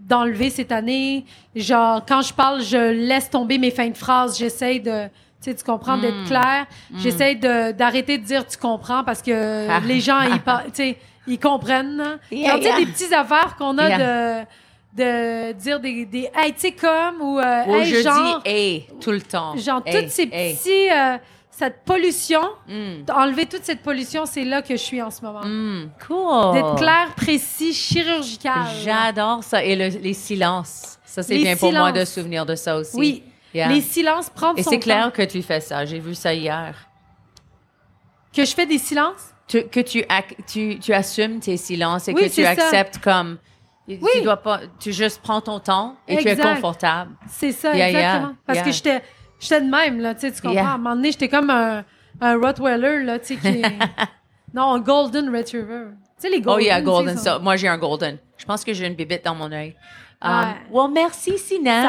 d'enlever 0.00 0.50
cette 0.50 0.72
année. 0.72 1.24
Genre, 1.54 2.04
quand 2.06 2.20
je 2.20 2.34
parle, 2.34 2.62
je 2.62 2.90
laisse 2.90 3.30
tomber 3.30 3.58
mes 3.58 3.70
fins 3.70 3.88
de 3.88 3.96
phrases. 3.96 4.36
J'essaye 4.36 4.80
de, 4.80 5.08
sais, 5.44 5.54
tu 5.54 5.64
comprends, 5.64 5.96
d'être 5.98 6.24
clair. 6.26 6.66
J'essaye 6.96 7.36
de 7.36 7.72
d'arrêter 7.72 8.18
de 8.18 8.24
dire 8.24 8.46
tu 8.46 8.56
comprends 8.58 9.04
parce 9.04 9.22
que 9.22 9.68
Ah. 9.68 9.80
les 9.84 10.00
gens, 10.00 10.20
ils, 10.22 10.38
tu 10.38 10.70
sais, 10.74 10.98
ils 11.26 11.38
comprennent. 11.38 12.18
Yeah, 12.30 12.58
des 12.58 12.86
petites 12.86 13.12
affaires 13.12 13.56
qu'on 13.56 13.78
a 13.78 13.88
Yeah. 13.88 13.98
de 13.98 14.46
de 14.96 15.52
dire 15.54 15.80
des, 15.80 16.06
des 16.06 16.30
hey, 16.36 16.52
tu 16.52 16.60
sais, 16.60 16.70
comme, 16.72 17.20
ou, 17.20 17.38
euh, 17.40 17.64
Ou 17.66 17.74
hey, 17.74 17.84
je 17.84 18.00
genre, 18.02 18.40
dis 18.44 18.48
hey 18.50 18.86
tout 19.00 19.10
le 19.10 19.20
temps. 19.22 19.56
genre, 19.56 19.82
Hey, 19.84 20.02
toutes 20.02 20.10
ces 20.10 20.28
hey. 20.30 20.54
petits, 20.54 20.88
euh, 20.92 21.16
cette 21.50 21.82
pollution, 21.84 22.40
Hmm. 22.68 23.02
enlever 23.12 23.46
toute 23.46 23.64
cette 23.64 23.82
pollution, 23.82 24.24
c'est 24.24 24.44
là 24.44 24.62
que 24.62 24.76
je 24.76 24.80
suis 24.80 25.02
en 25.02 25.10
ce 25.10 25.20
moment. 25.22 25.40
Hmm, 25.44 25.88
cool. 26.06 26.54
D'être 26.54 26.76
clair, 26.76 27.08
précis, 27.16 27.72
chirurgical. 27.74 28.66
J'adore 28.84 29.42
ça. 29.42 29.64
Et 29.64 29.74
le- 29.74 29.98
les 30.00 30.14
silences. 30.14 30.98
Ça, 31.04 31.22
c'est 31.24 31.34
Les 31.34 31.42
bien 31.42 31.56
pour 31.56 31.72
moi 31.72 31.90
de 31.90 32.04
souvenir 32.04 32.46
de 32.46 32.54
ça 32.54 32.76
aussi. 32.76 32.96
Oui. 32.96 33.22
Yeah. 33.54 33.68
Les 33.68 33.80
silences, 33.80 34.28
prendre 34.30 34.58
Et 34.58 34.62
son 34.64 34.70
c'est 34.70 34.78
clair 34.80 35.04
temps. 35.04 35.10
que 35.12 35.22
tu 35.22 35.40
fais 35.42 35.60
ça. 35.60 35.84
J'ai 35.84 36.00
vu 36.00 36.14
ça 36.14 36.34
hier. 36.34 36.74
Que 38.34 38.44
je 38.44 38.54
fais 38.54 38.66
des 38.66 38.78
silences? 38.78 39.32
Tu- 39.46 39.64
que 39.68 39.80
tu, 39.80 40.00
ac- 40.02 40.36
tu, 40.46 40.78
tu 40.80 40.92
assumes 40.92 41.38
tes 41.38 41.56
silences 41.56 42.08
et 42.08 42.12
Oui, 42.14 42.22
que 42.22 42.34
tu 42.34 42.42
ça. 42.42 42.50
acceptes 42.50 42.98
comme. 42.98 43.38
Tu 43.88 43.98
Oui. 44.00 44.22
dois 44.22 44.38
pas. 44.38 44.60
Tu 44.80 44.92
juste 44.92 45.20
prends 45.22 45.40
ton 45.40 45.60
temps 45.60 45.96
et 46.08 46.16
tu 46.16 46.26
es 46.28 46.36
confortable. 46.36 47.12
C'est 47.28 47.52
ça, 47.52 47.74
Yeah, 47.76 47.90
yeah, 47.90 47.98
exactement. 48.00 48.34
Parce 48.46 48.56
yeah. 48.58 48.64
que 48.64 48.72
j'étais, 48.72 49.02
j'étais 49.38 49.60
de 49.60 49.70
même, 49.70 50.00
là, 50.00 50.14
tu 50.14 50.22
sais, 50.22 50.32
tu 50.32 50.40
comprends? 50.40 50.54
Yeah. 50.54 50.70
À 50.70 50.74
un 50.74 50.78
moment 50.78 50.96
donné, 50.96 51.12
j'étais 51.12 51.28
comme 51.28 51.50
un, 51.50 51.84
un 52.20 52.36
Rottweiler, 52.40 53.04
là, 53.04 53.18
tu 53.18 53.26
sais, 53.26 53.36
qui 53.36 53.46
est... 53.48 53.62
non, 54.54 54.72
un 54.72 54.80
Golden 54.80 55.28
Retriever. 55.36 55.88
Tu 56.18 56.22
sais, 56.22 56.30
les 56.30 56.38
Oh, 56.38 56.44
Golden. 56.44 56.64
yeah, 56.66 56.74
tu 56.76 56.80
sais, 56.80 56.84
golden. 56.90 57.16
Ça. 57.18 57.38
Moi, 57.38 57.56
j'ai 57.56 57.68
un 57.68 57.76
golden. 57.78 58.18
Je 58.38 58.44
pense 58.46 58.64
que 58.64 58.72
j'ai 58.72 58.86
une 58.86 58.94
bibite 58.94 59.24
dans 59.24 59.34
mon 59.34 59.52
œil. 59.52 59.76
Um, 60.22 60.30
Ouais. 60.30 60.46
well, 60.72 60.90
merci, 60.92 61.36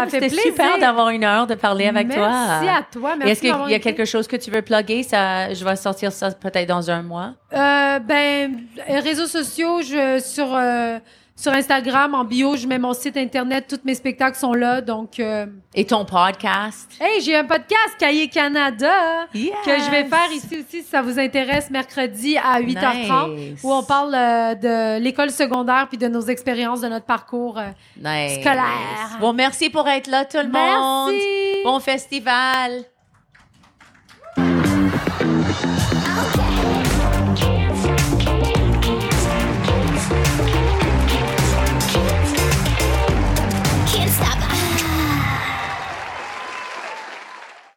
fait 0.07 0.19
C'était 0.19 0.41
super 0.41 0.77
d'avoir 0.79 1.09
une 1.09 1.23
heure 1.23 1.47
de 1.47 1.55
parler 1.55 1.87
avec 1.87 2.09
toi. 2.09 2.29
Merci 2.29 2.67
à 2.67 2.83
toi. 2.91 3.15
Merci 3.15 3.31
Est-ce 3.31 3.39
qu'il 3.41 3.49
y 3.49 3.73
a 3.73 3.77
été- 3.77 3.79
quelque 3.79 4.05
chose 4.05 4.27
que 4.27 4.35
tu 4.35 4.51
veux 4.51 4.61
plugger? 4.61 5.03
Ça, 5.03 5.53
je 5.53 5.63
vais 5.63 5.75
sortir 5.77 6.11
ça 6.11 6.31
peut-être 6.31 6.67
dans 6.67 6.89
un 6.91 7.01
mois. 7.01 7.33
Euh, 7.53 7.99
ben, 7.99 8.59
euh, 8.89 8.99
réseaux 8.99 9.27
sociaux, 9.27 9.81
je, 9.81 10.19
sur, 10.19 10.53
euh, 10.53 10.99
sur 11.37 11.51
Instagram, 11.51 12.13
en 12.15 12.23
bio, 12.23 12.55
je 12.55 12.65
mets 12.65 12.79
mon 12.79 12.93
site 12.93 13.17
internet, 13.17 13.65
tous 13.67 13.81
mes 13.83 13.93
spectacles 13.93 14.37
sont 14.37 14.53
là, 14.53 14.79
donc... 14.79 15.19
euh, 15.19 15.45
Et 15.73 15.85
ton 15.85 16.05
podcast? 16.05 16.89
Hey, 16.99 17.21
j'ai 17.21 17.35
un 17.35 17.43
podcast, 17.43 17.95
Cahier 17.99 18.29
Canada, 18.29 19.27
Yes. 19.33 19.51
que 19.65 19.71
je 19.71 19.91
vais 19.91 20.05
faire 20.05 20.31
ici 20.31 20.47
aussi, 20.65 20.81
si 20.81 20.83
ça 20.83 21.01
vous 21.01 21.19
intéresse, 21.19 21.69
mercredi 21.69 22.37
à 22.37 22.61
8h30, 22.61 23.35
Nice. 23.35 23.59
où 23.63 23.73
on 23.73 23.83
parle 23.83 24.15
euh, 24.15 24.55
de 24.55 24.99
l'école 25.03 25.29
secondaire 25.29 25.87
puis 25.89 25.97
de 25.97 26.07
nos 26.07 26.21
expériences, 26.21 26.81
de 26.81 26.87
notre 26.87 27.05
parcours. 27.05 27.59
euh. 27.59 27.67
Nice. 27.97 28.39
Scolaire. 28.39 29.17
Bon, 29.19 29.33
merci 29.33 29.69
pour 29.69 29.87
être 29.89 30.07
là, 30.07 30.23
tout 30.23 30.37
le 30.37 30.43
monde. 30.49 31.11
Merci! 31.11 31.63
Bon 31.65 31.79
festival. 31.81 32.71